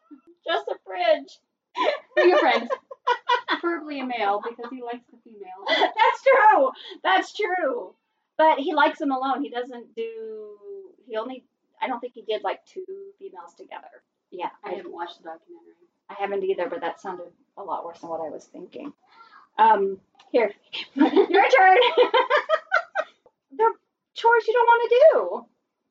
just 0.46 0.68
a 0.68 0.76
fridge. 0.86 1.40
For 2.16 2.26
your 2.26 2.38
friends, 2.40 2.70
preferably 3.48 4.02
a 4.02 4.06
male 4.06 4.42
because 4.48 4.70
he 4.72 4.84
likes 4.84 5.06
the 5.12 5.18
female. 5.24 5.66
That's 5.68 6.22
true. 6.22 6.72
That's 7.04 7.34
true. 7.34 7.96
But 8.38 8.60
he 8.60 8.74
likes 8.74 9.00
them 9.00 9.12
alone. 9.12 9.42
He 9.42 9.50
doesn't 9.50 9.96
do. 9.96 10.58
He 11.08 11.16
only. 11.18 11.44
I 11.84 11.88
don't 11.88 12.00
think 12.00 12.14
he 12.14 12.22
did 12.24 12.44
like 12.44 12.66
two 12.66 12.86
females 13.20 13.54
together. 13.58 13.90
Yeah, 14.32 14.50
I 14.64 14.72
I, 14.72 14.76
haven't 14.76 14.94
watched 14.94 15.18
the 15.20 15.26
documentary. 15.26 15.74
I 16.10 16.16
haven't 16.20 16.44
either, 16.44 16.70
but 16.70 16.82
that 16.82 17.00
sounded 17.02 17.28
a 17.58 17.64
lot 17.64 17.86
worse 17.86 18.00
than 18.00 18.10
what 18.10 18.22
I 18.22 18.30
was 18.30 18.46
thinking. 18.46 18.94
Um, 19.58 20.00
here, 20.32 20.52
your 20.96 21.06
turn. 21.06 21.78
the 23.58 23.74
chores 24.16 24.48
you 24.48 24.54
don't 24.54 24.68
want 24.68 24.90
to 24.90 24.96
do. 25.14 25.46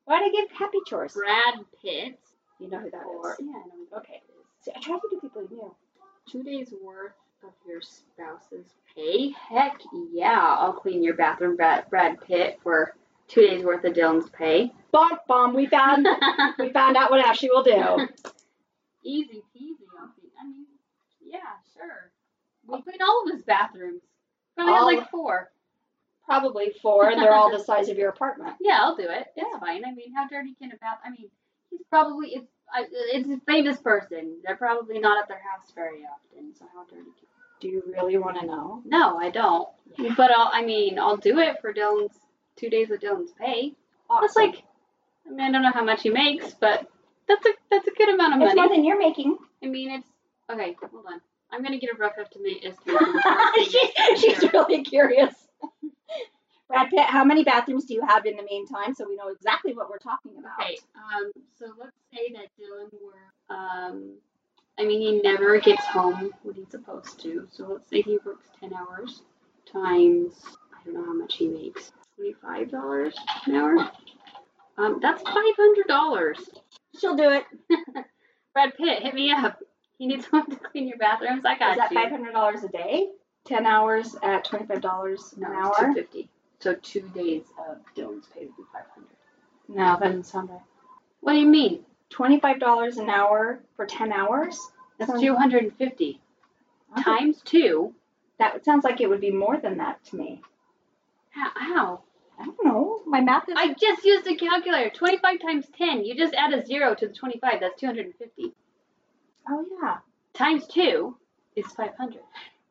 Why 0.05 0.19
do 0.19 0.25
I 0.25 0.31
give 0.31 0.51
happy 0.57 0.79
chores? 0.87 1.13
Brad 1.13 1.55
Pitt. 1.81 2.19
You 2.59 2.69
know 2.69 2.79
who 2.79 2.89
that 2.91 3.03
Or 3.05 3.31
is. 3.31 3.37
yeah, 3.41 3.51
I 3.51 3.67
know. 3.67 3.97
Okay. 3.99 4.21
See, 4.61 4.71
I 4.75 4.79
try 4.79 4.95
to 4.95 5.01
do 5.09 5.19
people 5.19 5.43
you 5.43 5.55
knew. 5.57 5.75
Two 6.29 6.43
days 6.43 6.73
worth 6.81 7.13
of 7.43 7.51
your 7.67 7.81
spouse's 7.81 8.73
pay? 8.95 9.29
Heck 9.49 9.81
yeah! 10.13 10.55
I'll 10.59 10.73
clean 10.73 11.03
your 11.03 11.15
bathroom, 11.15 11.55
Brad, 11.57 11.89
Brad 11.89 12.21
Pitt, 12.21 12.59
for 12.63 12.95
two 13.27 13.41
days 13.41 13.63
worth 13.63 13.83
of 13.83 13.93
Dylan's 13.93 14.29
pay. 14.29 14.71
Bum 14.91 15.11
bum. 15.27 15.53
We 15.55 15.65
found 15.65 16.07
we 16.59 16.71
found 16.71 16.97
out 16.97 17.11
what 17.11 17.25
Ashley 17.25 17.49
will 17.51 17.63
do. 17.63 17.73
Easy 19.03 19.41
peasy. 19.55 19.83
I 20.39 20.45
mean, 20.45 20.65
yeah, 21.25 21.39
sure. 21.75 22.11
We'll 22.65 22.81
clean 22.81 23.01
all 23.01 23.23
of 23.25 23.33
his 23.33 23.43
bathrooms. 23.43 24.01
Probably 24.55 24.73
All- 24.73 24.85
like 24.85 25.09
four. 25.09 25.49
Probably 26.25 26.71
four, 26.81 27.09
and 27.09 27.21
they're 27.21 27.33
all 27.33 27.51
the 27.51 27.61
size 27.65 27.89
of 27.89 27.97
your 27.97 28.09
apartment. 28.09 28.55
Yeah, 28.61 28.79
I'll 28.81 28.95
do 28.95 29.03
it. 29.03 29.27
It's 29.27 29.31
Yeah. 29.35 29.59
fine. 29.59 29.83
I 29.85 29.91
mean, 29.91 30.13
how 30.15 30.25
dirty 30.25 30.55
can 30.57 30.71
a 30.71 30.77
bath? 30.77 30.99
I 31.03 31.09
mean, 31.09 31.29
he's 31.69 31.81
probably 31.89 32.29
it's 32.29 32.47
I, 32.73 32.85
it's 33.11 33.29
a 33.29 33.41
famous 33.45 33.77
person. 33.79 34.37
They're 34.45 34.55
probably 34.55 34.99
not 34.99 35.21
at 35.21 35.27
their 35.27 35.41
house 35.51 35.71
very 35.75 36.05
often. 36.05 36.55
So 36.57 36.65
how 36.73 36.85
dirty? 36.85 37.03
Can... 37.03 37.27
Do 37.59 37.67
you 37.67 37.83
really 37.87 38.17
want 38.17 38.39
to 38.39 38.45
know? 38.45 38.81
No, 38.85 39.17
I 39.17 39.29
don't. 39.31 39.67
But 40.15 40.31
I'll. 40.31 40.49
I 40.53 40.63
mean, 40.63 40.97
I'll 40.97 41.17
do 41.17 41.39
it 41.39 41.59
for 41.59 41.73
Dylan's 41.73 42.17
two 42.57 42.69
days 42.69 42.91
of 42.91 42.99
Dylan's 42.99 43.31
pay. 43.31 43.73
That's 44.21 44.35
like, 44.35 44.63
I 45.25 45.29
mean, 45.29 45.41
I 45.41 45.51
don't 45.51 45.63
know 45.63 45.71
how 45.71 45.83
much 45.83 46.03
he 46.03 46.09
makes, 46.09 46.53
but 46.53 46.87
that's 47.27 47.45
a 47.45 47.49
that's 47.71 47.87
a 47.87 47.91
good 47.91 48.09
amount 48.09 48.33
of 48.33 48.39
money. 48.39 48.51
it's 48.51 48.55
more 48.55 48.69
than 48.69 48.83
you're 48.83 48.99
making. 48.99 49.37
I 49.63 49.67
mean, 49.67 49.91
it's 49.91 50.07
okay. 50.51 50.75
Hold 50.91 51.05
on. 51.11 51.21
I'm 51.51 51.63
gonna 51.63 51.79
get 51.79 51.91
a 51.93 51.97
rough 51.97 52.13
estimate. 52.19 52.63
estimation 52.63 53.13
before 53.13 53.31
I 53.31 53.65
say 53.67 54.15
she, 54.15 54.33
she's 54.33 54.53
really 54.53 54.83
curious. 54.83 55.33
Brad 56.67 56.89
Pitt, 56.89 57.05
how 57.05 57.23
many 57.23 57.43
bathrooms 57.43 57.85
do 57.85 57.93
you 57.93 58.03
have 58.05 58.25
in 58.25 58.35
the 58.35 58.43
meantime 58.43 58.95
so 58.95 59.07
we 59.07 59.15
know 59.15 59.27
exactly 59.27 59.73
what 59.73 59.89
we're 59.89 59.99
talking 59.99 60.33
about? 60.39 60.59
Okay, 60.59 60.77
um, 60.95 61.31
so 61.59 61.65
let's 61.79 61.95
say 62.11 62.33
that 62.33 62.47
Dylan 62.59 62.89
were, 62.93 63.55
um, 63.55 64.15
I 64.79 64.85
mean, 64.85 65.01
he 65.01 65.21
never 65.21 65.59
gets 65.59 65.85
home 65.85 66.31
when 66.41 66.55
he's 66.55 66.71
supposed 66.71 67.21
to. 67.21 67.47
So 67.51 67.67
let's 67.73 67.89
say 67.89 68.01
he 68.01 68.17
works 68.25 68.47
10 68.59 68.73
hours 68.73 69.21
times, 69.71 70.33
I 70.73 70.83
don't 70.85 70.95
know 70.95 71.05
how 71.05 71.13
much 71.13 71.35
he 71.35 71.47
makes, 71.47 71.91
$25 72.19 73.13
an 73.47 73.55
hour? 73.55 73.91
Um, 74.77 74.99
that's 75.01 75.21
$500. 75.23 76.35
She'll 76.99 77.15
do 77.15 77.29
it. 77.29 77.43
Brad 78.53 78.73
Pitt, 78.77 79.01
hit 79.03 79.13
me 79.13 79.31
up. 79.31 79.59
He 79.97 80.07
needs 80.07 80.27
someone 80.31 80.49
to 80.49 80.55
clean 80.57 80.87
your 80.87 80.97
bathrooms. 80.97 81.43
I 81.45 81.57
got 81.57 81.71
Is 81.71 81.77
that 81.77 81.91
you. 81.91 82.01
five 82.01 82.11
hundred 82.11 82.33
dollars 82.33 82.63
a 82.63 82.67
day? 82.67 83.07
Ten 83.45 83.65
hours 83.65 84.15
at 84.23 84.45
twenty 84.45 84.65
five 84.65 84.81
dollars 84.81 85.33
an 85.37 85.43
it's 85.43 85.51
hour? 85.51 85.73
250 85.73 86.29
So 86.59 86.75
two 86.75 87.01
days 87.15 87.43
of 87.69 87.77
Dylan's 87.95 88.27
pay 88.33 88.41
would 88.45 88.55
be 88.57 88.63
500 88.71 89.07
No, 89.69 89.97
that 89.99 90.01
doesn't 90.01 90.23
sound 90.25 90.49
right. 90.49 90.59
What 91.21 91.33
do 91.33 91.39
you 91.39 91.47
mean? 91.47 91.83
Twenty 92.09 92.39
five 92.39 92.59
dollars 92.59 92.97
an 92.97 93.09
hour 93.09 93.59
for 93.75 93.85
ten 93.85 94.11
hours? 94.11 94.59
That's 94.99 95.09
Sounds- 95.11 95.21
250 95.23 96.21
Okay. 96.91 97.01
times 97.03 97.41
two. 97.43 97.93
That 98.39 98.63
sounds 98.65 98.83
like 98.83 99.01
it 99.01 99.09
would 99.09 99.21
be 99.21 99.31
more 99.31 99.57
than 99.57 99.77
that 99.77 100.03
to 100.05 100.15
me. 100.15 100.41
How? 101.33 102.01
I 102.39 102.45
don't 102.45 102.57
know. 102.65 103.01
My 103.05 103.21
math 103.21 103.47
is 103.49 103.55
I 103.57 103.73
just 103.73 104.03
used 104.03 104.27
a 104.27 104.35
calculator. 104.35 104.89
25 104.89 105.39
times 105.41 105.65
10. 105.77 106.03
You 106.05 106.15
just 106.15 106.33
add 106.33 106.53
a 106.53 106.65
zero 106.65 106.95
to 106.95 107.07
the 107.07 107.13
25. 107.13 107.59
That's 107.59 107.79
250. 107.79 108.53
Oh 109.49 109.65
yeah. 109.81 109.97
Times 110.33 110.65
2 110.67 111.15
is 111.55 111.65
500. 111.67 112.19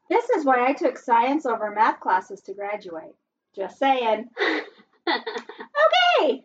This 0.08 0.28
is 0.30 0.44
why 0.44 0.66
I 0.66 0.72
took 0.72 0.98
science 0.98 1.46
over 1.46 1.70
math 1.70 2.00
classes 2.00 2.40
to 2.42 2.54
graduate. 2.54 3.14
Just 3.54 3.78
saying. 3.78 4.28
Okay. 5.08 6.44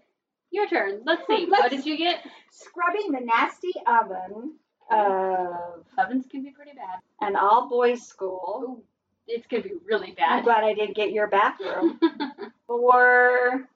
Your 0.51 0.68
turn. 0.68 1.01
Let's 1.05 1.26
see. 1.28 1.45
Let's- 1.49 1.63
What 1.63 1.72
did 1.72 1.86
you 1.86 1.97
get? 1.97 2.26
Scrubbing 2.51 3.11
the 3.11 3.20
nasty 3.20 3.72
oven 3.86 4.55
of 4.89 5.84
Ovens 5.97 6.26
can 6.32 6.41
be 6.43 6.51
pretty 6.51 6.72
bad. 6.74 6.99
an 7.22 7.36
all 7.36 7.68
boys 7.70 8.01
school. 8.07 8.63
Ooh, 8.80 8.84
it's 9.28 9.47
going 9.47 9.63
to 9.63 9.69
be 9.69 9.75
really 9.86 10.11
bad. 10.11 10.39
I'm 10.39 10.43
glad 10.43 10.63
I 10.63 10.73
didn't 10.73 10.95
get 10.95 11.11
your 11.11 11.28
bathroom. 11.28 11.99
for 12.67 13.67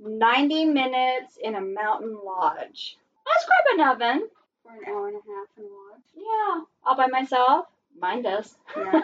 90 0.00 0.64
minutes 0.66 1.38
in 1.42 1.54
a 1.54 1.60
mountain 1.60 2.18
lodge. 2.24 2.96
I 3.26 3.34
scrub 3.40 3.78
an 3.80 3.88
oven. 3.88 4.28
For 4.62 4.72
an 4.72 4.80
hour 4.88 5.08
and 5.08 5.16
a 5.16 5.20
half 5.20 5.48
and 5.56 5.66
watch. 5.66 6.02
Yeah, 6.16 6.64
all 6.84 6.96
by 6.96 7.06
myself. 7.06 7.66
Mine 8.00 8.22
does. 8.22 8.54
Yeah. 8.76 8.92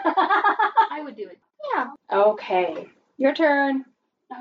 I 0.91 1.01
would 1.03 1.15
do 1.15 1.27
it. 1.27 1.39
yeah. 1.73 1.87
Okay, 2.11 2.87
your 3.17 3.33
turn. 3.33 3.85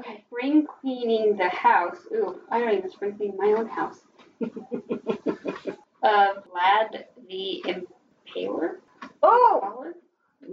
Okay. 0.00 0.24
Spring 0.28 0.66
cleaning 0.80 1.36
the 1.36 1.48
house. 1.48 1.98
Ooh, 2.12 2.40
I 2.50 2.58
don't 2.58 2.76
even 2.78 2.90
spring 2.90 3.16
clean 3.16 3.36
my 3.38 3.54
own 3.56 3.68
house. 3.68 4.00
Uh, 6.02 6.34
Vlad 6.50 7.04
the 7.28 7.64
Impaler? 7.64 8.78
oh, 9.22 9.51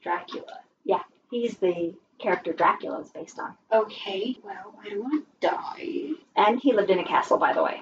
Dracula. 0.01 0.59
Yeah, 0.84 1.01
he's 1.31 1.57
the 1.57 1.93
character 2.19 2.53
Dracula 2.53 2.99
is 3.01 3.09
based 3.09 3.39
on. 3.39 3.53
Okay, 3.71 4.36
well, 4.43 4.73
I 4.84 4.89
don't 4.89 4.99
want 5.03 5.25
to 5.41 5.47
die. 5.47 6.09
And 6.36 6.59
he 6.59 6.73
lived 6.73 6.89
in 6.89 6.99
a 6.99 7.05
castle, 7.05 7.38
by 7.38 7.53
the 7.53 7.63
way. 7.63 7.81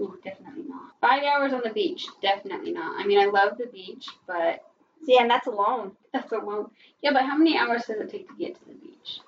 Ooh, 0.00 0.18
definitely 0.24 0.64
not. 0.68 0.92
Five 1.00 1.22
hours 1.24 1.52
on 1.52 1.60
the 1.64 1.70
beach, 1.70 2.06
definitely 2.20 2.72
not. 2.72 3.00
I 3.00 3.06
mean, 3.06 3.18
I 3.20 3.26
love 3.26 3.58
the 3.58 3.66
beach, 3.66 4.06
but 4.26 4.64
See, 5.06 5.18
and 5.18 5.28
that's 5.30 5.46
alone. 5.46 5.92
that's 6.12 6.32
a 6.32 6.38
long. 6.38 6.70
Yeah, 7.02 7.12
but 7.12 7.22
how 7.22 7.36
many 7.36 7.56
hours 7.58 7.82
does 7.86 8.00
it 8.00 8.10
take 8.10 8.28
to 8.28 8.34
get 8.36 8.54
to 8.56 8.64
the 8.66 8.74
beach? 8.74 9.20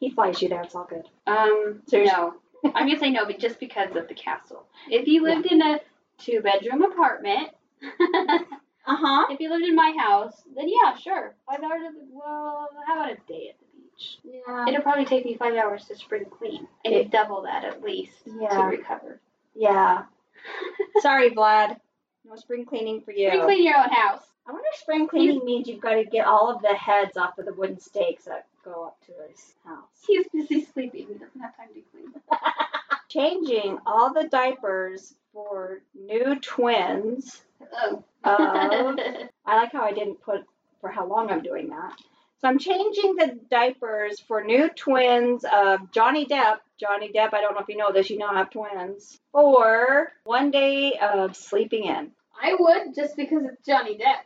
He 0.00 0.10
flies 0.10 0.40
you 0.42 0.48
there. 0.48 0.62
It's 0.62 0.74
all 0.74 0.88
good. 0.88 1.04
Um, 1.26 1.82
So 1.86 2.02
no. 2.02 2.34
I'm 2.74 2.86
gonna 2.86 2.98
say 2.98 3.10
no, 3.10 3.24
but 3.26 3.38
just 3.38 3.58
because 3.60 3.94
of 3.96 4.08
the 4.08 4.14
castle. 4.14 4.64
If 4.90 5.06
you 5.06 5.22
lived 5.22 5.46
in 5.46 5.62
a 5.62 5.80
two-bedroom 6.18 6.82
apartment, 6.82 7.50
Uh 8.88 8.96
huh. 8.96 9.26
if 9.30 9.38
you 9.40 9.50
lived 9.50 9.64
in 9.64 9.74
my 9.74 9.94
house, 9.98 10.42
then 10.56 10.66
yeah, 10.68 10.96
sure, 10.96 11.34
five 11.46 11.62
hours. 11.62 11.82
Of 11.86 11.94
the, 11.94 12.00
well, 12.10 12.68
how 12.86 13.00
about 13.00 13.12
a 13.12 13.16
day 13.30 13.50
at 13.50 13.58
the 13.60 13.66
beach? 13.76 14.18
Yeah. 14.24 14.66
It'll 14.68 14.82
probably 14.82 15.04
take 15.04 15.24
me 15.24 15.36
five 15.36 15.54
hours 15.54 15.84
to 15.86 15.96
spring 15.96 16.24
clean, 16.30 16.66
and 16.84 16.94
It- 16.94 17.10
double 17.10 17.42
that 17.42 17.64
at 17.64 17.82
least 17.82 18.24
to 18.24 18.64
recover. 18.64 19.20
Yeah. 19.54 20.04
Sorry, 21.00 21.30
Vlad. 21.30 21.78
No 22.24 22.36
spring 22.36 22.64
cleaning 22.66 23.00
for 23.02 23.12
you. 23.12 23.28
Spring 23.28 23.42
clean 23.44 23.64
your 23.64 23.76
own 23.76 23.90
house. 23.90 24.22
I 24.46 24.52
wonder 24.52 24.66
if 24.72 24.80
spring 24.80 25.08
cleaning 25.08 25.44
means 25.44 25.68
you've 25.68 25.80
got 25.80 25.94
to 25.94 26.04
get 26.04 26.26
all 26.26 26.50
of 26.54 26.62
the 26.62 26.74
heads 26.74 27.16
off 27.18 27.38
of 27.38 27.44
the 27.44 27.52
wooden 27.52 27.78
stakes 27.80 28.24
that 28.24 28.46
go 28.64 28.84
up 28.86 28.98
to 29.06 29.12
his 29.28 29.54
house. 29.64 29.84
He's 30.06 30.26
busy 30.32 30.64
sleeping. 30.64 31.06
He 31.08 31.14
doesn't 31.14 31.40
have 31.40 31.54
time 31.56 31.68
to 31.74 31.82
clean. 31.92 32.12
Changing 33.08 33.78
all 33.86 34.12
the 34.12 34.28
diapers 34.28 35.14
for 35.32 35.80
new 35.94 36.38
twins. 36.40 37.42
Oh. 37.72 38.04
I 38.24 39.56
like 39.56 39.72
how 39.72 39.82
I 39.82 39.92
didn't 39.92 40.20
put 40.20 40.40
for 40.80 40.90
how 40.90 41.06
long 41.06 41.30
I'm 41.30 41.42
doing 41.42 41.70
that. 41.70 41.92
So 42.40 42.46
I'm 42.46 42.58
changing 42.58 43.16
the 43.16 43.38
diapers 43.50 44.20
for 44.20 44.44
new 44.44 44.68
twins 44.68 45.44
of 45.44 45.90
Johnny 45.90 46.24
Depp. 46.24 46.58
Johnny 46.78 47.10
Depp, 47.12 47.34
I 47.34 47.40
don't 47.40 47.54
know 47.54 47.60
if 47.60 47.68
you 47.68 47.76
know 47.76 47.92
this, 47.92 48.10
you 48.10 48.18
now 48.18 48.32
have 48.32 48.50
twins. 48.50 49.18
For 49.32 50.12
one 50.22 50.52
day 50.52 50.96
of 51.02 51.34
sleeping 51.34 51.84
in. 51.84 52.12
I 52.40 52.54
would 52.58 52.94
just 52.94 53.16
because 53.16 53.42
it's 53.44 53.66
Johnny 53.66 53.98
Depp. 53.98 54.22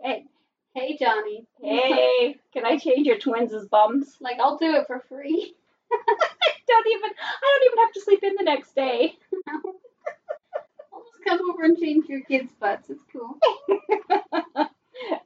hey, 0.00 0.24
hey 0.74 0.96
Johnny. 0.96 1.44
hey, 1.60 2.36
can 2.52 2.64
I 2.64 2.78
change 2.78 3.08
your 3.08 3.18
twins 3.18 3.52
bums? 3.66 4.16
Like 4.20 4.38
I'll 4.38 4.56
do 4.56 4.76
it 4.76 4.86
for 4.86 5.00
free. 5.08 5.56
don't 6.68 6.86
even 6.88 7.10
I 7.10 7.58
don't 7.58 7.72
even 7.72 7.78
have 7.84 7.92
to 7.92 8.00
sleep 8.00 8.22
in 8.22 8.34
the 8.36 8.44
next 8.44 8.74
day. 8.74 9.16
I'll 9.48 11.04
just 11.04 11.24
come 11.26 11.50
over 11.50 11.62
and 11.64 11.78
change 11.78 12.06
your 12.08 12.22
kids' 12.22 12.52
butts. 12.58 12.90
It's 12.90 13.02
cool. 13.12 13.38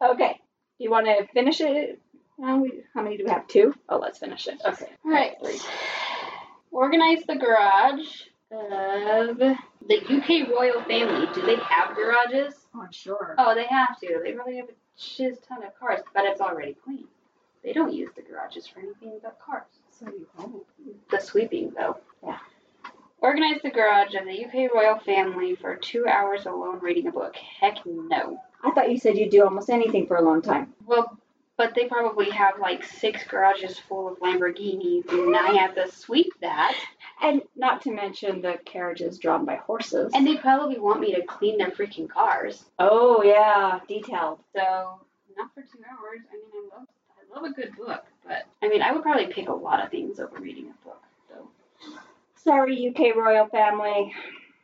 okay. 0.03 0.41
Do 0.79 0.85
you 0.85 0.91
want 0.91 1.07
to 1.07 1.27
finish 1.33 1.61
it? 1.61 2.01
We, 2.39 2.83
how 2.95 3.03
many 3.03 3.17
do 3.17 3.25
we 3.25 3.31
have? 3.31 3.49
Two? 3.49 3.75
Oh, 3.89 3.97
let's 3.99 4.19
finish 4.19 4.47
it. 4.47 4.61
Okay. 4.65 4.91
All 5.05 5.11
right. 5.11 5.37
Organize 6.71 7.23
the 7.27 7.37
garage. 7.37 8.23
of 8.51 9.39
the 9.39 9.97
UK 9.97 10.49
royal 10.51 10.83
family. 10.83 11.27
Do 11.35 11.43
they 11.47 11.57
have 11.57 11.97
garages? 11.97 12.55
Oh, 12.75 12.83
I'm 12.83 12.93
sure. 12.93 13.35
Oh, 13.39 13.55
they 13.55 13.67
have 13.67 13.99
to. 14.01 14.21
They 14.23 14.35
really 14.35 14.57
have 14.59 14.69
a 14.69 14.73
shiz 14.97 15.39
ton 15.49 15.65
of 15.65 15.75
cars, 15.79 16.01
but 16.15 16.25
it's 16.25 16.41
already 16.41 16.77
clean. 16.85 17.07
They 17.65 17.73
don't 17.73 17.93
use 17.93 18.11
the 18.15 18.23
garages 18.23 18.67
for 18.67 18.81
anything 18.81 19.19
but 19.23 19.39
cars. 19.45 19.65
So 19.99 20.07
you 20.07 20.27
hope. 20.37 20.67
The 21.11 21.21
sweeping, 21.21 21.73
though. 21.77 21.99
Yeah. 22.25 22.39
Organize 23.21 23.63
the 23.63 23.71
garage 23.71 24.15
of 24.15 24.27
the 24.27 24.45
UK 24.45 24.73
royal 24.75 24.99
family 24.99 25.57
for 25.57 25.75
two 25.77 26.07
hours 26.07 26.47
alone 26.47 26.81
reading 26.81 27.07
a 27.07 27.13
book. 27.13 27.35
Heck 27.37 27.79
no. 27.87 28.39
I 28.63 28.71
thought 28.73 28.91
you 28.91 28.99
said 28.99 29.17
you'd 29.17 29.31
do 29.31 29.45
almost 29.45 29.71
anything 29.71 30.07
for 30.07 30.17
a 30.17 30.23
long 30.23 30.43
time. 30.43 30.75
Well, 30.85 31.17
but 31.57 31.75
they 31.75 31.87
probably 31.87 32.31
have 32.31 32.59
like 32.61 32.85
six 32.85 33.25
garages 33.25 33.79
full 33.79 34.09
of 34.09 34.19
Lamborghinis, 34.21 35.11
and 35.11 35.35
I 35.35 35.53
have 35.63 35.75
to 35.77 35.91
sweep 35.91 36.33
that. 36.41 36.75
And 37.23 37.41
not 37.57 37.81
to 37.83 37.91
mention 37.93 38.43
the 38.43 38.59
carriages 38.67 39.19
drawn 39.19 39.47
by 39.47 39.57
horses. 39.57 40.13
And 40.15 40.27
they 40.27 40.37
probably 40.37 40.79
want 40.79 41.01
me 41.01 41.15
to 41.15 41.23
clean 41.23 41.57
their 41.57 41.71
freaking 41.71 42.11
cars. 42.11 42.67
oh 42.79 43.23
yeah, 43.23 43.81
detailed. 43.89 44.41
So 44.55 45.01
not 45.37 45.55
for 45.55 45.63
two 45.63 45.81
hours. 45.91 46.21
I 46.31 46.35
mean, 46.37 46.71
I 46.73 46.77
love 46.77 46.87
I 47.09 47.35
love 47.35 47.51
a 47.51 47.55
good 47.55 47.75
book, 47.77 48.05
but 48.27 48.47
I 48.63 48.69
mean, 48.69 48.83
I 48.83 48.93
would 48.93 49.03
probably 49.03 49.27
pick 49.27 49.49
a 49.49 49.53
lot 49.53 49.85
of 49.85 49.91
things 49.91 50.19
over 50.21 50.39
reading 50.39 50.67
a 50.71 50.85
book. 50.85 51.03
So 51.29 51.49
Sorry, 52.37 52.89
UK 52.89 53.17
royal 53.17 53.47
family. 53.47 54.13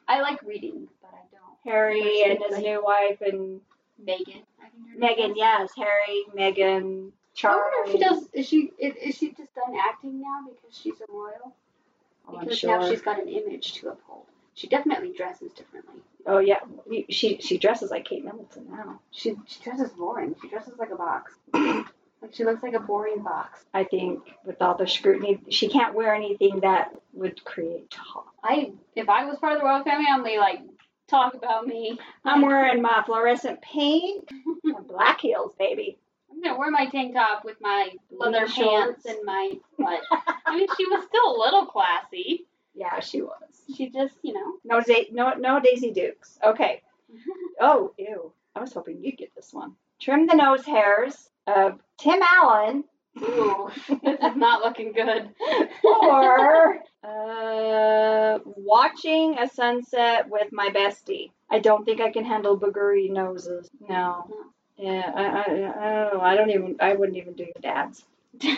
I 0.08 0.20
like 0.20 0.42
reading, 0.42 0.88
but 1.00 1.10
I 1.14 1.22
don't. 1.32 1.72
Harry 1.72 2.22
and 2.24 2.38
his 2.48 2.58
new 2.62 2.82
wife 2.84 3.20
and 3.20 3.60
Meghan. 4.04 4.42
I 4.60 4.68
think 4.68 4.88
her 4.92 4.98
name 4.98 5.30
Meghan. 5.30 5.34
Yes, 5.36 5.70
Harry, 5.76 6.24
Meghan, 6.36 7.10
Charles. 7.34 7.62
I 7.64 7.78
wonder 7.78 7.90
if 7.90 7.92
she 7.92 7.98
does. 7.98 8.28
Is 8.32 8.48
she 8.48 8.72
is, 8.78 8.94
is 8.96 9.16
she 9.16 9.28
just 9.32 9.54
done 9.54 9.74
acting 9.88 10.20
now 10.20 10.40
because 10.44 10.76
she's 10.76 11.00
a 11.00 11.12
royal? 11.12 11.54
Oh, 12.28 12.38
Because 12.38 12.58
sure. 12.58 12.78
now 12.78 12.88
she's 12.88 13.02
got 13.02 13.20
an 13.20 13.28
image 13.28 13.74
to 13.74 13.88
uphold. 13.88 14.26
She 14.54 14.68
definitely 14.68 15.12
dresses 15.12 15.52
differently. 15.52 16.02
Oh 16.26 16.38
yeah, 16.38 16.60
she 17.08 17.38
she 17.40 17.58
dresses 17.58 17.90
like 17.90 18.04
Kate 18.04 18.24
Middleton 18.24 18.66
now. 18.70 19.00
She 19.10 19.34
she 19.46 19.62
dresses 19.62 19.90
boring. 19.90 20.36
She 20.40 20.48
dresses 20.48 20.74
like 20.78 20.90
a 20.90 20.96
box. 20.96 21.32
she 22.30 22.44
looks 22.44 22.62
like 22.62 22.74
a 22.74 22.80
boring 22.80 23.22
box. 23.22 23.64
I 23.74 23.84
think 23.84 24.20
with 24.44 24.60
all 24.62 24.76
the 24.76 24.86
scrutiny, 24.86 25.40
she 25.50 25.68
can't 25.68 25.94
wear 25.94 26.14
anything 26.14 26.60
that 26.60 26.90
would 27.12 27.44
create 27.44 27.90
talk. 27.90 28.26
I 28.42 28.72
if 28.94 29.08
I 29.08 29.24
was 29.26 29.38
part 29.38 29.54
of 29.54 29.60
the 29.60 29.64
royal 29.66 29.84
family, 29.84 30.06
I'm 30.10 30.22
like, 30.22 30.38
like 30.38 30.60
talk 31.08 31.34
about 31.34 31.66
me. 31.66 31.98
I'm 32.24 32.42
wearing 32.42 32.82
my 32.82 33.02
fluorescent 33.04 33.60
pink 33.62 34.28
black 34.86 35.20
heels, 35.20 35.52
baby. 35.58 35.98
I'm 36.30 36.40
gonna 36.42 36.58
wear 36.58 36.70
my 36.70 36.86
tank 36.86 37.14
top 37.14 37.44
with 37.44 37.56
my 37.60 37.90
leather 38.10 38.46
pants 38.46 39.04
and 39.04 39.18
my 39.24 39.52
what? 39.76 40.00
I 40.46 40.56
mean, 40.56 40.68
she 40.76 40.86
was 40.86 41.04
still 41.06 41.36
a 41.36 41.38
little 41.38 41.66
classy. 41.66 42.46
Yeah, 42.74 43.00
she 43.00 43.20
was. 43.20 43.36
She 43.76 43.90
just, 43.90 44.14
you 44.22 44.32
know. 44.32 44.54
No, 44.64 44.80
da- 44.80 45.08
no, 45.12 45.34
no 45.34 45.60
Daisy 45.60 45.90
Dukes. 45.90 46.38
Okay. 46.44 46.82
Oh, 47.60 47.92
ew. 47.98 48.32
I 48.56 48.60
was 48.60 48.72
hoping 48.72 49.04
you'd 49.04 49.18
get 49.18 49.34
this 49.36 49.52
one. 49.52 49.76
Trim 50.00 50.26
the 50.26 50.34
nose 50.34 50.64
hairs 50.64 51.28
of 51.46 51.78
Tim 51.98 52.20
Allen 52.22 52.84
Ooh, 53.20 53.70
this 53.88 54.20
is 54.20 54.36
not 54.36 54.62
looking 54.62 54.92
good. 54.92 55.28
or 55.84 56.78
uh, 57.04 58.38
watching 58.44 59.38
a 59.38 59.48
sunset 59.48 60.28
with 60.30 60.50
my 60.52 60.70
bestie. 60.70 61.30
I 61.50 61.58
don't 61.58 61.84
think 61.84 62.00
I 62.00 62.10
can 62.10 62.24
handle 62.24 62.58
boogery 62.58 63.10
noses. 63.10 63.68
No. 63.86 64.26
Yeah, 64.78 65.12
I, 65.14 65.24
I, 65.24 65.40
I 65.40 65.44
don't 65.46 66.14
know. 66.14 66.20
I 66.22 66.34
don't 66.36 66.50
even. 66.50 66.76
I 66.80 66.94
wouldn't 66.94 67.18
even 67.18 67.34
do 67.34 67.44
your 67.44 67.52
dad's. 67.60 68.04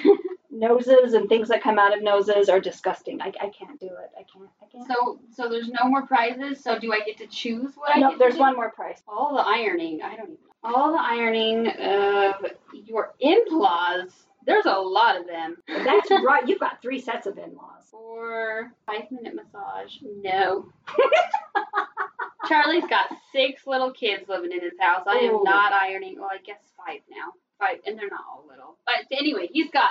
Noses 0.51 1.15
and 1.15 1.29
things 1.29 1.49
that 1.49 1.65
come 1.65 1.81
out 1.81 1.97
of 1.97 2.01
noses 2.01 2.49
are 2.49 2.61
disgusting. 2.61 3.21
I, 3.21 3.33
I 3.41 3.49
can't 3.49 3.79
do 3.81 3.87
it. 3.87 4.11
I 4.17 4.23
can't. 4.23 4.49
I 4.63 4.67
can't. 4.71 4.87
So, 4.87 5.19
so 5.35 5.49
there's 5.49 5.69
no 5.69 5.89
more 5.89 6.07
prizes. 6.07 6.63
So, 6.63 6.79
do 6.79 6.93
I 6.93 7.01
get 7.01 7.19
to 7.19 7.27
choose 7.27 7.73
what 7.75 7.97
I 7.97 7.99
no, 7.99 8.17
there's 8.17 8.37
one 8.37 8.55
more 8.55 8.71
price. 8.71 9.03
All 9.09 9.35
the 9.35 9.43
ironing. 9.43 10.01
I 10.01 10.15
don't 10.15 10.27
even. 10.27 10.37
All 10.65 10.93
the 10.93 11.01
ironing 11.01 11.69
of 11.69 12.35
your 12.73 13.13
in-laws. 13.21 14.11
There's 14.47 14.67
a 14.67 14.75
lot 14.75 15.19
of 15.19 15.27
them. 15.27 15.57
That's 15.69 16.11
right. 16.25 16.47
You've 16.47 16.61
got 16.61 16.81
three 16.83 17.01
sets 17.01 17.27
of 17.27 17.39
in-laws. 17.39 17.71
For 17.91 18.73
five 18.87 19.11
minute 19.11 19.35
massage. 19.35 19.93
No. 20.03 20.67
Charlie's 22.49 22.87
got 22.87 23.09
six 23.33 23.67
little 23.67 23.93
kids 23.93 24.29
living 24.29 24.53
in 24.53 24.61
his 24.61 24.79
house. 24.81 25.05
I 25.07 25.19
am 25.19 25.35
Ooh. 25.35 25.45
not 25.45 25.73
ironing. 25.73 26.17
Well, 26.19 26.31
I 26.33 26.39
guess 26.45 26.61
five 26.77 27.01
now. 27.11 27.33
Five, 27.59 27.79
and 27.87 27.99
they're 27.99 28.11
not 28.11 28.21
all 28.29 28.45
little. 28.49 28.77
But 28.85 29.17
anyway, 29.17 29.49
he's 29.53 29.71
got 29.71 29.91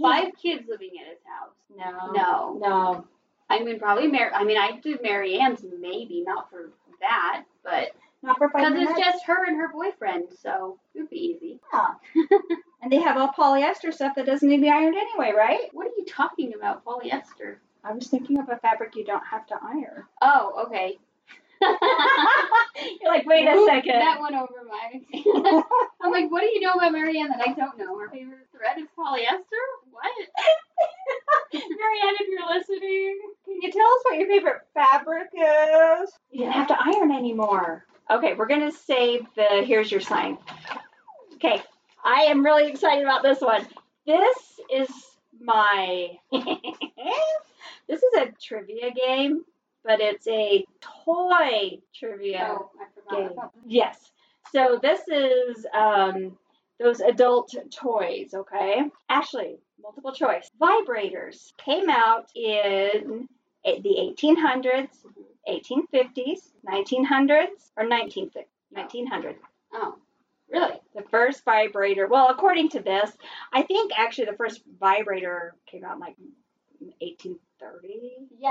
five 0.00 0.28
kids 0.40 0.64
living 0.68 0.90
in 0.92 1.06
his 1.08 1.18
house. 1.24 1.54
No. 1.76 2.12
No. 2.12 2.58
No. 2.58 3.04
I 3.48 3.64
mean, 3.64 3.78
probably 3.80 4.06
Mary. 4.06 4.30
I 4.32 4.44
mean, 4.44 4.58
I 4.58 4.78
do 4.82 4.98
Mary 5.02 5.38
Ann's 5.38 5.64
maybe 5.80 6.22
not 6.24 6.50
for 6.50 6.70
that, 7.00 7.44
but 7.64 7.88
Not 8.22 8.36
for 8.36 8.50
five 8.50 8.62
because 8.62 8.74
minutes. 8.74 8.92
it's 8.96 9.06
just 9.06 9.26
her 9.26 9.46
and 9.46 9.56
her 9.56 9.72
boyfriend, 9.72 10.28
so 10.42 10.78
it 10.94 11.00
would 11.00 11.10
be 11.10 11.36
easy. 11.36 11.60
Yeah. 11.72 11.94
and 12.82 12.92
they 12.92 13.00
have 13.00 13.16
all 13.16 13.28
polyester 13.28 13.92
stuff 13.94 14.14
that 14.16 14.26
doesn't 14.26 14.46
need 14.46 14.56
to 14.56 14.62
be 14.62 14.68
ironed 14.70 14.96
anyway, 14.96 15.32
right? 15.36 15.68
What 15.72 15.86
are 15.86 15.96
you 15.96 16.04
talking 16.04 16.52
about, 16.54 16.84
polyester? 16.84 17.56
I 17.82 17.92
was 17.92 18.08
thinking 18.08 18.38
of 18.38 18.48
a 18.50 18.56
fabric 18.58 18.94
you 18.94 19.04
don't 19.04 19.24
have 19.24 19.46
to 19.46 19.54
iron. 19.62 20.04
Oh, 20.20 20.66
okay. 20.66 20.98
You're 21.62 23.12
like, 23.12 23.26
wait 23.26 23.46
a 23.46 23.52
Oop, 23.52 23.68
second. 23.68 24.00
That 24.00 24.20
went 24.20 24.34
over 24.34 24.64
my. 24.68 25.00
I'm 26.02 26.10
like, 26.10 26.30
what 26.30 26.40
do 26.40 26.46
you 26.46 26.60
know 26.60 26.72
about 26.72 26.92
Marianne 26.92 27.28
that 27.28 27.40
I 27.46 27.52
don't 27.52 27.78
know? 27.78 27.98
Her 27.98 28.08
favorite 28.08 28.46
thread 28.52 28.78
is 28.78 28.88
polyester? 28.98 29.64
What? 29.90 30.12
Marianne, 31.52 32.16
if 32.20 32.28
you're 32.28 32.48
listening, 32.48 33.20
can 33.44 33.60
you 33.60 33.70
tell 33.72 33.86
us 33.86 34.04
what 34.04 34.18
your 34.18 34.28
favorite 34.28 34.60
fabric 34.72 35.28
is? 35.34 36.10
You 36.30 36.40
didn't 36.40 36.52
have 36.52 36.68
to 36.68 36.76
iron 36.78 37.12
anymore. 37.12 37.84
Okay, 38.10 38.34
we're 38.34 38.48
gonna 38.48 38.72
save 38.72 39.26
the 39.36 39.62
here's 39.64 39.90
your 39.90 40.00
sign. 40.00 40.36
Okay, 41.34 41.62
I 42.04 42.22
am 42.22 42.44
really 42.44 42.68
excited 42.68 43.04
about 43.04 43.22
this 43.22 43.40
one. 43.40 43.64
This 44.04 44.60
is 44.72 44.88
my 45.40 46.08
this 46.32 48.02
is 48.02 48.14
a 48.18 48.32
trivia 48.42 48.90
game, 48.90 49.44
but 49.84 50.00
it's 50.00 50.26
a 50.26 50.64
toy 50.80 51.78
trivia 51.94 52.56
Oh, 52.58 52.70
I 52.80 52.86
forgot 52.94 53.52
game. 53.54 53.62
Yes. 53.66 54.10
So 54.52 54.80
this 54.82 55.06
is 55.06 55.64
um, 55.72 56.36
those 56.80 57.00
adult 57.00 57.54
toys, 57.70 58.34
okay? 58.34 58.82
Ashley, 59.08 59.58
multiple 59.80 60.12
choice. 60.12 60.50
Vibrators 60.60 61.52
came 61.58 61.88
out 61.88 62.30
in 62.34 63.28
the 63.64 64.14
1800s, 64.22 64.88
1850s, 65.48 66.50
1900s, 66.66 67.70
or 67.76 67.84
1950s. 67.84 68.44
1900s. 68.76 69.36
Oh, 69.72 69.96
really? 70.50 70.80
The 70.94 71.02
first 71.10 71.44
vibrator, 71.44 72.06
well, 72.06 72.28
according 72.28 72.70
to 72.70 72.80
this, 72.80 73.10
I 73.52 73.62
think 73.62 73.92
actually 73.96 74.26
the 74.26 74.36
first 74.36 74.62
vibrator 74.78 75.54
came 75.66 75.84
out 75.84 75.94
in 75.94 76.00
like 76.00 76.16
1830. 77.00 78.28
Yeah. 78.38 78.50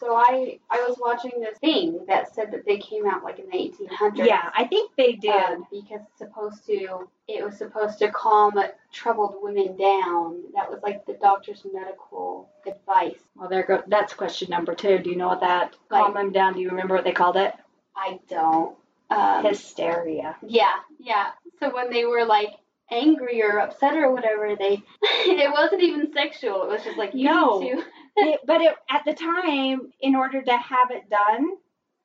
So 0.00 0.16
I 0.16 0.58
I 0.70 0.78
was 0.88 0.96
watching 0.98 1.40
this 1.40 1.58
thing 1.58 2.06
that 2.08 2.34
said 2.34 2.50
that 2.52 2.64
they 2.64 2.78
came 2.78 3.06
out 3.06 3.22
like 3.22 3.38
in 3.38 3.46
the 3.50 3.56
1800s. 3.56 4.26
Yeah, 4.26 4.50
I 4.56 4.64
think 4.64 4.92
they 4.96 5.12
did. 5.12 5.30
Um, 5.34 5.66
because 5.70 6.00
it's 6.08 6.18
supposed 6.18 6.64
to 6.66 7.06
it 7.28 7.44
was 7.44 7.58
supposed 7.58 7.98
to 7.98 8.10
calm 8.10 8.54
troubled 8.92 9.36
women 9.42 9.76
down. 9.76 10.42
That 10.54 10.70
was 10.70 10.80
like 10.82 11.04
the 11.04 11.12
doctor's 11.14 11.66
medical 11.70 12.48
advice. 12.66 13.20
well, 13.36 13.50
there 13.50 13.62
go. 13.62 13.82
That's 13.88 14.14
question 14.14 14.48
number 14.48 14.74
two. 14.74 14.98
Do 14.98 15.10
you 15.10 15.16
know 15.16 15.28
what 15.28 15.40
that 15.40 15.76
calm 15.90 16.14
them 16.14 16.32
down? 16.32 16.54
Do 16.54 16.60
you 16.60 16.70
remember 16.70 16.94
what 16.94 17.04
they 17.04 17.12
called 17.12 17.36
it? 17.36 17.52
I 17.94 18.18
don't. 18.28 18.76
Um, 19.10 19.44
Hysteria. 19.44 20.36
yeah, 20.46 20.76
yeah. 20.98 21.32
So 21.58 21.74
when 21.74 21.90
they 21.90 22.04
were 22.04 22.24
like 22.24 22.50
angry 22.90 23.42
or 23.42 23.58
upset 23.60 23.94
or 23.96 24.12
whatever, 24.12 24.56
they 24.56 24.82
it 25.02 25.50
wasn't 25.52 25.82
even 25.82 26.12
sexual. 26.12 26.62
It 26.64 26.68
was 26.68 26.84
just 26.84 26.98
like 26.98 27.14
you 27.14 27.24
No. 27.26 27.60
need 27.60 27.72
to 27.72 27.84
It- 28.16 28.40
but 28.46 28.60
it, 28.60 28.74
at 28.90 29.04
the 29.04 29.14
time, 29.14 29.92
in 30.00 30.14
order 30.14 30.42
to 30.42 30.56
have 30.56 30.90
it 30.90 31.08
done, 31.08 31.48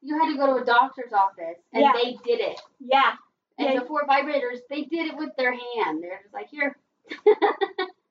you 0.02 0.20
had 0.20 0.32
to 0.32 0.38
go 0.38 0.46
to 0.56 0.62
a 0.62 0.66
doctor's 0.66 1.12
office 1.14 1.58
and 1.74 1.82
Yeah. 1.84 1.94
they 1.94 2.12
did 2.24 2.40
it. 2.40 2.62
yeah, 2.80 3.14
And 3.58 3.74
Yeah. 3.74 3.80
before 3.80 4.06
vibrators, 4.08 4.60
they 4.70 4.84
did 4.84 5.08
it 5.08 5.18
with 5.18 5.36
their 5.38 5.52
hand. 5.54 6.04
They're 6.04 6.20
just 6.22 6.34
like 6.34 6.50
here. 6.50 6.78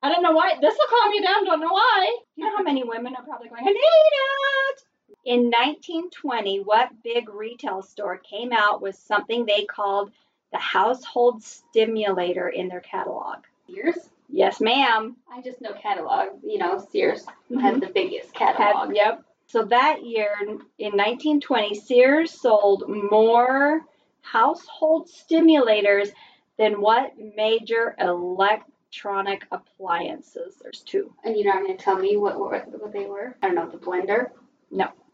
I 0.03 0.09
don't 0.13 0.23
know 0.23 0.33
why. 0.33 0.55
This 0.61 0.75
will 0.75 0.89
calm 1.03 1.13
you 1.15 1.23
down. 1.23 1.45
Don't 1.47 1.61
know 1.61 1.73
why. 1.73 2.17
You 2.37 2.45
know 2.45 2.57
how 2.57 2.63
many 2.63 2.85
women 2.85 3.15
are 3.17 3.25
probably 3.25 3.49
going, 3.49 3.63
I 3.67 3.71
need 3.71 3.75
it. 3.79 4.83
In 5.25 5.45
1920, 5.45 6.59
what 6.61 6.91
big 7.03 7.29
retail 7.31 7.81
store 7.83 8.19
came 8.19 8.53
out 8.53 8.83
with 8.83 8.97
something 8.97 9.47
they 9.47 9.65
called 9.65 10.11
the 10.55 10.61
household 10.61 11.43
stimulator 11.43 12.49
in 12.49 12.69
their 12.69 12.81
catalog? 12.81 13.39
Sears. 13.67 13.99
Yes, 14.29 14.61
ma'am. 14.61 15.17
I 15.31 15.43
just 15.43 15.61
know 15.61 15.73
catalog. 15.75 16.29
You 16.43 16.59
know, 16.59 16.79
Sears 16.91 17.27
Mhm. 17.51 17.61
had 17.61 17.81
the 17.81 17.89
biggest 17.89 18.37
Had- 18.37 18.57
catalog. 18.57 18.95
yep. 18.95 19.23
So 19.47 19.65
that 19.65 20.05
year, 20.05 20.31
in 20.79 20.97
1920, 20.97 21.75
Sears 21.75 22.31
sold 22.31 22.85
more 22.89 23.85
household 24.23 25.09
stimulators 25.09 26.13
than 26.57 26.81
what 26.81 27.13
major 27.19 27.95
electronic 27.99 29.45
appliances? 29.51 30.57
There's 30.63 30.81
two. 30.81 31.13
And 31.25 31.37
you're 31.37 31.53
not 31.53 31.63
going 31.65 31.77
to 31.77 31.83
tell 31.85 31.97
me 31.99 32.17
what, 32.17 32.39
what 32.39 32.69
what 32.81 32.93
they 32.93 33.07
were? 33.07 33.37
I 33.43 33.49
don't 33.49 33.57
know. 33.57 33.69
The 33.69 33.77
blender. 33.79 34.31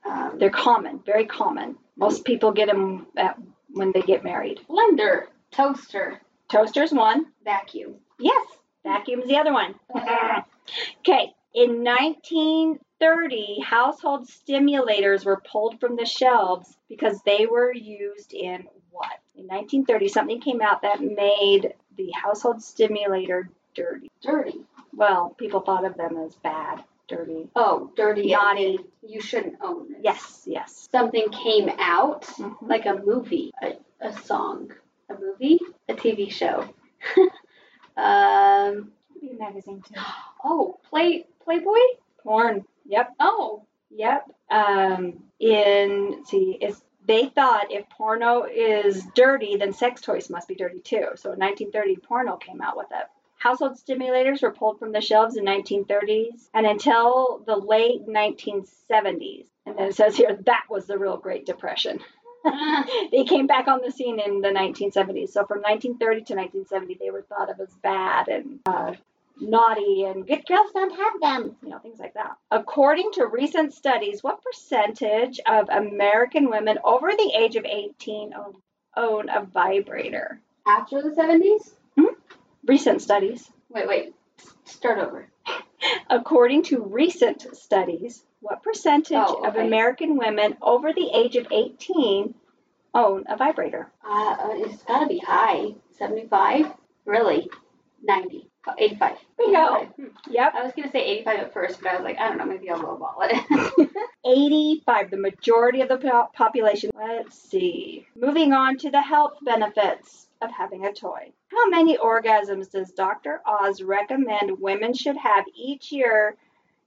Um, 0.02 0.38
They're 0.38 0.48
common, 0.50 1.00
very 1.00 1.26
common. 1.26 1.76
Most 1.96 2.24
people 2.24 2.52
get 2.52 2.68
them 2.68 3.06
at, 3.16 3.36
when 3.72 3.92
they 3.92 4.02
get 4.02 4.24
married. 4.24 4.60
blender, 4.68 5.24
toaster, 5.50 6.20
Toaster's 6.48 6.92
one. 6.92 7.26
vacuum. 7.44 7.94
Yes, 8.18 8.46
vacuum's 8.84 9.26
the 9.28 9.36
other 9.38 9.52
one. 9.52 9.74
Okay, 11.00 11.32
in 11.54 11.82
1930, 11.82 13.60
household 13.64 14.28
stimulators 14.28 15.24
were 15.24 15.42
pulled 15.50 15.80
from 15.80 15.96
the 15.96 16.04
shelves 16.04 16.76
because 16.88 17.20
they 17.22 17.46
were 17.46 17.72
used 17.72 18.32
in 18.32 18.66
what? 18.90 19.18
In 19.36 19.46
1930, 19.46 20.08
something 20.08 20.40
came 20.40 20.60
out 20.60 20.82
that 20.82 21.00
made 21.00 21.74
the 21.96 22.10
household 22.12 22.62
stimulator 22.62 23.48
dirty. 23.74 24.10
Dirty. 24.22 24.60
Well, 24.94 25.34
people 25.38 25.60
thought 25.60 25.84
of 25.84 25.96
them 25.96 26.16
as 26.18 26.34
bad, 26.36 26.84
dirty. 27.10 27.48
Oh, 27.54 27.90
dirty. 27.96 28.30
Naughty. 28.32 28.78
You 29.02 29.20
shouldn't 29.20 29.56
own 29.60 29.88
this. 29.90 30.00
Yes, 30.02 30.42
yes. 30.46 30.88
Something 30.90 31.28
came 31.30 31.68
out, 31.78 32.22
Mhm. 32.22 32.56
like 32.62 32.86
a 32.86 32.94
movie, 32.94 33.52
a, 33.62 33.76
a 34.00 34.12
song, 34.22 34.72
a 35.10 35.14
movie, 35.18 35.58
a 35.88 35.94
TV 35.94 36.30
show. 36.30 36.64
um. 37.96 38.92
Could 39.12 39.20
be 39.20 39.30
a 39.30 39.34
magazine 39.38 39.82
too. 39.82 39.94
Oh, 40.44 40.78
Play 40.88 41.26
Playboy. 41.44 41.76
Porn. 42.22 42.64
Yep, 42.86 43.10
Oh, 43.20 43.64
yep. 43.90 44.26
Um, 44.50 45.22
in 45.38 46.12
let's 46.12 46.30
see, 46.30 46.52
is 46.60 46.82
they 47.06 47.26
thought 47.28 47.70
if 47.70 47.88
porno 47.90 48.44
is 48.44 49.04
dirty, 49.14 49.56
then 49.56 49.72
sex 49.74 50.00
toys 50.00 50.30
must 50.30 50.48
be 50.48 50.54
dirty 50.54 50.80
too. 50.80 51.08
So 51.16 51.32
in 51.32 51.38
1930, 51.38 51.96
porno 51.96 52.36
came 52.36 52.60
out 52.62 52.76
with 52.76 52.86
it. 52.90 53.06
Household 53.40 53.78
stimulators 53.78 54.42
were 54.42 54.52
pulled 54.52 54.78
from 54.78 54.92
the 54.92 55.00
shelves 55.00 55.36
in 55.36 55.46
1930s 55.46 56.48
and 56.52 56.66
until 56.66 57.42
the 57.46 57.56
late 57.56 58.06
1970s. 58.06 59.46
And 59.64 59.78
then 59.78 59.88
it 59.88 59.96
says 59.96 60.14
here 60.14 60.38
that 60.44 60.64
was 60.68 60.86
the 60.86 60.98
real 60.98 61.16
Great 61.16 61.46
Depression. 61.46 62.00
they 63.10 63.24
came 63.24 63.46
back 63.46 63.66
on 63.66 63.80
the 63.82 63.90
scene 63.90 64.20
in 64.20 64.42
the 64.42 64.48
1970s. 64.48 65.30
So 65.30 65.46
from 65.46 65.62
1930 65.62 66.24
to 66.24 66.34
1970, 66.34 66.98
they 67.00 67.10
were 67.10 67.22
thought 67.22 67.50
of 67.50 67.58
as 67.60 67.74
bad 67.82 68.28
and 68.28 68.60
uh, 68.66 68.92
naughty, 69.40 70.04
and 70.04 70.26
good 70.26 70.46
girls 70.46 70.70
don't 70.74 70.94
have 70.94 71.20
them. 71.22 71.56
You 71.62 71.70
know, 71.70 71.78
things 71.78 71.98
like 71.98 72.14
that. 72.14 72.36
According 72.50 73.12
to 73.12 73.26
recent 73.26 73.72
studies, 73.72 74.22
what 74.22 74.44
percentage 74.44 75.40
of 75.46 75.70
American 75.70 76.50
women 76.50 76.78
over 76.84 77.10
the 77.10 77.32
age 77.38 77.56
of 77.56 77.64
18 77.64 78.34
own, 78.34 78.54
own 78.96 79.28
a 79.30 79.44
vibrator? 79.44 80.40
after 80.66 81.02
the 81.02 81.14
seventies. 81.14 81.74
Recent 82.66 83.02
studies. 83.02 83.50
Wait, 83.68 83.88
wait. 83.88 84.14
Start 84.64 84.98
over. 84.98 85.28
According 86.10 86.64
to 86.64 86.82
recent 86.82 87.56
studies, 87.56 88.22
what 88.40 88.62
percentage 88.62 89.16
Oh, 89.16 89.42
of. 89.44 89.56
American 89.56 90.16
women 90.16 90.56
over 90.62 90.92
the 90.92 91.10
age 91.14 91.36
of 91.36 91.46
18 91.50 92.34
own 92.94 93.24
a 93.28 93.36
vibrator? 93.36 93.90
Uh, 94.06 94.36
uh, 94.40 94.48
it's 94.54 94.82
gotta 94.82 95.06
be 95.06 95.18
high. 95.18 95.74
Seventy-five. 95.96 96.66
Really? 97.04 97.48
Ninety. 98.02 98.48
Oh, 98.66 98.72
Eighty-five. 98.78 99.16
There 99.38 99.46
you 99.48 99.52
go. 99.54 99.76
85. 99.76 99.94
Hmm. 99.96 100.32
Yep. 100.32 100.52
I 100.54 100.62
was 100.62 100.72
gonna 100.76 100.90
say 100.90 101.04
eighty-five 101.04 101.38
at 101.40 101.52
first, 101.54 101.80
but 101.80 101.92
I 101.92 101.96
was 101.96 102.04
like, 102.04 102.18
I 102.18 102.28
don't 102.28 102.38
know, 102.38 102.46
maybe 102.46 102.68
I'll 102.70 102.78
lowball 102.80 103.16
it. 103.20 103.90
85, 104.26 105.10
the 105.10 105.16
majority 105.16 105.80
of 105.82 105.88
the 105.88 105.96
po- 105.98 106.28
population. 106.34 106.90
Let's 106.94 107.38
see. 107.38 108.06
Moving 108.16 108.52
on 108.52 108.76
to 108.78 108.90
the 108.90 109.00
health 109.00 109.34
benefits 109.42 110.26
of 110.42 110.50
having 110.50 110.84
a 110.84 110.92
toy. 110.92 111.32
How 111.50 111.68
many 111.68 111.98
orgasms 111.98 112.70
does 112.70 112.92
Dr. 112.92 113.40
Oz 113.44 113.82
recommend 113.82 114.60
women 114.60 114.94
should 114.94 115.16
have 115.16 115.44
each 115.54 115.90
year 115.90 116.36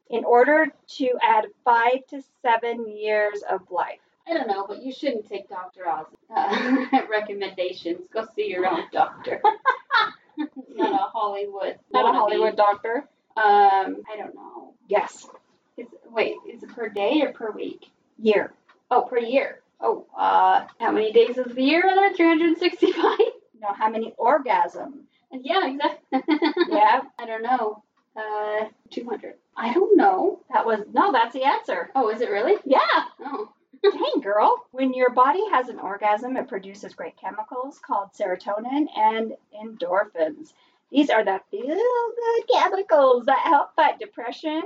in 0.09 0.23
order 0.23 0.67
to 0.95 1.09
add 1.21 1.45
five 1.65 2.05
to 2.09 2.21
seven 2.41 2.87
years 2.87 3.43
of 3.49 3.69
life? 3.69 3.99
I 4.27 4.33
don't 4.33 4.47
know, 4.47 4.65
but 4.65 4.81
you 4.81 4.93
shouldn't 4.93 5.27
take 5.27 5.49
Dr. 5.49 5.89
Oz's 5.89 6.13
uh, 6.33 7.01
recommendations. 7.11 8.07
Go 8.13 8.25
see 8.35 8.47
your 8.47 8.65
own 8.65 8.83
doctor. 8.91 9.41
Not 10.69 10.93
a 10.93 11.09
Hollywood. 11.11 11.77
Not 11.91 12.15
a. 12.15 12.17
Hollywood 12.17 12.55
doctor. 12.55 13.05
Um, 13.35 14.03
I 14.09 14.17
don't 14.17 14.33
know. 14.33 14.73
Yes. 14.87 15.27
Is, 15.75 15.87
wait, 16.09 16.35
is 16.49 16.63
it 16.63 16.69
per 16.69 16.87
day 16.87 17.21
or 17.21 17.33
per 17.33 17.51
week? 17.51 17.87
Year. 18.17 18.53
Oh, 18.89 19.01
per 19.01 19.17
year. 19.17 19.59
Oh, 19.81 20.05
uh, 20.17 20.65
how 20.79 20.91
many 20.91 21.11
days 21.11 21.37
of 21.37 21.53
the 21.53 21.63
year 21.63 21.81
are 21.85 21.95
there? 21.95 22.13
365? 22.13 23.19
Know 23.63 23.73
how 23.73 23.89
many 23.89 24.13
orgasm? 24.17 25.07
yeah, 25.31 25.67
exactly. 25.67 26.21
Yeah, 26.69 27.01
I 27.17 27.25
don't 27.25 27.41
know. 27.43 27.81
Uh, 28.15 28.65
200. 28.91 29.35
I 29.57 29.73
don't 29.73 29.97
know. 29.97 30.41
that 30.53 30.65
was 30.65 30.81
no. 30.93 31.11
That's 31.13 31.33
the 31.33 31.43
answer. 31.45 31.89
Oh, 31.95 32.09
is 32.09 32.21
it 32.21 32.29
really? 32.29 32.55
Yeah. 32.65 32.79
Oh. 33.21 33.49
Dang, 33.81 34.21
girl. 34.21 34.65
When 34.71 34.93
your 34.93 35.09
body 35.11 35.41
has 35.51 35.69
an 35.69 35.79
orgasm, 35.79 36.37
it 36.37 36.47
produces 36.47 36.93
great 36.93 37.15
chemicals 37.17 37.79
called 37.79 38.09
serotonin 38.13 38.85
and 38.95 39.33
endorphins. 39.53 40.53
These 40.91 41.09
are 41.09 41.23
the 41.23 41.39
feel 41.51 41.65
good 41.65 42.47
chemicals 42.53 43.25
that 43.25 43.39
help 43.39 43.75
fight 43.75 43.99
depression, 43.99 44.61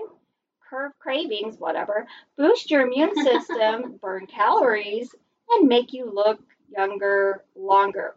curb 0.70 0.92
cravings, 1.00 1.58
whatever, 1.58 2.08
boost 2.38 2.70
your 2.70 2.82
immune 2.86 3.16
system, 3.24 3.98
burn 4.02 4.28
calories, 4.28 5.14
and 5.52 5.68
make 5.68 5.94
you 5.94 6.12
look 6.14 6.40
younger 6.70 7.44
longer. 7.56 8.16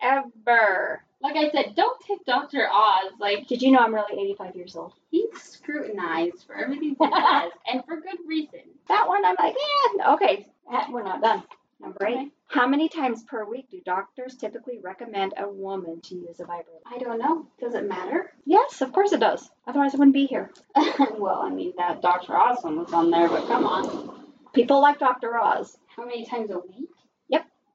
Whatever. 0.00 1.02
Like 1.22 1.36
I 1.36 1.50
said, 1.50 1.74
don't 1.76 2.00
take 2.00 2.24
Dr. 2.24 2.66
Oz. 2.70 3.12
Like, 3.18 3.46
Did 3.46 3.60
you 3.60 3.72
know 3.72 3.80
I'm 3.80 3.94
really 3.94 4.20
85 4.20 4.56
years 4.56 4.76
old? 4.76 4.94
he's 5.10 5.28
scrutinized 5.40 6.44
for 6.46 6.54
everything 6.54 6.90
he 6.90 6.94
does, 6.94 7.52
and 7.70 7.84
for 7.84 8.00
good 8.00 8.18
reason. 8.26 8.60
That 8.88 9.06
one, 9.06 9.24
I'm 9.24 9.36
like, 9.38 9.54
eh, 9.54 10.12
okay, 10.14 10.46
we're 10.90 11.02
not 11.02 11.20
done. 11.20 11.42
Number 11.80 12.06
eight. 12.06 12.14
Okay. 12.16 12.28
How 12.48 12.66
many 12.66 12.88
times 12.88 13.22
per 13.22 13.44
week 13.44 13.70
do 13.70 13.80
doctors 13.84 14.36
typically 14.36 14.78
recommend 14.82 15.34
a 15.38 15.48
woman 15.48 16.00
to 16.02 16.14
use 16.14 16.40
a 16.40 16.44
vibrator? 16.44 16.80
I 16.84 16.98
don't 16.98 17.18
know. 17.18 17.46
Does 17.60 17.74
it 17.74 17.88
matter? 17.88 18.32
Yes, 18.44 18.80
of 18.82 18.92
course 18.92 19.12
it 19.12 19.20
does. 19.20 19.48
Otherwise, 19.66 19.94
I 19.94 19.98
wouldn't 19.98 20.14
be 20.14 20.26
here. 20.26 20.50
well, 21.18 21.40
I 21.42 21.50
mean, 21.50 21.72
that 21.78 22.02
Dr. 22.02 22.36
Oz 22.36 22.58
one 22.62 22.78
was 22.78 22.92
on 22.92 23.10
there, 23.10 23.28
but 23.28 23.46
come 23.46 23.66
on. 23.66 24.26
People 24.52 24.82
like 24.82 24.98
Dr. 24.98 25.38
Oz. 25.38 25.78
How 25.96 26.04
many 26.04 26.26
times 26.26 26.50
a 26.50 26.58
week? 26.58 26.89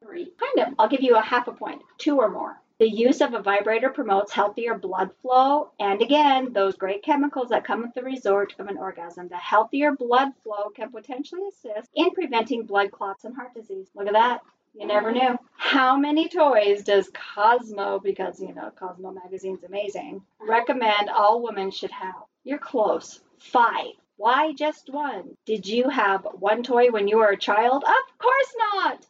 Three. 0.06 0.32
Kind 0.40 0.68
of. 0.68 0.76
I'll 0.78 0.88
give 0.90 1.02
you 1.02 1.16
a 1.16 1.22
half 1.22 1.48
a 1.48 1.52
point, 1.52 1.82
two 1.98 2.18
or 2.18 2.30
more. 2.30 2.62
The 2.78 2.90
use 2.90 3.22
of 3.22 3.34
a 3.34 3.42
vibrator 3.42 3.90
promotes 3.90 4.34
healthier 4.34 4.78
blood 4.78 5.10
flow, 5.22 5.72
and 5.80 6.02
again, 6.02 6.52
those 6.52 6.76
great 6.76 7.04
chemicals 7.04 7.50
that 7.50 7.64
come 7.64 7.82
with 7.82 7.94
the 7.96 8.04
resort 8.04 8.54
of 8.60 8.68
an 8.68 8.78
orgasm. 8.78 9.30
The 9.30 9.38
healthier 9.38 9.94
blood 9.94 10.34
flow 10.44 10.70
can 10.76 10.92
potentially 10.92 11.48
assist 11.48 11.90
in 11.96 12.12
preventing 12.12 12.66
blood 12.66 12.92
clots 12.92 13.24
and 13.24 13.34
heart 13.34 13.54
disease. 13.56 13.88
Look 13.96 14.08
at 14.08 14.14
that. 14.14 14.42
You 14.74 14.86
never 14.86 15.14
knew. 15.14 15.38
How 15.56 15.96
many 15.96 16.28
toys 16.28 16.84
does 16.84 17.10
Cosmo, 17.34 18.00
because 18.00 18.42
you 18.42 18.54
know 18.54 18.72
Cosmo 18.78 19.12
magazine's 19.12 19.64
amazing, 19.64 20.22
recommend 20.40 21.10
all 21.10 21.42
women 21.42 21.72
should 21.72 21.92
have? 21.92 22.16
You're 22.44 22.60
close. 22.60 23.22
Five. 23.40 23.94
Why 24.18 24.54
just 24.54 24.90
one? 24.90 25.38
Did 25.46 25.66
you 25.66 25.90
have 25.90 26.28
one 26.40 26.62
toy 26.62 26.92
when 26.92 27.08
you 27.08 27.18
were 27.18 27.30
a 27.30 27.38
child? 27.38 27.84
Of 27.86 28.18
course 28.18 28.56
not. 28.74 29.06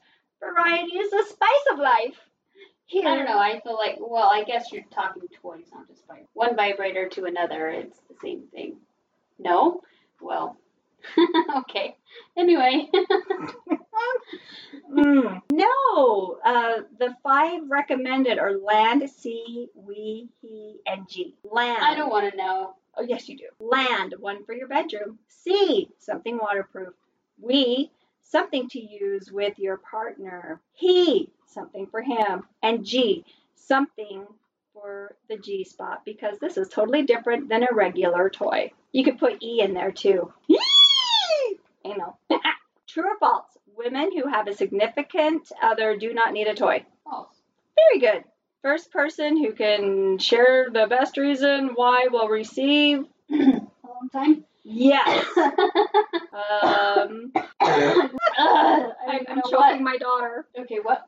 Variety 0.53 0.97
is 0.97 1.11
the 1.11 1.25
spice 1.27 1.65
of 1.73 1.79
life. 1.79 2.17
Here. 2.87 3.07
I 3.07 3.15
don't 3.15 3.25
know. 3.25 3.39
I 3.39 3.59
feel 3.61 3.75
like, 3.75 3.97
well, 3.99 4.29
I 4.31 4.43
guess 4.43 4.71
you're 4.71 4.83
talking 4.93 5.23
toys, 5.41 5.65
not 5.73 5.87
just 5.87 6.05
vibrator. 6.05 6.27
One 6.33 6.55
vibrator 6.55 7.09
to 7.09 7.25
another, 7.25 7.67
it's 7.69 7.99
the 8.07 8.15
same 8.21 8.43
thing. 8.53 8.77
No? 9.39 9.81
Well, 10.21 10.57
okay. 11.57 11.95
Anyway, 12.37 12.89
Mm, 14.91 15.41
no. 15.51 16.37
Uh, 16.45 16.81
the 16.99 17.15
five 17.23 17.61
recommended 17.67 18.39
are 18.39 18.57
land, 18.57 19.09
sea, 19.09 19.67
we, 19.75 20.29
he, 20.41 20.77
and 20.85 21.07
G. 21.09 21.35
Land. 21.49 21.83
I 21.83 21.95
don't 21.95 22.09
want 22.09 22.29
to 22.31 22.37
know. 22.37 22.75
Oh, 22.97 23.03
yes, 23.03 23.27
you 23.27 23.37
do. 23.37 23.47
Land, 23.59 24.15
one 24.19 24.45
for 24.45 24.53
your 24.53 24.67
bedroom. 24.67 25.19
Sea, 25.27 25.89
something 25.99 26.37
waterproof. 26.37 26.93
We, 27.41 27.91
something 28.25 28.67
to 28.69 28.79
use 28.79 29.31
with 29.31 29.57
your 29.59 29.77
partner. 29.77 30.61
He, 30.73 31.29
something 31.45 31.87
for 31.87 32.01
him. 32.01 32.43
And 32.61 32.85
G, 32.85 33.23
something 33.55 34.25
for 34.73 35.15
the 35.29 35.37
G 35.37 35.63
spot 35.63 36.01
because 36.05 36.37
this 36.39 36.57
is 36.57 36.67
totally 36.67 37.03
different 37.03 37.49
than 37.49 37.63
a 37.63 37.73
regular 37.73 38.29
toy. 38.29 38.71
You 38.91 39.03
could 39.03 39.19
put 39.19 39.41
E 39.41 39.61
in 39.61 39.73
there 39.73 39.91
too. 39.91 40.33
Anal. 41.85 42.19
True 42.87 43.03
or 43.03 43.17
false? 43.19 43.45
Women 43.77 44.11
who 44.15 44.27
have 44.29 44.47
a 44.47 44.53
significant 44.53 45.51
other 45.61 45.97
do 45.97 46.13
not 46.13 46.33
need 46.33 46.47
a 46.47 46.55
toy. 46.55 46.85
False. 47.03 47.35
Very 47.75 47.99
good. 47.99 48.23
First 48.61 48.91
person 48.91 49.37
who 49.37 49.53
can 49.53 50.17
share 50.17 50.67
the 50.71 50.87
best 50.87 51.17
reason 51.17 51.71
why 51.75 52.07
will 52.11 52.27
receive. 52.27 53.05
A 53.31 53.35
long 53.35 54.09
time? 54.11 54.45
Yes. 54.65 55.25
Um, 56.35 57.31
Ugh, 57.35 57.43
I 57.61 58.91
I'm, 59.07 59.17
don't 59.23 59.29
I'm 59.29 59.35
know 59.37 59.41
choking 59.45 59.57
what. 59.57 59.81
my 59.81 59.97
daughter. 59.97 60.45
Okay, 60.59 60.79
what? 60.83 61.07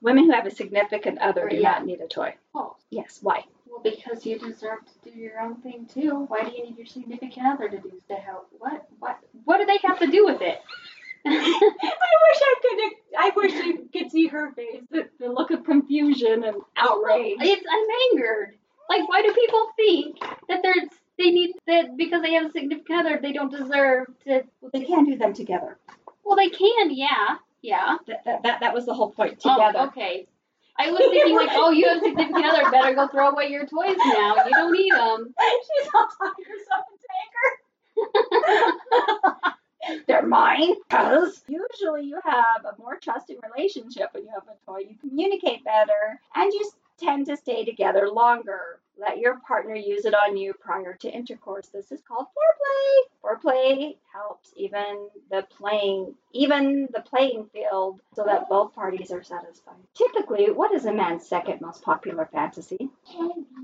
Women 0.00 0.24
who 0.24 0.32
have 0.32 0.46
a 0.46 0.50
significant 0.50 1.18
other 1.18 1.46
do 1.48 1.56
Yeah. 1.56 1.72
not 1.72 1.84
need 1.86 2.00
a 2.00 2.06
toy. 2.08 2.34
False. 2.54 2.80
Yes. 2.90 3.18
Why? 3.20 3.44
Well, 3.66 3.82
because 3.82 4.24
you 4.24 4.38
deserve 4.38 4.78
to 5.04 5.10
do 5.10 5.18
your 5.18 5.40
own 5.40 5.56
thing 5.56 5.86
too. 5.92 6.24
Why 6.28 6.42
do 6.44 6.52
you 6.56 6.64
need 6.64 6.78
your 6.78 6.86
significant 6.86 7.46
other 7.46 7.68
to 7.68 7.78
do 7.78 8.00
to 8.08 8.14
help? 8.14 8.48
What? 8.58 8.86
What? 8.98 9.18
What 9.44 9.58
do 9.58 9.66
they 9.66 9.78
have 9.84 9.98
to 9.98 10.06
do 10.06 10.24
with 10.24 10.40
it? 10.40 10.58
I 11.26 11.30
wish 11.30 12.40
I 12.42 12.54
could. 12.62 12.92
I 13.18 13.30
wish 13.36 13.52
you 13.66 13.88
could 13.92 14.10
see 14.10 14.26
her 14.28 14.52
face, 14.52 14.82
the, 14.90 15.08
the 15.18 15.28
look 15.28 15.50
of 15.50 15.64
confusion 15.64 16.44
and 16.44 16.56
outrage. 16.76 17.36
It's, 17.40 17.66
I'm 17.70 18.18
angered. 18.18 18.56
Like, 18.88 19.06
why 19.08 19.20
do 19.22 19.32
people 19.34 19.68
think 19.76 20.18
that 20.48 20.60
there's 20.62 20.88
they 21.20 21.30
need 21.30 21.54
that 21.66 21.96
because 21.96 22.22
they 22.22 22.32
have 22.34 22.46
a 22.46 22.50
significant 22.50 23.06
other, 23.06 23.18
they 23.22 23.32
don't 23.32 23.50
deserve 23.50 24.06
to? 24.24 24.42
They 24.72 24.84
can 24.84 25.04
do 25.04 25.16
them 25.16 25.34
together. 25.34 25.78
Well, 26.24 26.36
they 26.36 26.48
can, 26.48 26.94
yeah, 26.94 27.36
yeah. 27.62 27.98
That, 28.06 28.24
that, 28.24 28.42
that, 28.42 28.60
that 28.60 28.74
was 28.74 28.86
the 28.86 28.94
whole 28.94 29.10
point. 29.10 29.40
Oh, 29.44 29.54
Together. 29.54 29.88
okay. 29.88 30.26
I 30.78 30.90
was 30.90 30.98
thinking 30.98 31.36
like, 31.36 31.50
oh, 31.52 31.70
you 31.70 31.86
have 31.88 31.98
a 31.98 32.00
significant 32.00 32.44
other, 32.46 32.70
better 32.70 32.94
go 32.94 33.06
throw 33.08 33.30
away 33.30 33.48
your 33.48 33.66
toys 33.66 33.96
now. 33.98 34.36
You 34.44 34.50
don't 34.50 34.72
need 34.72 34.92
them. 34.92 35.34
She's 35.78 35.88
all 35.94 36.08
talking 36.16 36.44
herself 36.46 36.86
into 36.92 37.06
anger. 38.80 40.04
They're 40.06 40.26
mine. 40.26 40.74
Because 40.88 41.42
usually 41.48 42.04
you 42.04 42.18
have 42.24 42.64
a 42.64 42.74
more 42.78 42.96
trusting 42.96 43.38
relationship 43.54 44.08
when 44.12 44.24
you 44.24 44.30
have 44.32 44.44
a 44.44 44.56
toy. 44.64 44.78
You 44.88 44.96
communicate 45.00 45.64
better 45.64 46.20
and 46.34 46.52
you 46.52 46.70
tend 47.00 47.26
to 47.26 47.36
stay 47.36 47.64
together 47.64 48.08
longer. 48.10 48.80
Let 48.98 49.18
your 49.18 49.38
partner 49.46 49.74
use 49.74 50.04
it 50.04 50.14
on 50.14 50.36
you 50.36 50.52
prior 50.52 50.94
to 50.94 51.10
intercourse. 51.10 51.68
This 51.68 51.90
is 51.90 52.02
called 52.02 52.26
foreplay. 52.26 53.00
Foreplay 53.24 53.96
helps 54.12 54.52
even 54.56 55.08
the 55.30 55.46
playing, 55.56 56.14
even 56.32 56.88
the 56.92 57.00
playing 57.00 57.46
field, 57.52 58.00
so 58.14 58.24
that 58.24 58.48
both 58.48 58.74
parties 58.74 59.10
are 59.10 59.22
satisfied. 59.22 59.74
Typically, 59.94 60.50
what 60.50 60.72
is 60.72 60.84
a 60.84 60.92
man's 60.92 61.26
second 61.26 61.60
most 61.62 61.82
popular 61.82 62.28
fantasy? 62.30 62.90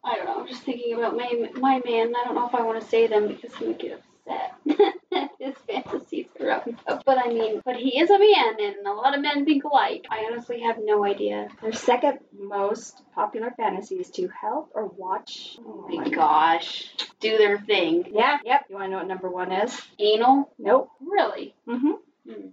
I 0.04 0.16
don't 0.16 0.24
know. 0.24 0.40
I'm 0.40 0.48
just 0.48 0.62
thinking 0.62 0.94
about 0.94 1.16
my 1.16 1.50
my 1.56 1.80
man. 1.84 2.14
I 2.16 2.24
don't 2.24 2.34
know 2.34 2.48
if 2.48 2.54
I 2.54 2.62
want 2.62 2.80
to 2.80 2.88
say 2.88 3.06
them 3.06 3.28
because 3.28 3.54
he 3.56 3.66
would 3.66 3.78
get 3.78 4.00
upset. 4.26 4.54
His 5.38 5.54
fantasies 5.66 6.26
are 6.40 6.50
up. 6.50 6.68
But 7.04 7.18
I 7.18 7.28
mean, 7.28 7.62
but 7.64 7.76
he 7.76 7.98
is 7.98 8.10
a 8.10 8.18
man, 8.18 8.54
and 8.60 8.86
a 8.86 8.92
lot 8.92 9.14
of 9.14 9.20
men 9.20 9.44
think 9.44 9.64
alike. 9.64 10.06
I 10.10 10.28
honestly 10.30 10.60
have 10.60 10.76
no 10.82 11.04
idea. 11.04 11.48
Their 11.62 11.72
second 11.72 12.20
most 12.38 13.02
popular 13.14 13.52
fantasy 13.56 13.96
is 13.96 14.10
to 14.12 14.28
help 14.28 14.70
or 14.74 14.86
watch. 14.86 15.58
Oh 15.66 15.86
my 15.88 16.08
gosh, 16.08 16.90
do 17.20 17.36
their 17.38 17.58
thing. 17.58 18.06
Yeah, 18.12 18.38
yep. 18.44 18.66
You 18.68 18.76
want 18.76 18.86
to 18.86 18.90
know 18.90 18.98
what 18.98 19.08
number 19.08 19.30
one 19.30 19.52
is? 19.52 19.80
Anal? 19.98 20.52
Nope. 20.58 20.90
Really? 21.00 21.54
Mm-hmm. 21.68 21.86
Hmm. 21.86 22.05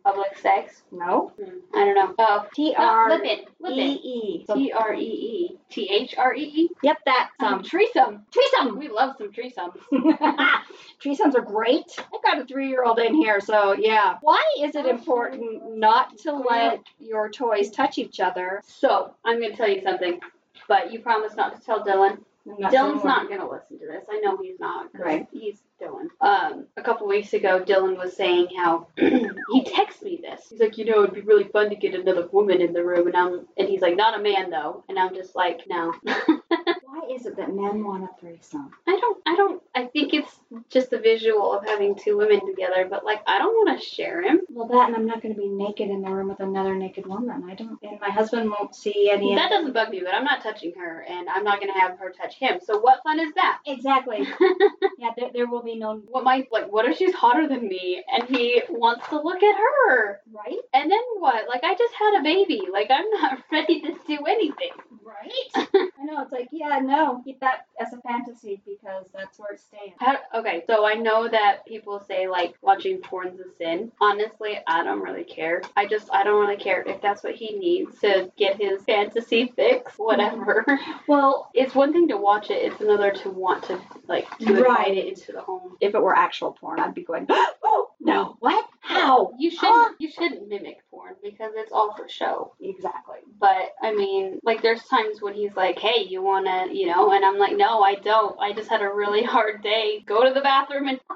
Public 0.03 0.37
sex? 0.37 0.83
No. 0.91 1.31
Hmm. 1.41 1.57
I 1.73 1.85
don't 1.85 1.95
know. 1.95 2.15
Oh, 2.19 2.45
T 2.55 2.75
oh, 2.77 2.83
R 2.83 3.09
lip 3.09 3.21
it, 3.23 3.47
lip 3.59 3.73
E. 3.73 3.81
E. 3.81 4.45
T 4.53 4.71
R 4.71 4.93
E 4.93 5.01
E. 5.01 5.57
T 5.69 5.89
H 5.89 6.15
R 6.17 6.35
E 6.35 6.41
E. 6.43 6.69
Yep, 6.83 6.97
that. 7.05 7.29
Um, 7.39 7.53
Um, 7.55 7.63
threesome. 7.63 8.25
threesome. 8.31 8.77
We 8.77 8.89
love 8.89 9.15
some 9.17 9.31
threesomes. 9.31 9.77
Threesomes 11.03 11.35
are 11.35 11.41
great. 11.41 11.85
I've 11.97 12.23
got 12.23 12.39
a 12.41 12.45
three-year-old 12.45 12.99
in 12.99 13.15
here, 13.15 13.39
so 13.41 13.73
yeah. 13.73 14.17
Why 14.21 14.43
is 14.59 14.75
it 14.75 14.85
important 14.85 15.77
not 15.77 16.17
to 16.19 16.33
let 16.33 16.81
your 16.99 17.29
toys 17.29 17.71
touch 17.71 17.97
each 17.97 18.19
other? 18.19 18.61
So 18.65 19.13
I'm 19.25 19.41
gonna 19.41 19.55
tell 19.55 19.69
you 19.69 19.81
something, 19.83 20.19
but 20.67 20.91
you 20.91 20.99
promise 20.99 21.35
not 21.35 21.55
to 21.59 21.65
tell 21.65 21.83
Dylan. 21.83 22.19
Not 22.45 22.73
Dylan's 22.73 23.03
not 23.05 23.29
gonna 23.29 23.49
listen 23.49 23.79
to 23.79 23.85
this. 23.87 24.03
I 24.09 24.19
know 24.19 24.37
he's 24.37 24.59
not. 24.59 24.91
'cause 24.91 25.01
Right. 25.01 25.27
He's 25.31 25.61
Dylan. 25.81 26.07
Um, 26.19 26.67
a 26.77 26.81
couple 26.81 27.07
weeks 27.07 27.33
ago, 27.33 27.61
Dylan 27.63 27.97
was 27.97 28.15
saying 28.15 28.49
how 28.57 28.87
he 28.97 29.63
texted 29.63 30.03
me 30.03 30.19
this. 30.21 30.49
He's 30.49 30.59
like, 30.59 30.77
you 30.77 30.85
know, 30.85 31.03
it'd 31.03 31.15
be 31.15 31.21
really 31.21 31.45
fun 31.45 31.69
to 31.69 31.75
get 31.75 31.95
another 31.95 32.27
woman 32.31 32.61
in 32.61 32.73
the 32.73 32.83
room, 32.83 33.07
and 33.07 33.15
I'm, 33.15 33.47
and 33.57 33.69
he's 33.69 33.81
like, 33.81 33.95
not 33.95 34.19
a 34.19 34.21
man 34.23 34.49
though, 34.49 34.83
and 34.89 34.99
I'm 34.99 35.13
just 35.15 35.35
like, 35.35 35.61
no. 35.67 35.93
Why 36.03 37.07
is 37.09 37.25
it 37.25 37.37
that 37.37 37.53
men 37.53 37.83
want 37.83 38.03
a 38.03 38.09
threesome? 38.19 38.71
I 38.87 38.97
don't, 38.99 39.21
I 39.25 39.35
don't, 39.35 39.63
I 39.73 39.85
think 39.85 40.13
it's 40.13 40.31
just 40.69 40.89
the 40.89 40.99
visual 40.99 41.53
of 41.53 41.65
having 41.65 41.95
two 41.95 42.17
women 42.17 42.45
together, 42.45 42.87
but 42.89 43.03
like, 43.05 43.21
I 43.25 43.39
don't 43.39 43.53
want 43.53 43.79
to 43.79 43.85
share 43.85 44.21
him. 44.21 44.41
Well, 44.53 44.67
that 44.67 44.87
and 44.87 44.95
I'm 44.95 45.05
not 45.05 45.21
going 45.21 45.33
to 45.33 45.39
be 45.39 45.47
naked 45.49 45.89
in 45.89 46.01
the 46.01 46.09
room 46.11 46.29
with 46.29 46.39
another 46.39 46.75
naked 46.75 47.05
woman. 47.07 47.43
I 47.49 47.55
don't, 47.55 47.77
and 47.81 47.99
my 47.99 48.09
husband 48.09 48.49
won't 48.49 48.75
see 48.75 49.09
any. 49.11 49.33
That 49.35 49.49
doesn't 49.49 49.73
bug 49.73 49.89
me, 49.89 50.01
but 50.05 50.13
I'm 50.13 50.23
not 50.23 50.43
touching 50.43 50.73
her, 50.77 51.01
and 51.09 51.27
I'm 51.29 51.43
not 51.43 51.59
gonna 51.59 51.79
have 51.79 51.97
her 51.99 52.11
touch 52.11 52.35
him. 52.35 52.59
So 52.63 52.79
what 52.79 53.01
fun 53.03 53.19
is 53.19 53.33
that? 53.35 53.59
exactly. 53.65 54.19
yeah, 54.99 55.09
there, 55.17 55.29
there 55.33 55.47
will 55.47 55.63
be 55.63 55.75
no 55.77 56.01
what 56.09 56.23
my 56.23 56.45
like? 56.51 56.71
What 56.71 56.85
if 56.85 56.97
she's 56.97 57.13
hotter 57.15 57.47
than 57.47 57.67
me, 57.67 58.03
and 58.11 58.23
he 58.29 58.61
wants 58.69 59.07
to 59.09 59.19
look 59.19 59.41
at 59.41 59.55
her? 59.55 60.21
right, 60.31 60.57
And 60.73 60.91
then 60.91 60.99
what? 61.17 61.47
Like 61.49 61.63
I 61.63 61.73
just 61.75 61.93
had 61.95 62.19
a 62.19 62.23
baby. 62.23 62.61
Like 62.71 62.89
I'm 62.91 63.09
not 63.09 63.39
ready 63.51 63.81
to 63.81 63.95
do 64.07 64.19
anything. 64.27 64.71
right. 65.03 65.67
I 65.99 66.03
know. 66.05 66.21
It's 66.21 66.31
like, 66.31 66.49
yeah, 66.51 66.79
no, 66.83 67.21
keep 67.23 67.39
that 67.39 67.65
as 67.79 67.93
a 67.93 68.01
fantasy 68.01 68.61
because 68.65 69.05
that's 69.13 69.39
where 69.39 69.53
it 69.53 69.59
stays. 69.59 69.93
How, 69.99 70.17
okay, 70.35 70.63
so 70.67 70.85
I 70.85 70.93
know 70.95 71.27
that 71.27 71.65
people 71.65 71.99
say 72.07 72.27
like 72.27 72.53
watching 72.61 72.97
porn's 72.99 73.39
a 73.39 73.45
sin. 73.57 73.91
Honestly, 74.01 74.42
I 74.67 74.83
don't 74.83 75.01
really 75.01 75.23
care. 75.23 75.61
I 75.75 75.85
just 75.87 76.09
I 76.13 76.23
don't 76.23 76.39
really 76.39 76.57
care 76.61 76.81
if 76.83 77.01
that's 77.01 77.23
what 77.23 77.35
he 77.35 77.57
needs 77.57 77.99
to 78.01 78.31
get 78.37 78.61
his 78.61 78.83
fantasy 78.83 79.51
fix. 79.55 79.93
Whatever. 79.97 80.65
Well, 81.07 81.49
it's 81.53 81.73
one 81.75 81.93
thing 81.93 82.07
to 82.09 82.17
watch 82.17 82.49
it. 82.49 82.71
It's 82.71 82.81
another 82.81 83.11
to 83.11 83.29
want 83.29 83.63
to 83.65 83.79
like 84.07 84.25
to 84.39 84.53
Right. 84.53 84.57
invite 84.89 84.97
it 84.97 85.07
into 85.07 85.31
the 85.31 85.41
home. 85.41 85.77
if 85.81 85.95
it 85.95 86.01
were 86.01 86.15
actual 86.15 86.51
porn, 86.53 86.79
I'd 86.79 86.93
be 86.93 87.03
going, 87.03 87.27
oh 87.63 87.89
no, 87.99 88.35
what? 88.39 88.65
How? 88.81 89.31
You 89.39 89.49
shouldn't 89.49 89.95
you 89.99 90.09
shouldn't 90.11 90.47
mimic 90.49 90.77
porn 90.91 91.15
because 91.23 91.53
it's 91.55 91.71
all 91.71 91.95
for 91.95 92.07
show. 92.09 92.53
Exactly. 92.61 93.17
But 93.39 93.73
I 93.81 93.93
mean, 93.93 94.39
like 94.43 94.61
there's 94.61 94.83
times 94.83 95.21
when 95.21 95.33
he's 95.33 95.55
like, 95.55 95.79
"Hey, 95.79 96.03
you 96.07 96.21
wanna," 96.21 96.67
you 96.71 96.87
know, 96.87 97.11
and 97.11 97.23
I'm 97.23 97.37
like, 97.39 97.55
"No, 97.55 97.81
I 97.81 97.95
don't. 97.95 98.37
I 98.39 98.51
just 98.53 98.69
had 98.69 98.81
a 98.81 98.89
really 98.93 99.23
hard 99.23 99.63
day. 99.63 100.03
Go 100.05 100.23
to 100.27 100.33
the 100.33 100.41
bathroom 100.41 100.87
and." 100.89 100.99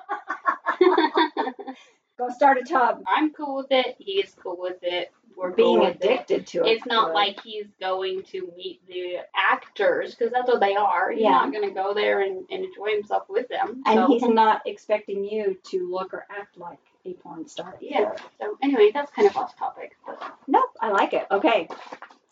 Go 2.17 2.29
start 2.29 2.57
a 2.57 2.63
tub. 2.63 3.03
I'm 3.07 3.31
cool 3.31 3.57
with 3.57 3.67
it. 3.71 3.95
He's 3.99 4.35
cool 4.41 4.57
with 4.59 4.77
it. 4.81 5.11
We're 5.35 5.51
Being 5.51 5.77
cool 5.77 5.85
with 5.85 5.97
it. 5.97 6.03
addicted 6.03 6.47
to 6.47 6.65
it. 6.65 6.69
It's 6.77 6.85
not 6.87 7.13
like 7.13 7.39
he's 7.43 7.67
going 7.79 8.23
to 8.31 8.51
meet 8.57 8.81
the 8.87 9.17
actors 9.35 10.15
because 10.15 10.33
that's 10.33 10.47
what 10.47 10.59
they 10.59 10.75
are. 10.75 11.11
He's 11.11 11.21
Yeah. 11.21 11.29
not 11.31 11.51
going 11.51 11.67
to 11.67 11.73
go 11.75 11.93
there 11.93 12.21
and, 12.21 12.43
and 12.49 12.65
enjoy 12.65 12.87
himself 12.95 13.29
with 13.29 13.47
them. 13.49 13.83
and 13.85 13.99
so, 13.99 14.07
he's 14.07 14.23
not 14.23 14.63
expecting 14.65 15.23
you 15.23 15.55
to 15.65 15.91
look 15.91 16.11
or 16.13 16.25
act 16.31 16.57
like 16.57 16.79
a 17.05 17.13
porn 17.13 17.47
star. 17.47 17.75
yeah. 17.79 18.15
So 18.41 18.57
anyway, 18.63 18.89
that's 18.91 19.11
kind 19.11 19.27
of 19.27 19.37
off 19.37 19.55
topic. 19.55 19.95
But 20.07 20.19
Nope, 20.47 20.71
I 20.81 20.89
like 20.89 21.13
it. 21.13 21.27
Okay. 21.29 21.67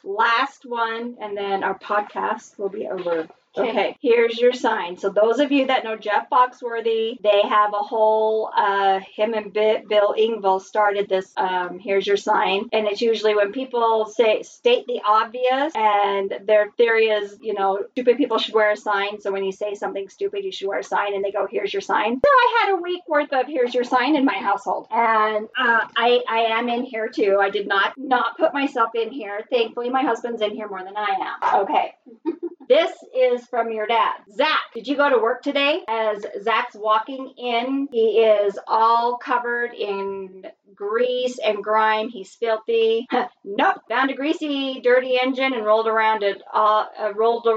Last 0.04 0.66
one, 0.66 1.16
and 1.22 1.38
then 1.38 1.64
our 1.64 1.78
podcast 1.78 2.58
will 2.58 2.70
be 2.70 2.88
over. 2.88 3.28
Okay. 3.58 3.98
Here's 4.02 4.38
your 4.40 4.54
sign. 4.54 4.98
So 4.98 5.10
those 5.10 5.40
of 5.40 5.52
you 5.52 5.68
that 5.68 5.84
know 5.84 5.96
Jeff 5.98 6.30
Foxworthy, 6.30 7.18
they 7.22 7.42
have 7.48 7.74
a 7.74 7.84
whole 7.84 8.52
uh, 8.56 9.00
him 9.16 9.34
and 9.34 9.54
Bi- 9.54 9.84
Bill 9.88 10.14
Engvall 10.18 10.62
started 10.62 11.08
this. 11.10 11.32
Um, 11.38 11.80
here's 11.80 12.06
your 12.08 12.18
sign, 12.18 12.70
and 12.74 12.88
it's 12.88 13.02
usually 13.02 13.36
when 13.36 13.52
people 13.52 14.06
say 14.08 14.42
state 14.44 14.86
the 14.88 15.02
obvious, 15.06 15.74
and 15.76 16.34
their 16.46 16.72
theory 16.72 17.06
is, 17.08 17.38
you 17.42 17.54
know, 17.54 17.86
stupid 17.92 18.18
people 18.18 18.38
should 18.40 18.54
wear 18.54 18.72
a 18.72 18.78
sign. 18.78 19.22
So 19.22 19.32
when 19.32 19.44
you 19.44 19.52
say 19.52 19.76
something 19.76 20.10
stupid, 20.10 20.44
you 20.44 20.52
should 20.52 20.68
wear 20.68 20.80
a 20.80 20.84
sign, 20.84 21.14
and 21.16 21.24
they 21.24 21.32
go, 21.32 21.48
"Here's 21.50 21.74
your 21.74 21.82
sign." 21.82 22.16
So 22.16 22.30
I 22.30 22.62
had 22.62 22.74
a 22.74 22.82
week 22.82 23.04
worth 23.08 23.32
of 23.34 23.48
"Here's 23.48 23.74
your 23.74 23.84
sign" 23.84 24.16
in 24.16 24.26
my 24.26 24.38
household, 24.38 24.88
and 24.92 25.48
uh, 25.58 25.82
I 25.96 26.22
I 26.28 26.40
am 26.60 26.70
in 26.70 26.84
here 26.84 27.08
too. 27.10 27.38
I 27.42 27.50
did 27.50 27.68
not 27.68 27.94
not 27.98 28.38
put 28.38 28.54
myself 28.54 28.92
in 28.96 29.12
here. 29.12 29.42
Thankfully, 29.50 29.90
my 29.90 30.02
husband's 30.02 30.42
in 30.42 30.52
here 30.56 30.68
more 30.68 30.84
than 30.84 30.98
I 30.98 31.16
am. 31.22 31.62
Okay. 31.62 31.94
This 32.68 32.92
is 33.16 33.46
from 33.46 33.72
your 33.72 33.86
dad. 33.88 34.16
Zach, 34.36 34.60
did 34.74 34.88
you 34.88 34.96
go 34.96 35.10
to 35.10 35.18
work 35.18 35.44
today? 35.44 35.82
As 35.88 36.26
Zach's 36.42 36.76
walking 36.76 37.34
in, 37.38 37.88
he 37.92 38.20
is 38.20 38.58
all 38.68 39.18
covered 39.18 39.74
in 39.74 40.46
grease 40.74 41.38
and 41.44 41.64
grime. 41.64 42.10
He's 42.10 42.34
filthy. 42.36 43.08
nope. 43.44 43.78
Found 43.90 44.12
a 44.12 44.16
greasy, 44.16 44.82
dirty 44.82 45.18
engine 45.22 45.54
and 45.54 45.66
rolled 45.66 45.88
around 45.88 46.24
it, 46.24 46.42
all, 46.52 46.90
uh, 47.00 47.14
rolled 47.14 47.48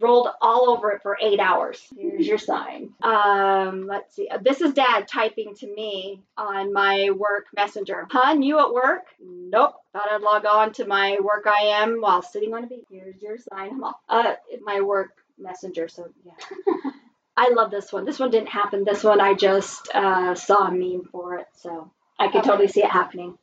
rolled 0.00 0.28
all 0.40 0.70
over 0.70 0.90
it 0.92 1.02
for 1.02 1.18
eight 1.20 1.40
hours. 1.40 1.80
Here's 1.96 2.26
your 2.32 2.38
sign. 2.38 2.90
Um, 3.02 3.86
let's 3.86 4.14
see. 4.14 4.28
This 4.42 4.60
is 4.60 4.72
dad 4.74 5.08
typing 5.08 5.54
to 5.56 5.66
me 5.74 6.22
on 6.36 6.72
my 6.72 7.10
work 7.10 7.46
messenger. 7.54 8.06
Hun, 8.10 8.42
you 8.42 8.58
at 8.60 8.72
work? 8.72 9.06
Nope. 9.20 9.74
Thought 9.92 10.08
I'd 10.10 10.20
log 10.22 10.44
on 10.46 10.72
to 10.74 10.86
my 10.86 11.18
work 11.20 11.46
I 11.46 11.82
am 11.82 12.00
while 12.00 12.22
sitting 12.22 12.54
on 12.54 12.64
a 12.64 12.66
beach. 12.66 12.84
Here's 12.90 13.20
your 13.20 13.38
sign. 13.38 13.70
I'm 13.72 13.84
all- 13.84 14.00
Uh, 14.08 14.34
my 14.62 14.80
work 14.80 15.10
messenger. 15.38 15.88
So 15.88 16.08
yeah. 16.24 16.32
I 17.36 17.50
love 17.50 17.70
this 17.70 17.92
one. 17.92 18.04
This 18.04 18.18
one 18.18 18.30
didn't 18.30 18.48
happen. 18.48 18.84
This 18.84 19.04
one 19.04 19.20
I 19.20 19.34
just 19.34 19.88
uh, 19.94 20.34
saw 20.34 20.66
a 20.66 20.72
meme 20.72 21.04
for 21.12 21.36
it, 21.36 21.46
so 21.54 21.90
I 22.18 22.26
could 22.28 22.40
Okay. 22.40 22.48
totally 22.48 22.68
see 22.68 22.82
it 22.82 22.90
happening. 22.90 23.38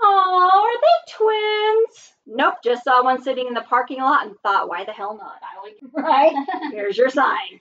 Oh, 0.00 0.50
are 0.52 0.80
they 0.80 1.84
twins? 1.86 2.12
Nope, 2.26 2.56
just 2.62 2.84
saw 2.84 3.02
one 3.02 3.22
sitting 3.22 3.46
in 3.46 3.54
the 3.54 3.62
parking 3.62 4.00
lot 4.00 4.26
and 4.26 4.36
thought, 4.40 4.68
why 4.68 4.84
the 4.84 4.92
hell 4.92 5.16
not? 5.16 5.40
I 5.42 5.62
like 5.62 5.78
Right? 5.92 6.34
Here's 6.72 6.96
your 6.96 7.08
sign. 7.08 7.60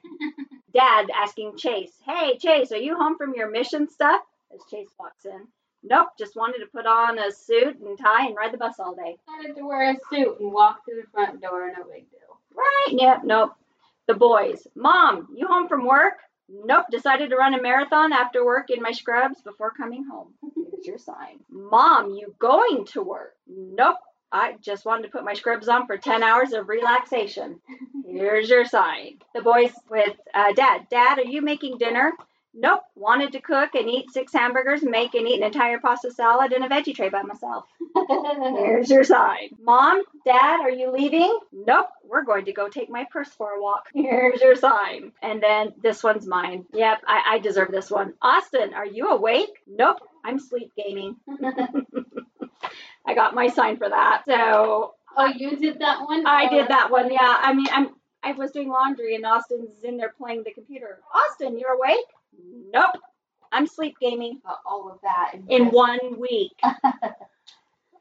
Dad 0.74 1.08
asking 1.16 1.58
Chase, 1.58 1.94
hey, 2.06 2.38
Chase, 2.38 2.72
are 2.72 2.78
you 2.78 2.96
home 2.96 3.18
from 3.18 3.34
your 3.36 3.50
mission 3.50 3.90
stuff? 3.90 4.22
As 4.54 4.62
Chase 4.70 4.90
walks 5.00 5.26
in. 5.26 5.48
Nope, 5.84 6.10
just 6.18 6.36
wanted 6.36 6.60
to 6.60 6.66
put 6.66 6.86
on 6.88 7.20
a 7.20 7.32
suit 7.32 7.80
and 7.80 7.98
tie 7.98 8.26
and 8.26 8.36
ride 8.36 8.52
the 8.52 8.58
bus 8.58 8.80
all 8.80 8.96
day. 8.96 9.16
wanted 9.28 9.56
to 9.56 9.66
wear 9.66 9.92
a 9.92 9.96
suit 10.10 10.40
and 10.40 10.52
walk 10.52 10.80
through 10.84 11.02
the 11.02 11.08
front 11.12 11.42
door. 11.42 11.72
No 11.78 11.84
big 11.84 12.10
deal. 12.10 12.40
Right? 12.56 12.88
Yep, 13.00 13.22
nope. 13.24 13.52
The 14.08 14.16
boys, 14.16 14.68
Mom, 14.76 15.28
you 15.36 15.48
home 15.48 15.68
from 15.68 15.86
work? 15.86 16.16
Nope, 16.50 16.86
decided 16.92 17.30
to 17.30 17.36
run 17.38 17.54
a 17.54 17.62
marathon 17.62 18.14
after 18.14 18.46
work 18.46 18.70
in 18.70 18.82
my 18.82 18.92
scrubs 18.92 19.42
before 19.42 19.72
coming 19.72 20.06
home. 20.06 20.34
Here's 20.56 20.86
your 20.86 20.98
sign. 20.98 21.40
Mom, 21.50 22.12
you 22.12 22.36
going 22.40 22.86
to 22.94 23.02
work? 23.02 23.36
Nope, 23.48 23.98
I 24.32 24.56
just 24.62 24.86
wanted 24.86 25.04
to 25.04 25.10
put 25.10 25.24
my 25.24 25.34
scrubs 25.34 25.68
on 25.68 25.88
for 25.88 25.98
10 25.98 26.22
hours 26.24 26.54
of 26.54 26.70
relaxation. 26.70 27.60
Here's 28.06 28.50
your 28.50 28.66
sign. 28.66 29.20
The 29.34 29.42
boys 29.42 29.72
with 29.90 30.16
uh, 30.34 30.54
Dad. 30.54 30.88
Dad, 30.90 31.20
are 31.20 31.26
you 31.26 31.42
making 31.42 31.78
dinner? 31.78 32.12
Nope. 32.58 32.82
Wanted 32.96 33.34
to 33.34 33.42
cook 33.42 33.76
and 33.76 33.90
eat 33.90 34.12
six 34.12 34.32
hamburgers, 34.32 34.82
make 34.82 35.14
and 35.14 35.28
eat 35.28 35.40
an 35.42 35.44
entire 35.44 35.78
pasta 35.80 36.10
salad 36.12 36.54
and 36.54 36.64
a 36.64 36.70
veggie 36.70 36.96
tray 36.96 37.10
by 37.10 37.22
myself. 37.22 37.66
Here's 38.58 38.90
your 38.90 39.04
sign. 39.04 39.50
Mom, 39.62 40.02
Dad, 40.26 40.62
are 40.62 40.70
you 40.70 40.92
leaving? 40.92 41.38
Nope. 41.52 41.88
We're 42.08 42.24
going 42.24 42.46
to 42.46 42.54
go 42.54 42.70
take 42.70 42.90
my 42.90 43.06
purse 43.12 43.28
for 43.30 43.50
a 43.52 43.62
walk. 43.62 43.88
Here's 43.94 44.40
your 44.42 44.56
sign. 44.56 45.12
And 45.22 45.44
then 45.44 45.74
this 45.84 46.02
one's 46.02 46.26
mine. 46.26 46.66
Yep, 46.74 47.02
I, 47.06 47.22
I 47.34 47.40
deserve 47.40 47.72
this 47.72 47.92
one. 47.92 48.14
Austin, 48.22 48.74
are 48.74 48.86
you 48.86 49.10
awake? 49.10 49.52
Nope. 49.68 49.98
I'm 50.24 50.40
sleep 50.40 50.72
gaming. 50.78 51.18
I 53.06 53.14
got 53.14 53.36
my 53.36 53.48
sign 53.50 53.78
for 53.78 53.90
that. 53.90 54.24
So 54.28 54.96
oh, 55.18 55.26
you 55.36 55.58
did 55.58 55.80
that 55.80 56.02
one? 56.02 56.26
I 56.26 56.48
Oh, 56.50 56.50
did 56.58 56.68
that 56.70 56.90
one. 56.90 57.12
Yeah. 57.12 57.20
I 57.42 57.54
mean, 57.54 57.68
I'm 57.72 57.90
I 58.24 58.32
was 58.32 58.50
doing 58.52 58.70
laundry 58.70 59.14
and 59.16 59.24
Austin's 59.26 59.84
in 59.84 59.98
there 59.98 60.14
playing 60.18 60.44
the 60.44 60.52
computer. 60.52 61.00
Austin, 61.14 61.60
you're 61.60 61.74
awake? 61.74 62.06
Nope. 62.44 62.96
I'm 63.52 63.68
sleep 63.68 63.96
gaming 64.02 64.42
Got 64.46 64.60
all 64.66 64.92
of 64.92 65.00
that 65.04 65.34
in 65.50 65.66
just- 65.66 65.74
one 65.76 66.20
week. 66.20 66.52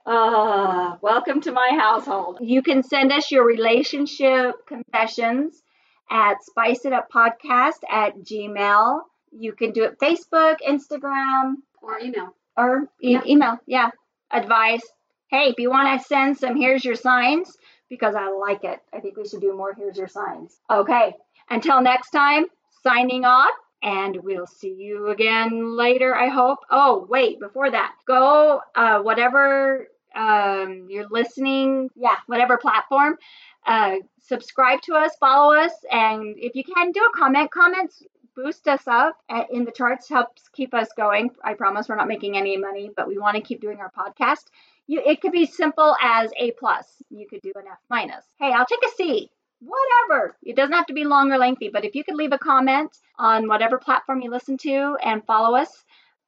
Uh, 0.07 0.97
welcome 1.01 1.41
to 1.41 1.51
my 1.51 1.71
household. 1.79 2.37
You 2.43 2.61
can 2.63 2.83
send 2.83 3.11
us 3.11 3.31
your 3.31 3.43
relationship 3.47 4.55
confessions 4.67 5.63
at 6.11 6.45
spice 6.45 6.85
it 6.85 6.93
up 6.93 7.09
podcast 7.11 7.79
at 7.91 8.19
gmail. 8.19 9.01
You 9.33 9.55
can 9.55 9.73
do 9.73 9.85
it 9.85 9.99
Facebook, 9.99 10.57
Instagram, 10.67 11.55
or 11.81 11.99
email. 12.01 12.35
or 12.55 12.83
e- 13.01 13.13
Yeah. 13.13 13.23
email. 13.27 13.59
Yeah. 13.67 13.91
Advice. 14.31 14.83
Hey, 15.29 15.49
if 15.49 15.55
you 15.59 15.71
want 15.71 15.99
to 15.99 16.07
send 16.07 16.37
some 16.37 16.55
here's 16.57 16.85
your 16.85 16.97
signs, 16.97 17.57
because 17.89 18.15
I 18.15 18.29
like 18.29 18.63
it. 18.65 18.81
I 18.93 19.01
think 19.01 19.17
we 19.17 19.27
should 19.27 19.41
do 19.41 19.57
more 19.57 19.73
here's 19.73 19.97
your 19.97 20.09
signs. 20.09 20.61
Okay. 20.69 21.15
Until 21.49 21.81
next 21.81 22.11
time, 22.11 22.45
signing 22.83 23.25
off. 23.25 23.49
And 23.85 24.17
we'll 24.23 24.47
see 24.47 24.73
you 24.73 25.09
again 25.09 25.77
later, 25.77 26.17
I 26.17 26.29
hope. 26.29 26.61
Oh, 26.71 27.07
wait, 27.09 27.39
before 27.39 27.71
that, 27.71 27.93
go 28.07 28.63
uh, 28.75 29.01
whatever 29.01 29.89
um, 30.17 30.87
you're 30.89 31.09
listening, 31.11 31.91
yeah, 31.95 32.17
whatever 32.27 32.57
platform, 32.57 33.19
uh, 33.67 33.97
subscribe 34.23 34.81
to 34.83 34.95
us, 34.95 35.15
follow 35.21 35.55
us, 35.55 35.73
and 35.91 36.35
if 36.39 36.55
you 36.55 36.65
can, 36.65 36.93
do 36.93 37.01
a 37.01 37.17
comment. 37.17 37.51
Comments 37.51 38.03
boost 38.35 38.67
us 38.69 38.83
up 38.87 39.17
uh, 39.29 39.45
in 39.53 39.65
the 39.65 39.71
charts, 39.71 40.09
helps 40.09 40.49
keep 40.49 40.75
us 40.75 40.89
going. 40.97 41.31
I 41.45 41.55
promise 41.55 41.89
we're 41.89 41.97
not 41.97 42.09
making 42.09 42.37
any 42.37 42.57
money, 42.57 42.91
but 42.97 43.07
we 43.07 43.19
want 43.19 43.37
to 43.37 43.43
keep 43.43 43.61
doing 43.61 43.79
our 43.79 43.91
podcast. 43.91 44.45
You, 44.87 45.03
it 45.05 45.21
could 45.21 45.33
be 45.33 45.47
simple 45.47 45.95
as 46.01 46.31
A 46.39 46.53
plus. 46.53 46.87
You 47.11 47.27
could 47.29 47.43
do 47.43 47.53
an 47.57 47.65
F 47.71 47.79
minus. 47.89 48.25
Hey, 48.39 48.51
I'll 48.53 48.67
take 48.67 48.85
a 48.85 48.95
C. 48.97 49.31
Whatever. 49.65 50.37
It 50.43 50.57
doesn't 50.57 50.75
have 50.75 50.87
to 50.87 50.93
be 50.93 51.05
long 51.05 51.33
or 51.33 51.39
lengthy, 51.39 51.71
but 51.71 51.85
if 51.85 51.95
you 51.95 52.05
could 52.05 52.17
leave 52.17 52.33
a 52.33 52.39
comment 52.39 52.91
on 53.19 53.49
whatever 53.49 53.79
platform 53.79 54.21
you 54.21 54.31
listen 54.31 54.59
to 54.59 54.97
and 55.03 55.25
follow 55.25 55.57
us, 55.57 55.71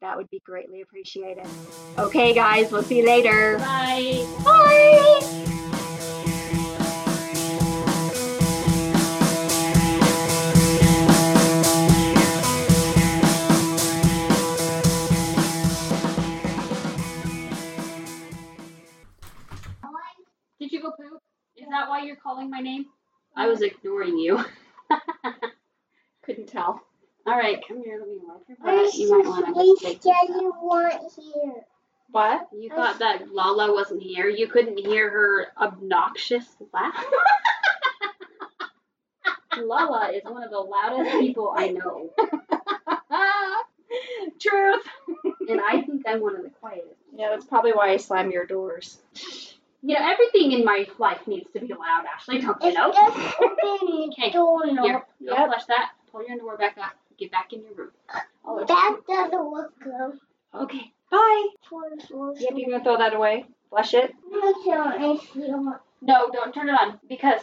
that 0.00 0.16
would 0.16 0.30
be 0.30 0.40
greatly 0.44 0.80
appreciated. 0.80 1.46
Okay, 1.98 2.32
guys, 2.32 2.72
we'll 2.72 2.82
see 2.82 2.98
you 2.98 3.06
later. 3.06 3.58
Bye. 3.58 4.26
Bye. 4.44 5.42
Did 20.58 20.72
you 20.72 20.80
go 20.80 20.90
poop? 20.90 21.20
Is 21.54 21.66
that 21.70 21.88
why 21.88 22.02
you're 22.02 22.16
calling 22.16 22.50
my 22.50 22.60
name? 22.60 22.86
I 23.36 23.46
was 23.46 23.62
ignoring 23.62 24.18
you. 24.18 24.44
Couldn't 26.24 26.48
tell. 26.48 26.82
All 27.26 27.36
right, 27.36 27.60
come 27.66 27.82
here. 27.82 27.98
Let 27.98 28.08
me 28.08 28.18
wipe 28.22 28.42
your 28.48 28.56
butt. 28.62 28.94
You 28.94 29.10
might 29.10 29.26
want 29.28 29.46
to 29.46 29.52
the 29.52 29.78
take 29.80 30.00
that 30.02 30.28
you 30.28 30.52
want 30.62 31.12
here? 31.16 31.64
What? 32.10 32.48
You 32.52 32.68
thought 32.70 33.00
that 33.00 33.32
Lala 33.32 33.72
wasn't 33.72 34.02
here. 34.02 34.28
You 34.28 34.46
couldn't 34.46 34.78
hear 34.78 35.10
her 35.10 35.48
obnoxious 35.60 36.44
laugh. 36.72 37.04
Lala 39.58 40.10
is 40.12 40.22
one 40.24 40.42
of 40.42 40.50
the 40.50 40.58
loudest 40.60 41.10
people 41.18 41.52
I 41.56 41.68
know, 41.68 42.10
Truth. 44.40 44.86
and 45.48 45.60
I 45.60 45.80
think 45.82 46.02
I'm 46.06 46.20
one 46.20 46.36
of 46.36 46.42
the 46.42 46.50
quietest. 46.50 46.96
Yeah, 47.14 47.30
that's 47.30 47.46
probably 47.46 47.72
why 47.72 47.90
I 47.90 47.96
slam 47.96 48.30
your 48.30 48.44
doors. 48.46 48.98
You 49.82 49.94
know, 49.94 50.10
everything 50.10 50.52
in 50.52 50.64
my 50.64 50.86
life 50.98 51.20
needs 51.26 51.48
to 51.52 51.60
be 51.60 51.68
loud, 51.68 52.04
Ashley. 52.12 52.40
Don't 52.40 52.60
you 52.62 52.72
know? 52.72 52.92
Okay, 54.08 54.30
Here, 54.30 55.02
Yep. 55.20 55.36
flush 55.48 55.64
that. 55.66 55.90
Pull 56.10 56.22
your 56.22 56.32
underwear 56.32 56.56
back 56.56 56.76
up. 56.78 56.92
Get 57.18 57.30
back 57.30 57.52
in 57.52 57.62
your 57.62 57.74
room. 57.74 57.90
Oh, 58.44 58.64
That 58.64 58.98
doesn't 59.08 59.50
look 59.50 59.72
good. 59.82 60.18
okay. 60.54 60.92
Bye. 61.10 61.48
Yep, 61.70 62.52
you're 62.56 62.70
gonna 62.70 62.82
throw 62.82 62.96
that 62.98 63.14
away? 63.14 63.44
Flush 63.70 63.94
it. 63.94 64.12
flush 64.30 64.76
on, 64.76 64.92
I 65.02 65.16
feel 65.16 65.80
No, 66.02 66.28
don't 66.32 66.52
turn 66.54 66.68
it 66.68 66.72
on 66.72 66.98
because 67.08 67.40